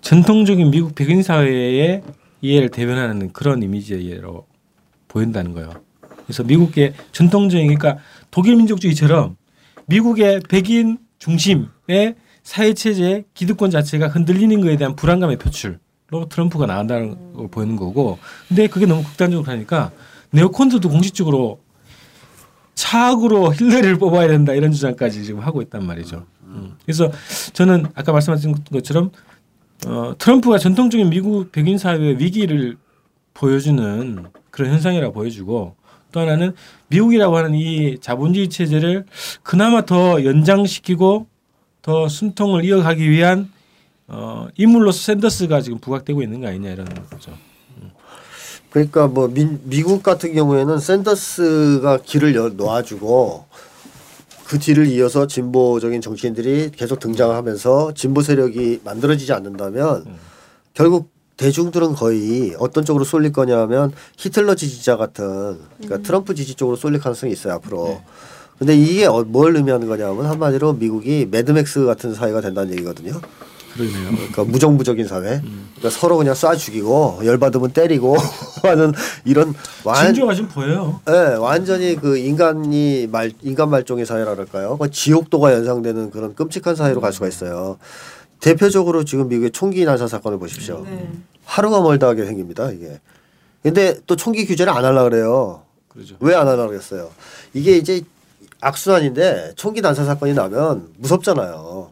전통적인 0.00 0.70
미국 0.70 0.94
백인 0.94 1.22
사회의 1.22 2.02
이해를 2.40 2.70
대변하는 2.70 3.32
그런 3.32 3.62
이미지의 3.62 4.10
예로 4.10 4.46
보인다는 5.08 5.52
거예요. 5.52 5.72
그래서 6.24 6.42
미국의 6.42 6.94
전통적인 7.12 7.66
그러니까 7.66 8.02
독일 8.30 8.56
민족주의처럼 8.56 9.36
미국의 9.86 10.40
백인 10.48 10.98
중심의 11.18 12.14
사회 12.42 12.72
체제 12.72 13.24
기득권 13.34 13.70
자체가 13.70 14.08
흔들리는 14.08 14.60
것에 14.60 14.76
대한 14.76 14.96
불안감의 14.96 15.38
표출 15.38 15.78
로 16.14 16.28
트럼프가 16.28 16.66
나온다는 16.66 17.34
걸 17.34 17.48
보이는 17.48 17.76
거고 17.76 18.18
근데 18.46 18.68
그게 18.68 18.86
너무 18.86 19.02
극단적으로 19.02 19.50
하니까 19.50 19.90
네오콘들도 20.30 20.88
공식적으로 20.88 21.60
차악으로 22.74 23.52
힐러리를 23.52 23.98
뽑아야 23.98 24.28
된다 24.28 24.52
이런 24.52 24.70
주장까지 24.72 25.24
지금 25.24 25.40
하고 25.40 25.60
있단 25.62 25.84
말이죠. 25.84 26.24
음. 26.44 26.76
그래서 26.84 27.10
저는 27.52 27.86
아까 27.94 28.12
말씀하신 28.12 28.54
것처럼 28.72 29.10
어, 29.86 30.14
트럼프가 30.16 30.58
전통적인 30.58 31.10
미국 31.10 31.50
백인 31.52 31.78
사회의 31.78 32.18
위기를 32.18 32.76
보여주는 33.32 34.24
그런 34.50 34.70
현상이라 34.70 35.10
보여주고 35.10 35.74
또 36.12 36.20
하나는 36.20 36.54
미국이라고 36.88 37.36
하는 37.36 37.54
이 37.54 37.98
자본주의 37.98 38.48
체제를 38.48 39.04
그나마 39.42 39.84
더 39.84 40.24
연장시키고 40.24 41.26
더 41.82 42.08
순통을 42.08 42.64
이어가기 42.64 43.10
위한 43.10 43.50
어, 44.16 44.48
인물로서 44.56 44.98
샌더스가 44.98 45.60
지금 45.60 45.78
부각되고 45.78 46.22
있는 46.22 46.40
거 46.40 46.46
아니냐 46.46 46.70
이런 46.70 46.86
거죠. 47.10 47.32
그러니까 48.70 49.06
뭐 49.06 49.28
미, 49.28 49.46
미국 49.64 50.02
같은 50.02 50.34
경우에는 50.34 50.78
샌더스가 50.78 51.98
길을 51.98 52.34
여, 52.34 52.48
놓아주고 52.48 53.44
그 54.46 54.58
뒤를 54.58 54.86
이어서 54.88 55.26
진보적인 55.26 56.00
정치인들이 56.00 56.70
계속 56.72 56.98
등장하면서 56.98 57.94
진보 57.94 58.20
세력이 58.20 58.80
만들어지지 58.84 59.32
않는다면 59.32 60.04
음. 60.06 60.16
결국 60.74 61.10
대중들은 61.36 61.94
거의 61.94 62.54
어떤 62.58 62.84
쪽으로 62.84 63.04
쏠릴 63.04 63.32
거냐면 63.32 63.92
히틀러 64.16 64.54
지지자 64.54 64.96
같은 64.96 65.24
그러니까 65.76 65.96
음. 65.96 66.02
트럼프 66.02 66.34
지지 66.34 66.54
쪽으로 66.54 66.76
쏠릴 66.76 67.00
가능성이 67.00 67.32
있어요 67.32 67.54
앞으로. 67.54 67.86
네. 67.86 68.04
근데 68.58 68.76
이게 68.76 69.06
어, 69.06 69.24
뭘 69.24 69.56
의미하는 69.56 69.88
거냐면 69.88 70.26
한마디로 70.26 70.74
미국이 70.74 71.26
매드맥스 71.28 71.84
같은 71.86 72.14
사회가 72.14 72.40
된다는 72.40 72.72
얘기거든요. 72.72 73.20
그러네요. 73.74 74.10
그러니까 74.12 74.44
무정부적인 74.44 75.06
사회. 75.06 75.40
음. 75.44 75.70
그러니까 75.76 75.90
서로 75.90 76.16
그냥 76.16 76.34
쏴 76.34 76.56
죽이고 76.56 77.20
열 77.24 77.38
받으면 77.38 77.72
때리고 77.72 78.16
하는 78.62 78.92
이런 79.24 79.54
완 79.82 80.06
징조가 80.06 80.34
좀 80.34 80.48
보여요. 80.48 81.00
네, 81.06 81.34
완전히 81.34 81.96
그 81.96 82.16
인간이 82.16 83.08
말 83.10 83.32
인간 83.42 83.70
말종의 83.70 84.06
사회랄까요? 84.06 84.78
그 84.78 84.90
지옥도가 84.90 85.52
연상되는 85.52 86.10
그런 86.10 86.34
끔찍한 86.34 86.76
사회로 86.76 87.00
갈 87.00 87.12
수가 87.12 87.26
있어요. 87.28 87.78
대표적으로 88.40 89.04
지금 89.04 89.28
미국의 89.28 89.50
총기 89.50 89.84
난사 89.84 90.06
사건을 90.06 90.38
보십시오. 90.38 90.84
네. 90.84 91.10
하루가 91.44 91.80
멀다 91.80 92.08
하게 92.08 92.24
생깁니다, 92.26 92.70
이게. 92.70 93.00
근데 93.62 93.98
또 94.06 94.16
총기 94.16 94.46
규제를 94.46 94.72
안 94.72 94.84
하려 94.84 95.04
그래요. 95.04 95.62
그렇죠. 95.88 96.16
왜안 96.20 96.46
하려 96.46 96.68
그랬어요? 96.68 97.10
이게 97.54 97.76
이제 97.76 98.02
악순환인데 98.60 99.52
총기 99.56 99.80
난사 99.80 100.04
사건이 100.04 100.34
나면 100.34 100.88
무섭잖아요. 100.98 101.90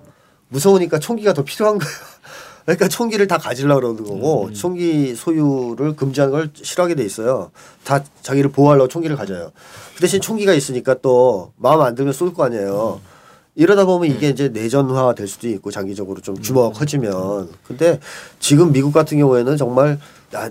무서우니까 0.52 0.98
총기가 0.98 1.32
더 1.32 1.42
필요한 1.42 1.78
거예요. 1.78 1.92
그러니까 2.64 2.86
총기를 2.86 3.26
다 3.26 3.38
가지려고 3.38 3.80
그러는 3.80 4.04
거고 4.04 4.46
음. 4.46 4.54
총기 4.54 5.14
소유를 5.16 5.96
금지하는 5.96 6.30
걸 6.32 6.50
싫어하게 6.54 6.94
돼 6.94 7.04
있어요. 7.04 7.50
다 7.82 8.04
자기를 8.22 8.52
보호하려고 8.52 8.86
총기를 8.86 9.16
가져요. 9.16 9.50
그 9.96 10.00
대신 10.00 10.20
총기가 10.20 10.52
있으니까 10.54 10.94
또 11.02 11.52
마음 11.56 11.80
안 11.80 11.94
들면 11.96 12.12
쏠 12.12 12.32
거 12.32 12.44
아니에요. 12.44 13.00
음. 13.04 13.11
이러다 13.54 13.84
보면 13.84 14.10
이게 14.10 14.30
이제 14.30 14.48
내전화 14.48 15.14
될 15.14 15.28
수도 15.28 15.46
있고 15.48 15.70
장기적으로 15.70 16.20
좀 16.22 16.34
규모가 16.36 16.68
음. 16.68 16.72
커지면. 16.72 17.50
근데 17.66 18.00
지금 18.40 18.72
미국 18.72 18.92
같은 18.92 19.18
경우에는 19.18 19.56
정말 19.58 19.98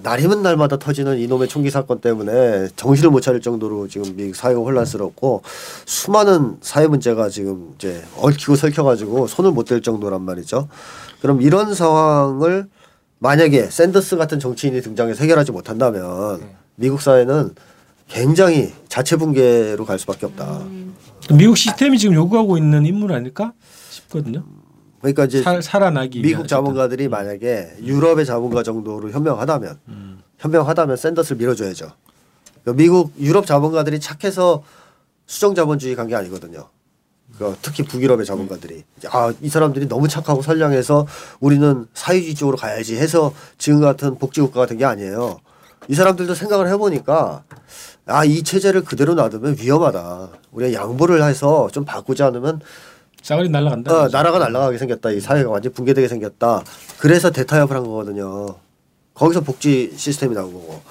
날이면 0.03 0.43
날마다 0.43 0.77
터지는 0.77 1.17
이놈의 1.17 1.47
총기 1.47 1.71
사건 1.71 1.99
때문에 1.99 2.67
정신을 2.75 3.09
못 3.09 3.21
차릴 3.21 3.41
정도로 3.41 3.87
지금 3.87 4.15
미국 4.15 4.35
사회가 4.35 4.59
혼란스럽고 4.59 5.41
수많은 5.85 6.57
사회 6.61 6.85
문제가 6.85 7.29
지금 7.29 7.73
이제 7.75 8.03
얽히고 8.17 8.55
설켜가지고 8.55 9.25
손을 9.25 9.51
못 9.51 9.65
댈 9.65 9.81
정도란 9.81 10.21
말이죠. 10.21 10.67
그럼 11.21 11.41
이런 11.41 11.73
상황을 11.73 12.67
만약에 13.17 13.69
샌더스 13.71 14.17
같은 14.17 14.39
정치인이 14.39 14.79
등장해서 14.81 15.21
해결하지 15.23 15.51
못한다면 15.51 16.39
네. 16.39 16.55
미국 16.75 17.01
사회는 17.01 17.55
굉장히 18.07 18.73
자체 18.89 19.15
붕괴로 19.15 19.85
갈 19.85 19.97
수밖에 19.97 20.27
없다. 20.27 20.57
음. 20.57 20.93
미국 21.33 21.57
시스템이 21.57 21.97
지금 21.97 22.15
요구하고 22.15 22.57
있는 22.57 22.85
인물 22.85 23.13
아닐까 23.13 23.53
싶거든요. 23.89 24.43
그러니까 24.99 25.25
이제 25.25 25.41
살, 25.41 25.61
살아나기 25.63 26.21
미국 26.21 26.47
자본가들이 26.47 27.07
만약에 27.07 27.77
유럽의 27.83 28.25
자본가 28.25 28.63
정도로 28.63 29.09
현명하다면 29.11 29.79
음. 29.87 30.21
현명하다면 30.37 30.97
샌더스를 30.97 31.37
밀어줘야죠. 31.37 31.91
그러니까 32.63 32.81
미국 32.81 33.13
유럽 33.19 33.45
자본가들이 33.45 33.99
착해서 33.99 34.63
수정 35.25 35.55
자본주의 35.55 35.95
간 35.95 36.07
게 36.07 36.15
아니거든요. 36.15 36.67
그러니까 37.35 37.57
특히 37.61 37.83
북유럽의 37.83 38.25
자본가들이 38.25 38.83
아이 39.09 39.49
사람들이 39.49 39.87
너무 39.87 40.07
착하고 40.07 40.41
선량해서 40.41 41.07
우리는 41.39 41.87
사회주의 41.93 42.35
쪽으로 42.35 42.57
가야지 42.57 42.97
해서 42.97 43.33
지금 43.57 43.79
같은 43.81 44.17
복지국가가 44.17 44.65
된 44.67 44.77
게 44.77 44.85
아니에요. 44.85 45.39
이 45.87 45.95
사람들도 45.95 46.35
생각을 46.35 46.67
해보니까 46.69 47.43
아 48.11 48.25
이 48.25 48.43
체제를 48.43 48.83
그대로 48.83 49.13
놔두면 49.15 49.57
위험하다. 49.59 50.29
우리가 50.51 50.73
양보를 50.81 51.23
해서 51.23 51.69
좀 51.71 51.85
바꾸지 51.85 52.23
않으면 52.23 52.61
싸그리 53.21 53.49
날아간다. 53.49 53.93
어, 53.95 54.07
나라가 54.09 54.39
날아가게 54.39 54.77
생겼다. 54.77 55.11
이 55.11 55.19
사회가 55.19 55.49
완전 55.49 55.71
붕괴되게 55.73 56.07
생겼다. 56.07 56.63
그래서 56.99 57.31
대타협을 57.31 57.75
한 57.75 57.83
거거든요. 57.83 58.55
거기서 59.13 59.41
복지 59.41 59.93
시스템이 59.95 60.33
나온 60.33 60.53
거고. 60.53 60.81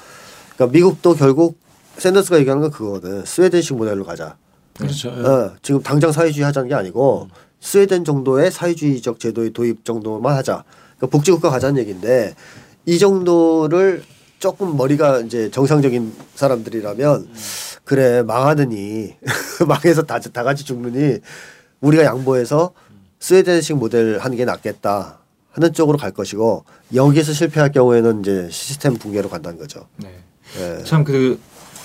그러니까 0.54 0.72
미국도 0.72 1.14
결국 1.14 1.58
샌더스가 1.98 2.38
얘기하는 2.38 2.62
건 2.62 2.70
그거거든. 2.70 3.24
스웨덴식 3.24 3.76
모델로 3.76 4.04
가자. 4.04 4.36
그렇죠. 4.78 5.10
어, 5.10 5.52
지금 5.62 5.82
당장 5.82 6.12
사회주의 6.12 6.44
하자는 6.44 6.68
게 6.68 6.74
아니고 6.74 7.28
음. 7.30 7.34
스웨덴 7.60 8.04
정도의 8.04 8.50
사회주의적 8.50 9.18
제도의 9.20 9.52
도입 9.52 9.84
정도만 9.84 10.36
하자. 10.36 10.64
그러니까 10.96 11.06
복지국가 11.16 11.50
가자는 11.50 11.80
얘기인데 11.80 12.34
이 12.86 12.98
정도를 12.98 14.02
조금 14.40 14.76
머리가 14.76 15.20
이제 15.20 15.50
정상적인 15.50 16.12
사람들이라면 16.34 17.20
음. 17.20 17.34
그래 17.84 18.22
망하느니 18.22 19.14
망해서 19.68 20.02
다, 20.02 20.18
다 20.18 20.42
같이 20.42 20.64
죽느니 20.64 21.18
우리가 21.80 22.04
양보해서 22.04 22.72
스웨덴식 23.20 23.76
모델 23.76 24.18
하는 24.18 24.36
게 24.36 24.44
낫겠다 24.46 25.18
하는 25.52 25.72
쪽으로 25.72 25.98
갈 25.98 26.10
것이고 26.10 26.64
여기에서 26.94 27.32
실패할 27.32 27.70
경우에는 27.70 28.20
이제 28.20 28.48
시스템 28.50 28.94
붕괴로 28.94 29.28
간다는 29.28 29.58
거죠. 29.58 29.86
네. 29.96 30.22
네. 30.56 30.82
참그 30.84 31.38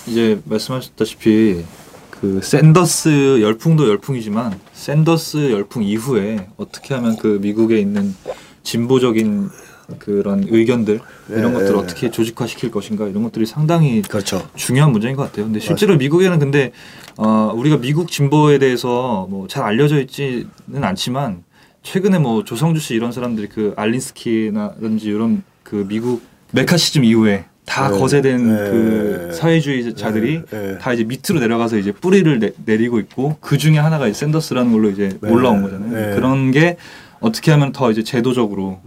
이제 0.06 0.40
말씀하셨다시피 0.44 1.64
그 2.10 2.40
샌더스 2.42 3.42
열풍도 3.42 3.86
열풍이지만 3.88 4.58
샌더스 4.72 5.52
열풍 5.52 5.82
이후에 5.82 6.48
어떻게 6.56 6.94
하면 6.94 7.16
그 7.16 7.38
미국에 7.42 7.78
있는 7.78 8.14
진보적인 8.62 9.50
그런 9.98 10.44
의견들 10.48 11.00
이런 11.28 11.52
네, 11.52 11.52
것들을 11.52 11.72
네. 11.72 11.78
어떻게 11.78 12.10
조직화 12.10 12.46
시킬 12.46 12.70
것인가 12.70 13.06
이런 13.06 13.22
것들이 13.22 13.46
상당히 13.46 14.02
그렇죠. 14.02 14.48
중요한 14.54 14.92
문제인 14.92 15.16
것 15.16 15.24
같아요. 15.24 15.46
근데 15.46 15.60
실제로 15.60 15.94
맞습니다. 15.94 15.98
미국에는 15.98 16.38
근데 16.38 16.72
어, 17.16 17.52
우리가 17.54 17.78
미국 17.78 18.10
진보에 18.10 18.58
대해서 18.58 19.26
뭐 19.30 19.46
잘 19.48 19.64
알려져 19.64 20.00
있지는 20.00 20.48
않지만 20.82 21.44
최근에 21.82 22.18
뭐 22.18 22.42
조성주 22.44 22.80
씨 22.80 22.94
이런 22.94 23.12
사람들이 23.12 23.48
그 23.48 23.74
알린스키나든지 23.76 25.08
이런 25.08 25.42
그 25.62 25.86
미국 25.88 26.22
메카시즘 26.52 27.04
이후에 27.04 27.44
다 27.64 27.90
네. 27.90 27.98
거세된 27.98 28.48
네. 28.48 28.70
그 28.70 29.30
사회주의자들이 29.32 30.42
네. 30.50 30.60
네. 30.72 30.78
다 30.78 30.92
이제 30.92 31.04
밑으로 31.04 31.40
내려가서 31.40 31.76
이제 31.78 31.92
뿌리를 31.92 32.38
내, 32.64 32.76
리고 32.76 32.98
있고 33.00 33.36
그 33.40 33.58
중에 33.58 33.78
하나가 33.78 34.12
샌더스라는 34.12 34.72
걸로 34.72 34.90
이제 34.90 35.16
네. 35.20 35.30
올라온 35.30 35.62
거잖아요. 35.62 35.90
네. 35.90 36.14
그런 36.14 36.50
게 36.50 36.76
어떻게 37.20 37.50
하면 37.50 37.72
더 37.72 37.90
이제 37.90 38.02
제도적으로 38.02 38.80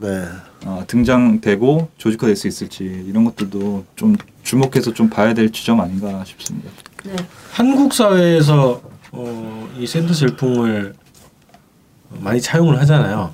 어, 0.66 0.84
등장되고 0.88 1.90
조직화될 1.98 2.36
수 2.36 2.48
있을지 2.48 2.84
이런 3.08 3.24
것들도 3.24 3.86
좀 3.96 4.16
주목해서 4.44 4.94
좀 4.94 5.10
봐야 5.10 5.34
될 5.34 5.52
지점 5.52 5.80
아닌가 5.80 6.24
싶습니다. 6.26 6.70
네. 7.06 7.16
한국 7.52 7.94
사회에서 7.94 8.82
어, 9.12 9.70
이 9.78 9.88
샌드스 9.88 10.26
열풍을 10.26 10.94
많이 12.20 12.42
차용을 12.42 12.80
하잖아요. 12.82 13.34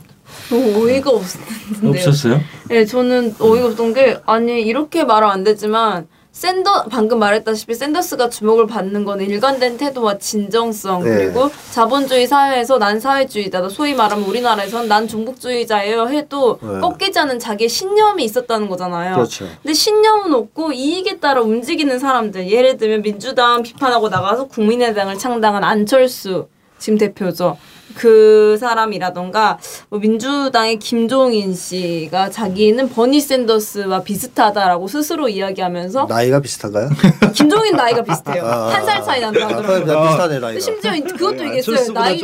어이가 0.52 1.10
없었는데 1.10 1.90
없었어요? 1.90 2.42
네, 2.70 2.86
저는 2.86 3.36
어이가 3.40 3.68
없던 3.68 3.94
게 3.94 4.20
아니 4.26 4.62
이렇게 4.62 5.04
말은 5.04 5.28
안 5.28 5.44
되지만 5.44 6.08
샌더 6.36 6.88
방금 6.92 7.20
말했다시피 7.20 7.74
샌더스가 7.74 8.30
주목을 8.30 8.68
받는 8.68 9.06
거는 9.06 9.26
일관된 9.26 9.78
태도와 9.78 10.18
진정성 10.18 11.02
네. 11.02 11.10
그리고 11.16 11.50
자본주의 11.72 12.28
사회에서 12.28 12.78
난 12.78 13.00
사회주의다. 13.00 13.70
소위 13.70 13.94
말하면 13.94 14.26
우리나라에선 14.26 14.90
난 14.90 15.08
중국주의자예요 15.08 16.10
해도 16.10 16.60
네. 16.62 16.82
꺾이지 16.82 17.18
않은 17.20 17.40
자기의 17.40 17.70
신념이 17.70 18.26
있었다는 18.26 18.68
거잖아요. 18.68 19.16
그렇죠. 19.16 19.48
근데 19.64 19.74
신념은 19.74 20.34
없고 20.34 20.74
이익에 20.74 21.20
따라 21.20 21.40
움직이는 21.40 22.00
사람들 22.00 22.52
예를 22.52 22.76
들면 22.76 23.02
민주당 23.02 23.64
비판하고 23.64 24.10
나가서 24.10 24.48
국민의당을 24.48 25.18
창당한 25.18 25.64
안철수 25.64 26.50
지금 26.78 26.98
대표죠. 26.98 27.58
그 27.96 28.58
사람이라던가 28.60 29.58
뭐 29.90 30.00
민주당의 30.00 30.80
김종인 30.80 31.54
씨가 31.56 32.30
자기는 32.30 32.90
버니 32.90 33.20
샌더스와 33.22 34.04
비슷하다라고 34.04 34.88
스스로 34.88 35.30
이야기하면서 35.30 36.06
나이가 36.10 36.40
비슷한가요? 36.42 36.90
김종인 37.34 37.76
나이가 37.76 38.02
비슷해요. 38.04 38.46
아, 38.46 38.70
한 38.74 38.86
살 38.86 39.04
차이 39.04 39.20
난다 39.22 39.48
그러더라고요. 39.48 39.98
아, 39.98 40.08
비슷하네 40.10 40.40
나이가. 40.40 40.60
심지어 40.60 40.92
그것도 40.94 41.32
네, 41.44 41.58
얘기했어요. 41.58 41.94
나이 41.94 42.20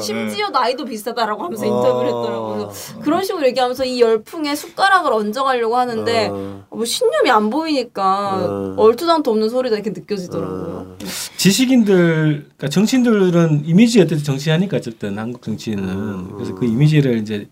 심지어 0.00 0.50
나이도 0.50 0.84
비슷하다라고 0.84 1.42
하면서 1.44 1.62
아. 1.64 1.66
인터뷰를 1.66 2.06
했더라고요. 2.08 2.72
그런 3.02 3.24
식으로 3.24 3.46
얘기하면서 3.46 3.84
이 3.84 4.00
열풍에 4.00 4.54
숟가락을 4.54 5.12
얹어가려고 5.12 5.76
하는데 5.76 6.28
아. 6.28 6.60
뭐 6.70 6.84
신념이 6.84 7.30
안 7.30 7.48
보이니까 7.50 8.02
아. 8.04 8.74
얼토당토 8.76 9.30
없는 9.30 9.48
소리가 9.48 9.76
이렇게 9.76 9.90
느껴지더라고요. 9.90 10.96
지식인들, 11.36 12.44
그러니까 12.56 12.68
정치인들은 12.68 13.62
이미지 13.64 14.00
어쨌든 14.00 14.22
정치하니까 14.22 14.79
어쨌든 14.80 15.18
한국 15.18 15.42
정치인은 15.42 15.88
음. 15.88 16.30
그래서 16.34 16.54
그 16.54 16.66
이미지를 16.66 17.18
이제 17.18 17.48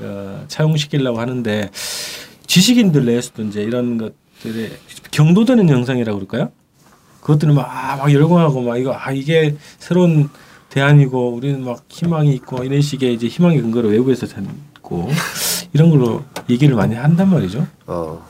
어, 0.00 0.44
차용시키려고 0.48 1.20
하는데 1.20 1.70
지식인들 2.46 3.06
내에서도 3.06 3.42
이제 3.44 3.62
이런 3.62 3.98
것들에 3.98 4.70
경도되는 5.10 5.68
영상이라고 5.68 6.18
그럴까요? 6.18 6.52
그것들은 7.20 7.54
막, 7.54 7.68
아, 7.70 7.96
막 7.96 8.12
열광하고 8.12 8.62
막 8.62 8.76
이거 8.76 8.94
아 8.94 9.12
이게 9.12 9.56
새로운 9.78 10.28
대안이고 10.70 11.34
우리는 11.34 11.64
막 11.64 11.84
희망이 11.88 12.34
있고 12.34 12.64
이런 12.64 12.80
식의 12.80 13.14
이제 13.14 13.28
희망의 13.28 13.60
근거를 13.60 13.92
외부에서 13.92 14.26
찾고 14.26 15.10
이런 15.72 15.90
걸로 15.90 16.24
얘기를 16.50 16.74
많이 16.74 16.94
한단 16.94 17.30
말이죠. 17.30 17.66
어. 17.86 18.26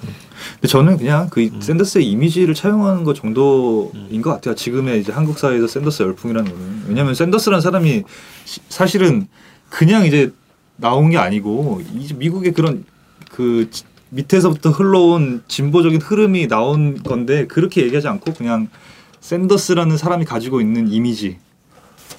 근데 0.55 0.69
저는 0.69 0.99
그냥 0.99 1.29
그 1.31 1.43
음. 1.43 1.61
샌더스의 1.61 2.09
이미지를 2.09 2.55
차용하는 2.55 3.05
것 3.05 3.15
정도인 3.15 4.23
것 4.23 4.31
같아요. 4.31 4.55
지금의 4.55 5.01
이제 5.01 5.13
한국 5.13 5.39
사회에서 5.39 5.67
샌더스 5.67 6.03
열풍이라는 6.03 6.51
거는 6.51 6.85
왜냐하면 6.89 7.15
샌더스라는 7.15 7.61
사람이 7.61 8.03
시, 8.42 8.42
사실은 8.69 9.29
그냥 9.71 10.07
이제 10.07 10.33
나온 10.77 11.11
게 11.11 11.19
아니고 11.19 11.83
이 11.95 12.13
미국의 12.15 12.53
그런 12.53 12.85
그 13.31 13.71
밑에서부터 14.11 14.71
흘러온 14.71 15.43
진보적인 15.49 16.01
흐름이 16.01 16.49
나온 16.49 17.03
건데 17.03 17.47
그렇게 17.47 17.83
얘기하지 17.83 18.09
않고 18.09 18.35
그냥 18.35 18.69
샌더스라는 19.21 19.97
사람이 19.97 20.25
가지고 20.25 20.61
있는 20.61 20.89
이미지. 20.89 21.39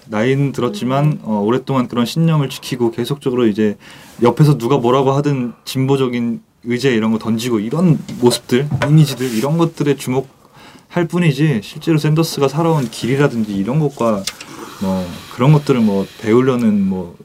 나이는 0.08 0.52
들었지만 0.52 1.20
어, 1.24 1.40
오랫동안 1.40 1.88
그런 1.88 2.06
신념을 2.06 2.50
지키고 2.50 2.92
계속적으로 2.92 3.48
이제 3.48 3.78
옆에서 4.22 4.58
누가 4.58 4.78
뭐라고 4.78 5.12
하든 5.14 5.54
진보적인 5.66 6.42
의제 6.66 6.94
이런 6.94 7.12
거 7.12 7.20
던지고 7.20 7.60
이런 7.60 8.00
모습들 8.20 8.68
이미지들 8.88 9.34
이런 9.34 9.58
것들에 9.58 9.96
주목할 9.96 11.08
뿐이지 11.10 11.62
실제로 11.64 11.98
샌더스가 11.98 12.48
살아온 12.48 12.90
길이라든지 12.90 13.54
이런 13.54 13.80
것과 13.80 14.24
뭐 14.84 15.08
그런 15.34 15.54
것들을 15.54 15.80
뭐 15.80 16.06
배우려는 16.20 16.86
뭐 16.86 17.16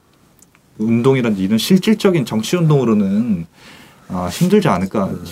운동이라든지 0.78 1.42
이런 1.42 1.58
실질적인 1.58 2.24
정치 2.24 2.56
운동으로는 2.56 3.46
아, 4.10 4.28
힘들지 4.28 4.68
않을까. 4.68 5.06
음. 5.06 5.24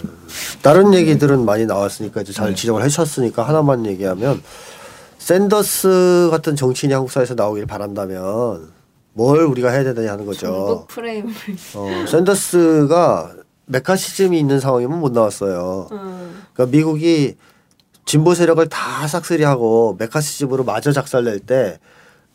다른 0.61 0.93
얘기들은 0.93 1.45
많이 1.45 1.65
나왔으니까 1.67 2.23
이제 2.23 2.33
잘 2.33 2.51
네. 2.51 2.55
지적을 2.55 2.83
해주셨으니까 2.83 3.43
하나만 3.43 3.87
얘기하면 3.87 4.43
샌더스 5.19 6.29
같은 6.31 6.57
정치인이 6.57 6.93
한국 6.93 7.11
사회에서 7.11 7.35
나오길 7.35 7.65
바란다면 7.67 8.71
뭘 9.13 9.41
우리가 9.45 9.71
해야 9.71 9.85
되느냐 9.85 10.13
하는 10.13 10.27
거죠. 10.27 10.87
프레임을. 10.89 11.33
어, 11.75 12.07
샌더스가 12.07 13.35
메카시즘이 13.67 14.39
있는 14.39 14.61
상황이면 14.61 15.01
못 15.01 15.13
나왔어요. 15.13 15.89
음. 15.93 16.43
그러니까 16.53 16.77
미국이 16.77 17.37
진보 18.05 18.35
세력을 18.35 18.69
다 18.69 19.07
싹쓸이하고 19.09 19.97
메카시즘으로 19.99 20.65
마저 20.65 20.93
작살낼 20.93 21.41
때 21.41 21.79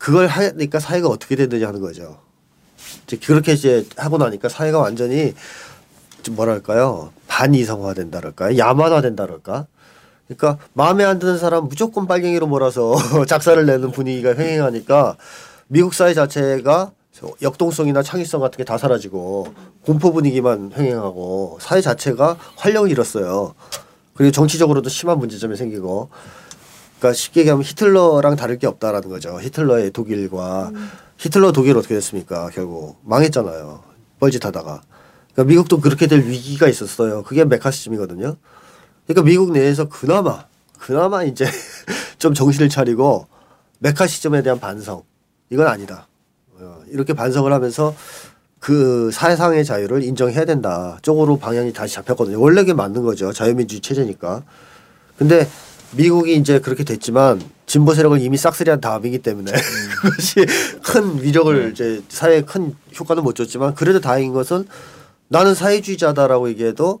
그걸 0.02 0.26
하니까 0.26 0.80
사회가 0.80 1.06
어떻게 1.06 1.36
되느냐 1.36 1.68
하는 1.68 1.80
거죠. 1.80 2.18
이제 3.04 3.16
그렇게 3.24 3.52
이제 3.52 3.86
하고 3.96 4.18
나니까 4.18 4.48
사회가 4.48 4.80
완전히 4.80 5.32
좀 6.24 6.34
뭐랄까요 6.34 7.12
반이성화된다랄까 7.28 8.58
야만화된다랄까 8.58 9.68
그러니까 10.26 10.58
마음에 10.72 11.04
안 11.04 11.20
드는 11.20 11.38
사람 11.38 11.68
무조건 11.68 12.08
빨갱이로 12.08 12.48
몰아서 12.48 12.96
작사를 13.28 13.64
내는 13.64 13.92
분위기가 13.92 14.34
횡행하니까 14.34 15.16
미국 15.68 15.94
사회 15.94 16.14
자체가 16.14 16.90
역동성이나 17.40 18.02
창의성 18.02 18.40
같은 18.40 18.56
게 18.58 18.64
다 18.64 18.78
사라지고 18.78 19.54
공포 19.86 20.12
분위기만 20.12 20.72
횡행하고 20.76 21.58
사회 21.60 21.80
자체가 21.80 22.36
활력을 22.56 22.90
잃었어요. 22.90 23.54
그리고 24.14 24.32
정치적으로도 24.32 24.88
심한 24.88 25.20
문제점이 25.20 25.56
생기고 25.56 26.08
그러니까 27.02 27.14
쉽게 27.14 27.40
얘기하면 27.40 27.64
히틀러랑 27.64 28.36
다를 28.36 28.58
게 28.58 28.68
없다라는 28.68 29.08
거죠. 29.08 29.40
히틀러의 29.40 29.90
독일과 29.90 30.68
음. 30.68 30.88
히틀러 31.18 31.50
독일 31.50 31.76
어떻게 31.76 31.96
됐습니까? 31.96 32.48
결국 32.50 33.00
망했잖아요. 33.02 33.82
뻘짓하다가. 34.20 34.82
그러니까 35.32 35.50
미국도 35.50 35.80
그렇게 35.80 36.06
될 36.06 36.20
위기가 36.20 36.68
있었어요. 36.68 37.24
그게 37.24 37.44
메카시즘이거든요. 37.44 38.36
그러니까 39.06 39.22
미국 39.24 39.50
내에서 39.50 39.88
그나마 39.88 40.44
그나마 40.78 41.24
이제 41.24 41.44
좀 42.18 42.34
정신을 42.34 42.68
차리고 42.68 43.26
메카시즘에 43.80 44.42
대한 44.42 44.60
반성 44.60 45.02
이건 45.50 45.66
아니다. 45.66 46.06
어, 46.54 46.82
이렇게 46.88 47.14
반성을 47.14 47.52
하면서 47.52 47.96
그 48.60 49.10
사회상의 49.12 49.64
자유를 49.64 50.04
인정해야 50.04 50.44
된다. 50.44 50.98
쪽으로 51.02 51.36
방향이 51.36 51.72
다시 51.72 51.96
잡혔거든요. 51.96 52.40
원래 52.40 52.60
그게 52.60 52.74
맞는 52.74 53.02
거죠. 53.02 53.32
자유민주주의 53.32 53.80
체제니까. 53.80 54.44
근데 55.18 55.48
미국이 55.94 56.36
이제 56.36 56.58
그렇게 56.58 56.84
됐지만 56.84 57.42
진보 57.66 57.94
세력을 57.94 58.20
이미 58.20 58.36
싹쓸이한 58.36 58.80
다음이기 58.80 59.18
때문에 59.18 59.52
음. 59.52 59.56
그것이 60.02 60.46
큰 60.82 61.22
위력을 61.22 61.64
네. 61.64 61.70
이제 61.70 62.02
사회에 62.08 62.42
큰 62.42 62.74
효과는 62.98 63.22
못 63.22 63.34
줬지만 63.34 63.74
그래도 63.74 64.00
다행인 64.00 64.32
것은 64.32 64.66
나는 65.28 65.54
사회주의자다라고 65.54 66.48
얘기해도 66.50 67.00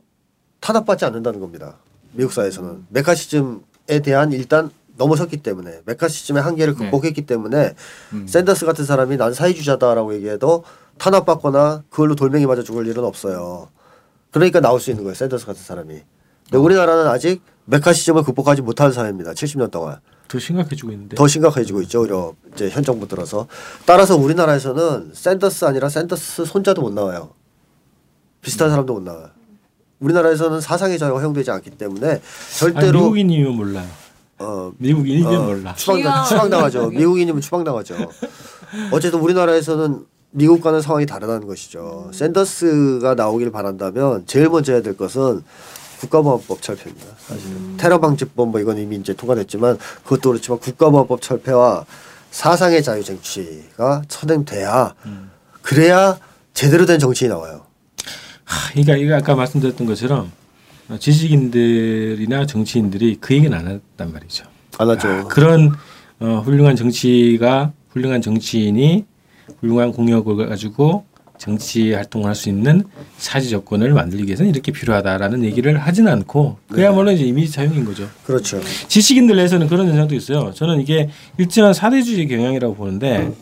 탄압받지 0.60 1.04
않는다는 1.04 1.40
겁니다. 1.40 1.76
미국 2.12 2.32
사회에서는 2.32 2.86
메카시즘에 2.90 4.00
대한 4.04 4.32
일단 4.32 4.70
넘어섰기 4.96 5.38
때문에 5.38 5.80
메카시즘의 5.86 6.42
한계를 6.42 6.74
네. 6.74 6.84
극복했기 6.84 7.22
네. 7.22 7.26
때문에 7.26 7.74
음. 8.12 8.26
샌더스 8.26 8.66
같은 8.66 8.84
사람이 8.84 9.16
난 9.16 9.34
사회주의자다라고 9.34 10.14
얘기해도 10.14 10.64
탄압받거나 10.98 11.84
그걸로 11.90 12.14
돌멩이 12.14 12.46
맞아 12.46 12.62
죽을 12.62 12.86
일은 12.86 13.04
없어요. 13.04 13.68
그러니까 14.30 14.60
나올 14.60 14.80
수 14.80 14.90
있는 14.90 15.04
거예요. 15.04 15.14
샌더스 15.14 15.46
같은 15.46 15.62
사람이. 15.62 16.02
근데 16.52 16.58
우리나라는 16.62 17.06
아직 17.08 17.40
메카시즘을 17.64 18.24
극복하지 18.24 18.60
못한 18.60 18.92
사회입니다. 18.92 19.32
70년 19.32 19.70
동안. 19.70 19.96
더 20.28 20.38
심각해지고 20.38 20.92
있는데. 20.92 21.16
더 21.16 21.26
심각해지고 21.26 21.80
있죠. 21.82 22.02
오히려 22.02 22.34
이제 22.52 22.68
현 22.68 22.84
정부 22.84 23.08
들어서. 23.08 23.46
따라서 23.86 24.16
우리나라에서는 24.16 25.12
샌더스 25.14 25.64
아니라 25.64 25.88
샌더스 25.88 26.44
손자도 26.44 26.82
못 26.82 26.92
나와요. 26.92 27.30
비슷한 28.42 28.68
사람도 28.68 28.92
못 28.92 29.02
나와요. 29.02 29.28
우리나라에서는 30.00 30.60
사상의 30.60 30.98
자유가 30.98 31.20
허용되지 31.20 31.50
않기 31.50 31.70
때문에 31.70 32.20
절대로 32.58 32.80
아니, 32.86 32.92
미국인이면 32.98 33.52
몰라요. 33.56 33.88
어, 34.38 34.72
미국인이면 34.76 35.34
어, 35.34 35.44
몰라. 35.44 35.74
추방, 35.74 36.02
추방당하죠. 36.28 36.88
미국인이면 36.90 37.40
추방당하죠. 37.40 38.10
어쨌든 38.90 39.20
우리나라에서는 39.20 40.04
미국과는 40.32 40.82
상황이 40.82 41.06
다르다는 41.06 41.46
것이죠. 41.46 42.10
샌더스가 42.12 43.14
나오길 43.14 43.50
바란다면 43.52 44.26
제일 44.26 44.50
먼저 44.50 44.72
해야 44.72 44.82
될 44.82 44.96
것은 44.96 45.42
국가보안법 46.02 46.60
철폐입니다. 46.60 47.06
사실은 47.18 47.56
음. 47.56 47.76
테러 47.78 48.00
방지법 48.00 48.50
뭐 48.50 48.60
이건 48.60 48.78
이미 48.78 48.96
이제 48.96 49.14
통과됐지만 49.14 49.78
그것도 50.02 50.30
그렇지만 50.30 50.58
국가보안법 50.58 51.22
철폐와 51.22 51.84
사상의 52.30 52.82
자유 52.82 53.04
정치가 53.04 54.02
선행돼야 54.08 54.94
음. 55.06 55.30
그래야 55.60 56.18
제대로 56.54 56.86
된 56.86 56.98
정치인이 56.98 57.32
나와요. 57.32 57.66
그러니까 58.72 58.96
이거 58.96 59.14
아까 59.14 59.34
말씀드렸던 59.34 59.86
것처럼 59.86 60.32
지식인들이나 60.98 62.46
정치인들이 62.46 63.18
그 63.20 63.34
얘기는 63.34 63.56
안 63.56 63.68
했단 63.68 64.12
말이죠. 64.12 64.44
안 64.78 64.90
하죠. 64.90 65.08
아, 65.08 65.24
그런 65.24 65.72
어, 66.18 66.42
훌륭한 66.44 66.76
정치가 66.76 67.72
훌륭한 67.90 68.20
정치인이 68.20 69.06
훌륭한 69.60 69.92
공약을 69.92 70.48
가지고 70.48 71.04
정치 71.42 71.92
활동을 71.92 72.28
할 72.28 72.36
수 72.36 72.48
있는 72.48 72.84
사지 73.18 73.50
조건을 73.50 73.92
만들기 73.94 74.26
위해서는 74.26 74.48
이렇게 74.50 74.70
필요하다라는 74.70 75.42
얘기를 75.44 75.76
하지는 75.76 76.12
않고 76.12 76.58
그야말로 76.70 77.08
네. 77.08 77.14
이제 77.14 77.24
이미지 77.24 77.52
차용인 77.52 77.84
거죠. 77.84 78.08
그렇죠. 78.24 78.60
지식인들 78.86 79.34
내에서는 79.34 79.66
그런 79.66 79.88
현상도 79.88 80.14
있어요. 80.14 80.52
저는 80.54 80.80
이게 80.80 81.10
일정한 81.38 81.74
사대주의 81.74 82.28
경향이라고 82.28 82.76
보는데 82.76 83.32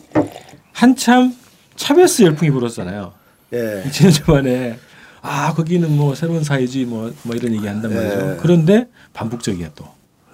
한참 0.73 1.35
차베스 1.75 2.23
열풍이 2.23 2.49
불었잖아요. 2.49 3.13
예. 3.53 3.83
2년 3.85 4.25
전에 4.25 4.79
아 5.21 5.53
거기는 5.53 5.95
뭐 5.95 6.15
새로운 6.15 6.43
사회주의 6.43 6.85
뭐, 6.85 7.13
뭐 7.21 7.35
이런 7.35 7.53
얘기 7.53 7.67
한단 7.67 7.93
말이죠. 7.93 8.15
네. 8.15 8.37
그런데 8.41 8.87
반복적이야 9.13 9.69
또 9.75 9.85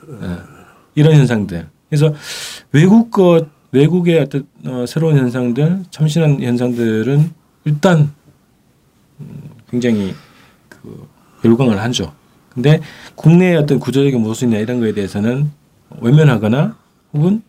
네. 0.07 0.27
이런 0.95 1.13
현상들. 1.15 1.67
그래서 1.89 2.13
외국 2.71 3.11
것 3.11 3.47
외국의 3.71 4.19
어떤 4.19 4.47
어, 4.65 4.85
새로운 4.87 5.17
현상들, 5.17 5.83
참신한 5.91 6.41
현상들은 6.41 7.36
일단 7.67 8.13
음, 9.19 9.49
굉장히 9.69 10.15
그 10.69 11.07
열광을 11.43 11.79
하죠. 11.81 12.13
근데 12.49 12.79
국내의 13.15 13.57
어떤 13.57 13.77
구조적인 13.77 14.21
모순이나 14.21 14.59
이런 14.59 14.79
거에 14.79 14.93
대해서는 14.93 15.51
외면하거나 15.99 16.77
혹은 17.13 17.41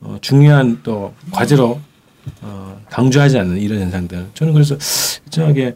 어, 0.00 0.18
중요한 0.20 0.80
또 0.82 1.14
과제로 1.32 1.80
어, 2.42 2.80
강조하지 2.90 3.38
않는 3.38 3.56
이런 3.56 3.80
현상들. 3.80 4.26
저는 4.34 4.52
그래서 4.52 4.76
일정하게 5.24 5.74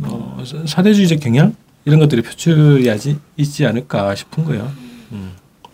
어, 0.00 0.42
사대주의적 0.66 1.20
경향 1.20 1.54
이런 1.84 2.00
것들이 2.00 2.22
표출이 2.22 2.88
하지 2.88 3.18
있지 3.36 3.66
않을까 3.66 4.14
싶은 4.14 4.44
거예요. 4.44 4.72
음. 5.12 5.32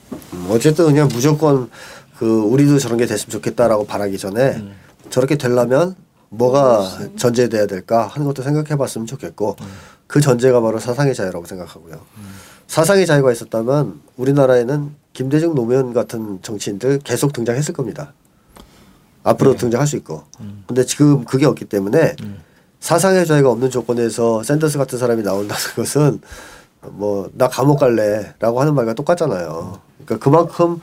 음. 0.08 0.46
어쨌든 0.50 0.86
그냥 0.86 1.06
무조건 1.06 1.70
그 2.16 2.40
우리도 2.40 2.80
저런 2.80 2.98
게 2.98 3.06
됐으면 3.06 3.30
좋겠다라고 3.30 3.86
바라기 3.86 4.18
전에 4.18 4.56
음. 4.56 4.74
저렇게 5.08 5.36
되려면 5.36 5.94
뭐가 6.30 6.98
전제돼야 7.16 7.66
될까 7.66 8.06
하는 8.06 8.26
것도 8.26 8.42
생각해봤으면 8.42 9.06
좋겠고 9.06 9.56
음. 9.60 9.66
그 10.06 10.20
전제가 10.20 10.60
바로 10.60 10.78
사상의 10.78 11.14
자유라고 11.14 11.46
생각하고요. 11.46 11.94
음. 11.94 12.34
사상의 12.66 13.06
자유가 13.06 13.32
있었다면 13.32 14.00
우리나라에는 14.16 14.94
김대중 15.12 15.54
노무현 15.54 15.92
같은 15.92 16.40
정치인들 16.42 17.00
계속 17.00 17.32
등장했을 17.32 17.74
겁니다. 17.74 18.12
앞으로 19.22 19.52
네. 19.52 19.56
등장할 19.58 19.86
수 19.86 19.96
있고. 19.96 20.24
음. 20.40 20.64
근데 20.66 20.84
지금 20.84 21.24
그게 21.24 21.46
없기 21.46 21.64
때문에 21.64 22.14
음. 22.22 22.40
사상의 22.80 23.26
자유가 23.26 23.50
없는 23.50 23.70
조건에서 23.70 24.42
샌더스 24.42 24.78
같은 24.78 24.98
사람이 24.98 25.22
나온다는 25.22 25.62
것은 25.76 26.20
뭐 26.82 27.28
나 27.34 27.48
감옥 27.48 27.80
갈래라고 27.80 28.60
하는 28.60 28.74
말과 28.74 28.94
똑같잖아요. 28.94 29.80
그러니까 30.04 30.24
그만큼 30.24 30.80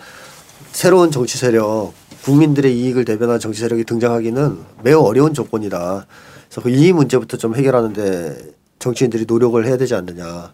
새로운 0.75 1.09
정치 1.09 1.37
세력, 1.37 1.93
국민들의 2.25 2.77
이익을 2.77 3.05
대변한 3.05 3.39
정치 3.39 3.61
세력이 3.61 3.85
등장하기는 3.85 4.57
매우 4.83 4.99
어려운 5.03 5.33
조건이다. 5.33 6.05
그래서 6.51 6.69
이 6.69 6.91
문제부터 6.91 7.37
좀 7.37 7.55
해결하는데 7.55 8.35
정치인들이 8.79 9.23
노력을 9.25 9.65
해야 9.65 9.77
되지 9.77 9.95
않느냐. 9.95 10.51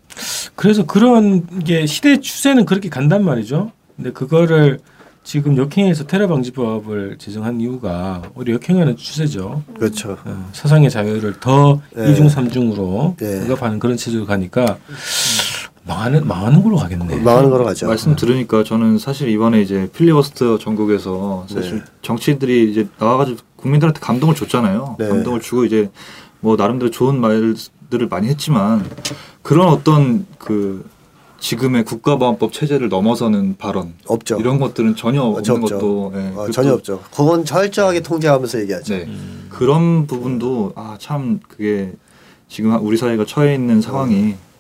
그래서 0.55 0.85
그런 0.85 1.47
게 1.63 1.87
시대 1.87 2.19
추세는 2.19 2.65
그렇게 2.65 2.87
간단 2.87 3.25
말이죠. 3.25 3.71
근데 3.95 4.11
그거를 4.11 4.79
지금 5.23 5.57
역행에서 5.57 6.05
테러 6.05 6.27
방지법을 6.27 7.17
제정한 7.17 7.59
이유가 7.59 8.21
오히려 8.35 8.53
역행하는 8.53 8.97
추세죠. 8.97 9.63
그렇죠. 9.75 10.19
어, 10.23 10.49
사상의 10.53 10.91
자유를 10.91 11.39
더 11.39 11.81
네. 11.95 12.11
이중 12.11 12.29
삼중으로 12.29 13.15
네. 13.17 13.45
억압하는 13.45 13.79
그런 13.79 13.97
체제로 13.97 14.27
가니까 14.27 14.77
망하는 15.83 16.27
망하는 16.27 16.61
걸로 16.63 16.77
가겠네. 16.77 17.17
망하는 17.21 17.49
거로 17.49 17.63
가죠. 17.65 17.87
말씀 17.87 18.15
들으니까 18.15 18.63
저는 18.63 18.97
사실 18.99 19.29
이번에 19.29 19.61
이제 19.61 19.89
필리버스터 19.93 20.57
전국에서 20.59 21.45
사실 21.49 21.79
네. 21.79 21.83
정치인들이 22.01 22.71
이제 22.71 22.87
나와가지고 22.99 23.39
국민들한테 23.55 23.99
감동을 23.99 24.35
줬잖아요. 24.35 24.95
네. 24.99 25.07
감동을 25.07 25.41
주고 25.41 25.65
이제 25.65 25.89
뭐 26.39 26.55
나름대로 26.55 26.91
좋은 26.91 27.19
말들을 27.19 28.07
많이 28.09 28.27
했지만 28.27 28.85
그런 29.41 29.69
어떤 29.69 30.25
그 30.37 30.87
지금의 31.39 31.85
국가보안법 31.85 32.53
체제를 32.53 32.89
넘어서는 32.89 33.55
발언 33.57 33.93
없죠. 34.05 34.37
이런 34.39 34.59
것들은 34.59 34.95
전혀 34.95 35.23
없는 35.23 35.55
없죠. 35.55 35.77
것도 35.79 36.13
예, 36.15 36.33
어, 36.35 36.51
전혀 36.51 36.73
없죠. 36.73 37.01
그건 37.11 37.43
철저하게 37.43 38.01
통제하면서 38.01 38.59
얘기하죠. 38.61 38.93
네. 38.93 39.09
그런 39.49 40.05
부분도 40.05 40.73
아 40.75 40.95
참 40.99 41.39
그게 41.47 41.93
지금 42.47 42.77
우리 42.85 42.95
사회가 42.97 43.25
처해 43.25 43.55
있는 43.55 43.81
상황이 43.81 44.33
어, 44.33 44.50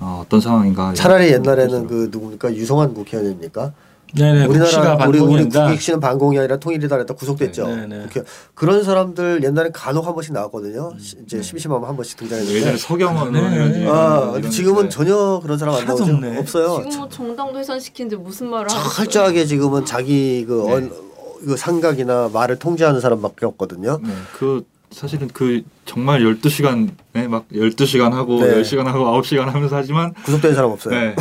어 0.00 0.24
떤 0.28 0.40
상황인가 0.40 0.94
차라리 0.94 1.30
옛날에는 1.32 1.86
그 1.86 2.08
누굽니까 2.10 2.54
유성환 2.54 2.94
국회의원입니까? 2.94 3.72
네네. 4.12 4.46
우리나라 4.46 5.06
우리 5.06 5.20
우리 5.20 5.28
반공이다. 5.28 5.66
국익 5.66 5.80
씨는 5.80 6.00
반공이 6.00 6.36
아니라 6.36 6.56
통일이다 6.56 6.96
그랬다 6.96 7.14
구속됐죠. 7.14 7.68
네, 7.68 7.76
네, 7.86 7.86
네. 7.98 8.02
국회. 8.08 8.22
그런 8.54 8.82
사람들 8.82 9.44
옛날에 9.44 9.70
간혹 9.72 10.04
한 10.04 10.14
번씩 10.14 10.32
나왔거든요. 10.32 10.94
시- 10.98 11.16
음. 11.16 11.22
이제 11.26 11.40
심심하면 11.40 11.88
한 11.88 11.94
번씩 11.94 12.20
예전에 12.22 12.40
등장했는데. 12.42 12.76
서경원 12.78 13.32
네. 13.32 13.86
아, 13.88 14.30
근데 14.32 14.48
지금은 14.50 14.84
네. 14.84 14.88
전혀 14.88 15.38
그런 15.40 15.56
사람 15.58 15.76
안 15.76 15.84
나오죠. 15.84 16.02
없네. 16.14 16.38
없어요. 16.38 16.82
지금 16.82 16.98
뭐 16.98 17.08
정당도 17.08 17.58
훼손시키는데 17.60 18.16
무슨 18.16 18.48
말을 18.48 18.68
하고 18.68 18.88
철저하게 18.90 19.44
지금은 19.46 19.84
자기 19.84 20.44
그 20.44 20.64
네. 20.66 20.72
언, 20.72 20.84
어, 20.86 21.34
그 21.44 21.56
상각이나 21.56 22.30
말을 22.32 22.58
통제하는 22.58 23.00
사람밖에 23.00 23.46
없거든요. 23.46 24.00
네, 24.02 24.10
그 24.36 24.64
사실은 24.90 25.28
그 25.32 25.62
정말 25.90 26.20
12시간 26.20 26.88
네, 27.14 27.26
막 27.26 27.48
12시간 27.52 28.12
하고 28.12 28.40
네. 28.40 28.62
10시간 28.62 28.84
하고 28.84 29.06
9시간 29.06 29.46
하면서 29.46 29.74
하지만 29.74 30.14
구속된 30.24 30.54
사람 30.54 30.70
없어요. 30.70 30.94
네. 30.94 31.16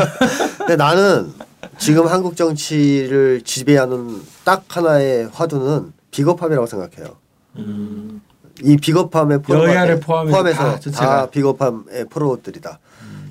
근데 0.56 0.76
나는 0.76 1.34
지금 1.76 2.06
한국 2.06 2.34
정치를 2.34 3.42
지배하는 3.44 4.22
딱 4.42 4.64
하나의 4.68 5.28
화두는 5.34 5.92
비겁함이라고 6.12 6.66
생각해요. 6.66 7.16
이 8.62 8.78
비겁함의 8.78 9.42
포로 9.42 9.64
음. 9.64 9.68
여야를 9.68 10.00
포함해서 10.00 10.78
다 10.78 10.90
다. 10.92 11.30
비겁함의 11.30 12.06
포로들이다. 12.08 12.78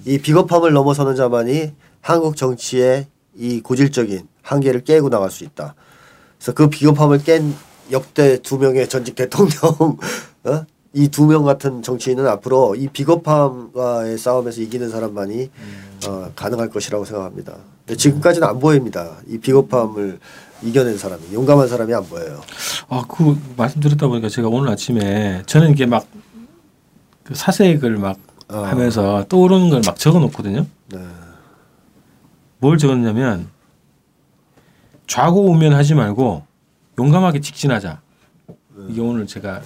이 0.05 0.19
비겁함을 0.19 0.71
넘어서는 0.71 1.15
자만이 1.15 1.73
한국 2.01 2.37
정치의 2.37 3.07
이 3.35 3.59
고질적인 3.61 4.27
한계를 4.43 4.83
깨고 4.83 5.09
나갈 5.09 5.31
수 5.31 5.45
있다. 5.45 5.73
그래서 6.37 6.53
그 6.53 6.69
비겁함을 6.69 7.23
깬 7.23 7.55
역대 7.91 8.37
두 8.37 8.59
명의 8.59 8.87
전직 8.87 9.15
대통령 9.15 9.97
어? 10.45 10.65
이 10.95 11.09
두 11.09 11.25
명 11.27 11.43
같은 11.43 11.81
정치인은 11.81 12.25
앞으로 12.25 12.75
이 12.75 12.87
비겁함과의 12.87 14.17
싸움에서 14.17 14.61
이기는 14.61 14.89
사람만이 14.89 15.49
어, 16.07 16.31
가능할 16.35 16.69
것이라고 16.69 17.03
생각합니다. 17.03 17.55
근데 17.85 17.97
지금까지는 17.97 18.47
안 18.47 18.59
보입니다. 18.59 19.17
이 19.27 19.37
비겁함을 19.37 20.19
이겨낸 20.63 20.97
사람이 20.97 21.33
용감한 21.33 21.67
사람이 21.67 21.93
안 21.93 22.03
보여요. 22.05 22.39
아, 22.87 23.03
그 23.09 23.37
말씀 23.57 23.81
들었다 23.81 24.07
보니까 24.07 24.29
제가 24.29 24.47
오늘 24.47 24.69
아침에 24.71 25.43
저는 25.45 25.71
이게 25.71 25.85
막그 25.85 26.05
사색을 27.33 27.97
막 27.97 28.17
어. 28.47 28.59
하면서 28.59 29.25
떠오르는 29.27 29.69
걸 29.71 29.81
막 29.85 29.97
적어 29.97 30.19
놓거든요. 30.19 30.65
네. 30.93 30.99
뭘 32.59 32.77
적었냐면 32.77 33.49
좌고 35.07 35.51
우면하지 35.51 35.93
말고 35.93 36.43
용감하게 36.97 37.41
직진하자. 37.41 37.99
이게 38.87 39.01
오늘 39.01 39.27
제가 39.27 39.61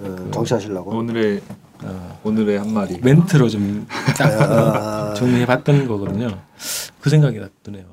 어, 0.00 0.30
정치하시려고. 0.32 0.90
오늘의 0.96 1.40
어, 1.82 2.20
오늘의 2.24 2.58
한 2.58 2.72
마디. 2.72 2.98
멘트로 3.02 3.48
좀 3.48 3.86
딱 4.18 4.30
아. 4.40 5.14
정리해 5.14 5.46
봤던 5.46 5.86
거거든요. 5.86 6.38
그 7.00 7.10
생각이 7.10 7.38
나 7.38 7.48
드네요. 7.62 7.84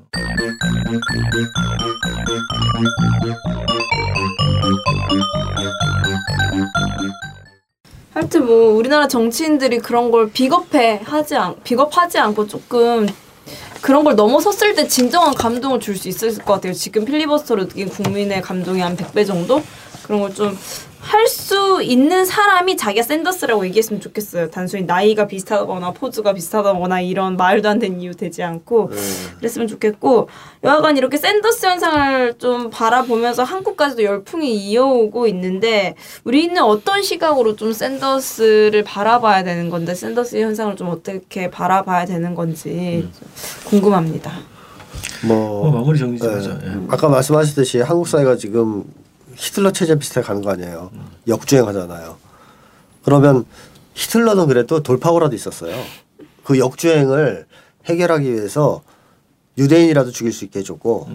하여튼 8.14 8.46
뭐 8.46 8.72
우리나라 8.74 9.06
정치인들이 9.08 9.78
그런 9.78 10.10
걸 10.10 10.30
비겁해 10.30 11.00
하지 11.04 11.36
않 11.36 11.54
비겁하지 11.62 12.18
않고 12.18 12.46
조금 12.46 13.06
그런 13.82 14.04
걸 14.04 14.16
넘어섰을 14.16 14.74
때 14.74 14.88
진정한 14.88 15.34
감동을 15.34 15.80
줄 15.80 15.96
수 15.96 16.08
있을 16.08 16.34
것 16.38 16.54
같아요. 16.54 16.72
지금 16.72 17.04
필리버스터로 17.04 17.68
느낀 17.68 17.88
국민의 17.88 18.40
감동이 18.42 18.80
한 18.80 18.96
100배 18.96 19.26
정도? 19.26 19.62
그런 20.02 20.20
걸 20.20 20.32
좀 20.32 20.56
할 21.06 21.26
수 21.28 21.82
있는 21.82 22.24
사람이 22.24 22.76
자기가 22.76 23.02
샌더스라고 23.02 23.64
얘기했으면 23.66 24.00
좋겠어요. 24.00 24.50
단순히 24.50 24.84
나이가 24.84 25.26
비슷하거나 25.26 25.92
포즈가 25.92 26.32
비슷하다거나 26.32 27.00
이런 27.00 27.36
말도 27.36 27.68
안 27.68 27.78
되는 27.78 28.00
이유 28.00 28.14
되지 28.14 28.42
않고 28.42 28.90
그랬으면 29.38 29.68
좋겠고 29.68 30.28
여하간 30.64 30.96
이렇게 30.96 31.16
샌더스 31.16 31.66
현상을 31.66 32.34
좀 32.38 32.70
바라보면서 32.70 33.44
한국까지도 33.44 34.02
열풍이 34.02 34.54
이어오고 34.54 35.26
있는데 35.28 35.94
우리는 36.24 36.60
어떤 36.62 37.02
시각으로 37.02 37.56
좀 37.56 37.72
샌더스를 37.72 38.82
바라봐야 38.84 39.44
되는 39.44 39.70
건데 39.70 39.94
샌더스 39.94 40.36
현상을 40.40 40.74
좀 40.76 40.88
어떻게 40.88 41.50
바라봐야 41.50 42.06
되는 42.06 42.34
건지 42.34 43.08
좀 43.18 43.28
궁금합니다. 43.70 44.32
뭐 45.24 45.66
어, 45.66 45.70
마무리 45.70 45.98
정리 45.98 46.18
좀 46.18 46.30
예. 46.30 46.34
하죠. 46.34 46.58
예. 46.64 46.72
아까 46.88 47.08
말씀하셨듯이 47.08 47.80
한국 47.80 48.08
사회가 48.08 48.36
지금 48.36 48.84
히틀러 49.36 49.72
체제 49.72 49.98
비슷하게 49.98 50.26
가는 50.26 50.42
거 50.42 50.50
아니에요. 50.50 50.90
역주행하잖아요. 51.28 52.16
그러면 53.04 53.44
히틀러는 53.94 54.46
그래도 54.46 54.82
돌파구라도 54.82 55.34
있었어요. 55.34 55.74
그 56.44 56.58
역주행을 56.58 57.46
해결하기 57.86 58.32
위해서 58.32 58.82
유대인이라도 59.58 60.10
죽일 60.10 60.32
수 60.32 60.44
있게 60.44 60.60
해줬고 60.60 61.08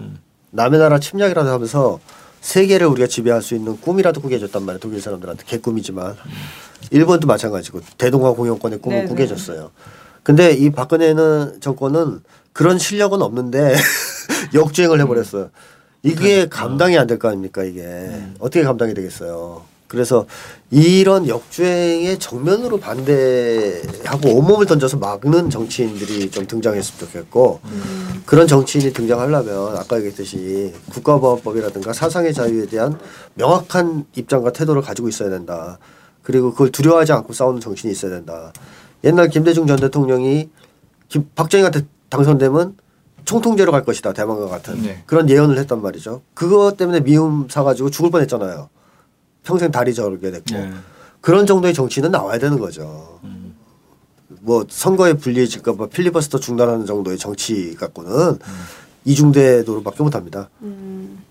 남의 0.50 0.78
나라 0.80 0.98
침략이라도 0.98 1.50
하면서 1.50 2.00
세계를 2.40 2.86
우리가 2.88 3.06
지배할 3.06 3.40
수 3.40 3.54
있는 3.54 3.80
꿈이라도 3.80 4.20
꾸게 4.20 4.34
해줬단 4.36 4.64
말이에요. 4.64 4.80
독일 4.80 5.00
사람들한테 5.00 5.44
개꿈이지만 5.46 6.16
일본도 6.90 7.26
마찬가지고 7.26 7.80
대동강 7.98 8.34
공영권의 8.34 8.80
꿈을 8.80 8.98
네네. 8.98 9.08
꾸게 9.08 9.22
해줬어요. 9.24 9.70
근데 10.22 10.52
이 10.52 10.70
박근혜는 10.70 11.60
정권은 11.60 12.20
그런 12.52 12.78
실력은 12.78 13.22
없는데 13.22 13.74
역주행을 14.54 15.00
해버렸어요. 15.00 15.50
이게 16.02 16.48
감당이 16.48 16.98
안 16.98 17.06
될 17.06 17.18
거 17.18 17.28
아닙니까 17.28 17.62
이게 17.64 18.10
어떻게 18.38 18.64
감당이 18.64 18.94
되겠어요. 18.94 19.62
그래서 19.86 20.26
이런 20.70 21.28
역주행에 21.28 22.16
정면으로 22.18 22.80
반대하고 22.80 24.36
온몸을 24.38 24.64
던져서 24.64 24.96
막는 24.96 25.50
정치인들이 25.50 26.30
좀 26.30 26.46
등장했으면 26.46 26.98
좋겠고 26.98 27.60
그런 28.24 28.46
정치인이 28.46 28.94
등장하려면 28.94 29.76
아까 29.76 29.96
얘기했듯이 29.98 30.72
국가보안법이라든가 30.90 31.92
사상의 31.92 32.32
자유에 32.32 32.66
대한 32.66 32.98
명확한 33.34 34.06
입장과 34.16 34.52
태도를 34.52 34.80
가지고 34.80 35.10
있어야 35.10 35.28
된다. 35.28 35.78
그리고 36.22 36.52
그걸 36.52 36.70
두려워하지 36.72 37.12
않고 37.12 37.34
싸우는 37.34 37.60
정신이 37.60 37.92
있어야 37.92 38.12
된다. 38.12 38.52
옛날 39.04 39.28
김대중 39.28 39.66
전 39.66 39.76
대통령이 39.76 40.48
김, 41.08 41.28
박정희한테 41.34 41.82
당선되면 42.08 42.76
총통제로 43.24 43.72
갈 43.72 43.84
것이다 43.84 44.12
대만과 44.12 44.48
같은 44.48 44.82
네. 44.82 45.02
그런 45.06 45.28
예언을 45.28 45.58
했단 45.58 45.80
말이죠. 45.82 46.22
그것 46.34 46.76
때문에 46.76 47.00
미움 47.00 47.48
사가지고 47.48 47.90
죽을 47.90 48.10
뻔했잖아요. 48.10 48.68
평생 49.44 49.70
다리 49.70 49.94
저르게 49.94 50.30
됐고 50.30 50.54
예. 50.54 50.72
그런 51.20 51.46
정도의 51.46 51.74
정치는 51.74 52.10
나와야 52.10 52.38
되는 52.38 52.58
거죠. 52.58 53.20
뭐 54.40 54.64
선거에 54.68 55.14
불리해질까봐 55.14 55.86
필리버스터 55.88 56.38
중단하는 56.38 56.86
정도의 56.86 57.18
정치 57.18 57.74
갖고는 57.76 58.38
이중대 59.04 59.62
노릇밖에 59.62 60.02
못합니다. 60.02 60.48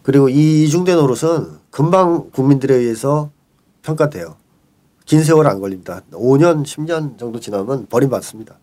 그리고 0.04 0.30
이 0.30 0.64
이중대 0.64 0.96
노릇은 0.96 1.60
금방 1.72 2.30
국민들에 2.32 2.76
의해서 2.76 3.32
평가돼요. 3.82 4.36
긴 5.06 5.24
세월 5.24 5.48
안 5.48 5.60
걸립니다. 5.60 6.02
5년, 6.12 6.64
10년 6.64 7.18
정도 7.18 7.40
지나면 7.40 7.88
버림받습니다. 7.88 8.56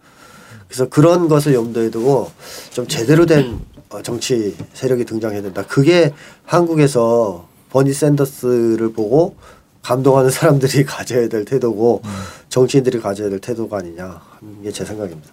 그래서 0.69 0.89
그런 0.89 1.29
것을 1.29 1.55
염두에 1.55 1.91
두고 1.91 2.31
좀 2.71 2.87
제대로 2.87 3.27
된 3.27 3.59
어, 3.89 4.03
정치 4.03 4.55
세력이 4.75 5.07
등장해야 5.07 5.41
된다. 5.43 5.64
그게 5.66 6.12
한국에서 6.45 7.49
버니 7.71 7.93
샌더스를 7.93 8.93
보고 8.93 9.37
감동하는 9.83 10.31
사람들이 10.31 10.85
가져야 10.87 11.29
될 11.29 11.45
태도고 11.47 12.03
정치인들이 12.51 13.01
가져야 13.01 13.31
될 13.31 13.39
태도가 13.39 13.79
아니냐 13.79 14.21
하는 14.41 14.62
게 14.62 14.71
제 14.71 14.85
생각입니다. 14.85 15.31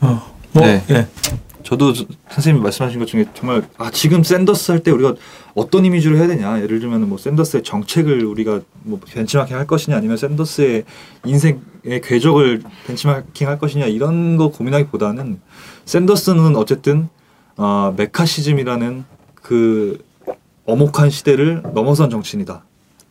어, 0.00 0.36
뭐, 0.52 0.64
네. 0.64 0.84
예. 0.90 1.08
저도 1.64 1.94
저- 1.94 2.04
선생님 2.30 2.62
말씀하신 2.62 2.98
것 3.00 3.06
중에 3.06 3.24
정말 3.34 3.66
아 3.78 3.90
지금 3.90 4.22
샌더스 4.22 4.70
할 4.70 4.82
때 4.82 4.90
우리가 4.90 5.14
어떤 5.54 5.84
이미지로 5.86 6.16
해야 6.18 6.26
되냐 6.26 6.60
예를 6.60 6.78
들면 6.78 7.08
뭐 7.08 7.16
샌더스의 7.16 7.62
정책을 7.62 8.24
우리가 8.24 8.60
뭐 8.82 9.00
벤치마킹 9.06 9.56
할 9.56 9.66
것이냐 9.66 9.96
아니면 9.96 10.16
샌더스의 10.18 10.84
인생의 11.24 12.00
궤적을 12.02 12.62
벤치마킹 12.86 13.48
할 13.48 13.58
것이냐 13.58 13.86
이런 13.86 14.36
거 14.36 14.50
고민하기보다는 14.50 15.40
샌더스는 15.86 16.54
어쨌든 16.56 17.08
어, 17.56 17.94
메카시즘이라는 17.96 19.04
그 19.36 20.04
엄혹한 20.66 21.10
시대를 21.10 21.62
넘어선 21.74 22.10
정치인이다. 22.10 22.64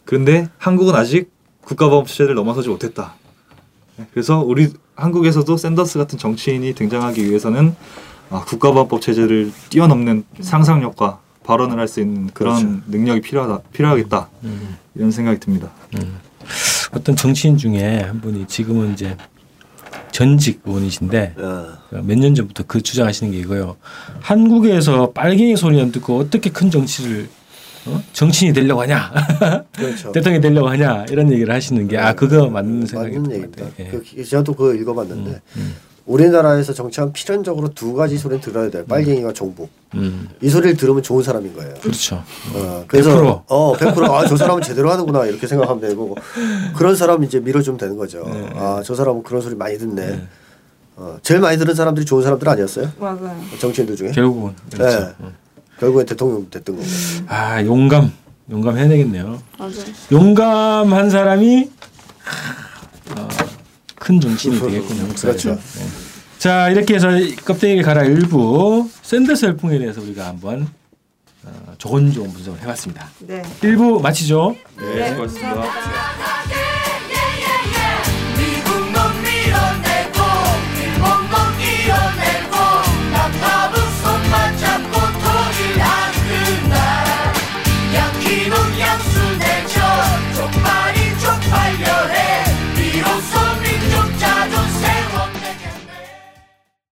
그런데 0.05 0.47
한국은 0.57 0.95
아직 0.95 1.31
국가보험 1.61 2.05
체제를 2.05 2.35
넘어서지 2.35 2.67
못했다. 2.69 3.13
네, 3.95 4.05
그래서 4.11 4.39
우리 4.39 4.69
한국에서도 4.95 5.55
샌더스 5.55 5.97
같은 5.97 6.17
정치인이 6.19 6.73
등장하기 6.73 7.23
위해서는 7.25 7.75
아, 8.29 8.43
국가보안법 8.45 9.01
체제를 9.01 9.51
뛰어넘는 9.69 10.23
상상력과 10.41 11.19
발언을 11.43 11.77
할 11.77 11.87
수 11.87 11.99
있는 11.99 12.29
그런 12.33 12.55
그렇죠. 12.55 12.81
능력이 12.87 13.21
필요하다 13.21 13.59
필요하겠다 13.73 14.29
음. 14.43 14.77
이런 14.95 15.11
생각이 15.11 15.39
듭니다. 15.39 15.69
어떤 16.93 17.15
정치인 17.15 17.57
중에 17.57 17.99
한 18.01 18.21
분이 18.21 18.47
지금은 18.47 18.93
이제 18.93 19.17
전직 20.11 20.61
의원이신데 20.65 21.35
어. 21.37 21.67
몇년 22.03 22.35
전부터 22.35 22.63
그 22.67 22.81
주장하시는 22.81 23.31
게 23.33 23.39
이거요. 23.39 23.77
한국에서 24.21 25.11
빨갱이 25.11 25.55
소리 25.57 25.81
안 25.81 25.91
듣고 25.91 26.19
어떻게 26.19 26.49
큰 26.51 26.69
정치를 26.71 27.27
어? 27.85 28.01
정치인이 28.13 28.53
되려고 28.53 28.81
하냐, 28.83 29.11
그렇죠. 29.75 30.13
대통령이 30.13 30.41
되려고 30.41 30.69
하냐 30.69 31.05
이런 31.09 31.29
얘기를 31.33 31.53
하시는 31.53 31.85
게 31.89 31.97
아 31.97 32.13
그거 32.13 32.47
맞는 32.49 32.83
어, 32.83 32.85
생각이 32.85 33.15
맞는 33.17 33.23
것 33.23 33.33
얘기입니다. 33.35 33.65
같아요. 33.65 33.85
예. 33.85 33.91
그, 34.15 34.23
저도 34.23 34.53
그거 34.53 34.73
읽어봤는데 34.73 35.41
음. 35.57 35.75
우리나라에서 36.05 36.73
정치하면 36.73 37.13
필연적으로 37.13 37.69
두 37.73 37.93
가지 37.93 38.17
소리는 38.17 38.41
들어야 38.41 38.69
돼요. 38.69 38.83
빨갱이와 38.87 39.31
정부. 39.33 39.69
음, 39.95 40.27
이 40.41 40.49
소리를 40.49 40.75
들으면 40.75 41.01
좋은 41.01 41.23
사람인 41.23 41.55
거예요. 41.55 41.73
그렇죠. 41.81 42.21
어, 42.53 42.83
그래서 42.87 43.09
100%. 43.11 43.43
어, 43.47 43.73
100% 43.77 44.11
아, 44.11 44.27
저 44.27 44.35
사람은 44.35 44.61
제대로 44.63 44.91
하는구나 44.91 45.25
이렇게 45.25 45.47
생각하면 45.47 45.81
되고 45.81 46.15
그런 46.75 46.95
사람 46.95 47.23
이제 47.23 47.39
밀어주면 47.39 47.77
되는 47.77 47.95
거죠. 47.95 48.23
네. 48.25 48.49
아, 48.55 48.81
저 48.83 48.95
사람은 48.95 49.23
그런 49.23 49.41
소리 49.41 49.55
많이 49.55 49.77
듣네. 49.77 50.27
어, 50.97 51.17
제일 51.23 51.39
많이 51.39 51.57
들은 51.57 51.73
사람들이 51.73 52.05
좋은 52.05 52.21
사람들 52.21 52.47
아니었어요? 52.49 52.91
맞아요. 52.99 53.35
정치인들 53.59 53.95
중에. 53.95 54.11
결국은 54.11 54.53
그렇죠. 54.71 55.13
네. 55.19 55.27
결국엔 55.79 56.05
대통령 56.05 56.49
됐던 56.49 56.75
거고. 56.75 56.87
아 57.27 57.63
용감, 57.63 58.11
용감 58.51 58.77
해내겠네요. 58.77 59.41
맞아요. 59.57 59.73
용감한 60.11 61.09
사람이 61.09 61.69
어, 63.17 63.27
큰 64.03 64.19
정치인이 64.19 64.59
되겠군요. 64.59 65.07
그렇죠. 65.15 65.51
네. 65.55 65.87
자 66.37 66.69
이렇게 66.69 66.95
해서 66.95 67.07
껍데기를 67.45 67.83
갈아 67.83 68.03
일부 68.03 68.89
샌더스 69.01 69.45
열풍에 69.45 69.79
대해서 69.79 70.01
우리가 70.01 70.27
한번 70.27 70.67
어, 71.45 71.73
조곤조곤 71.77 72.33
분석을 72.33 72.61
해봤습니다. 72.61 73.09
네. 73.19 73.41
일부 73.61 74.01
마치죠. 74.01 74.57
네, 74.77 75.09
수고하셨습니다. 75.09 75.63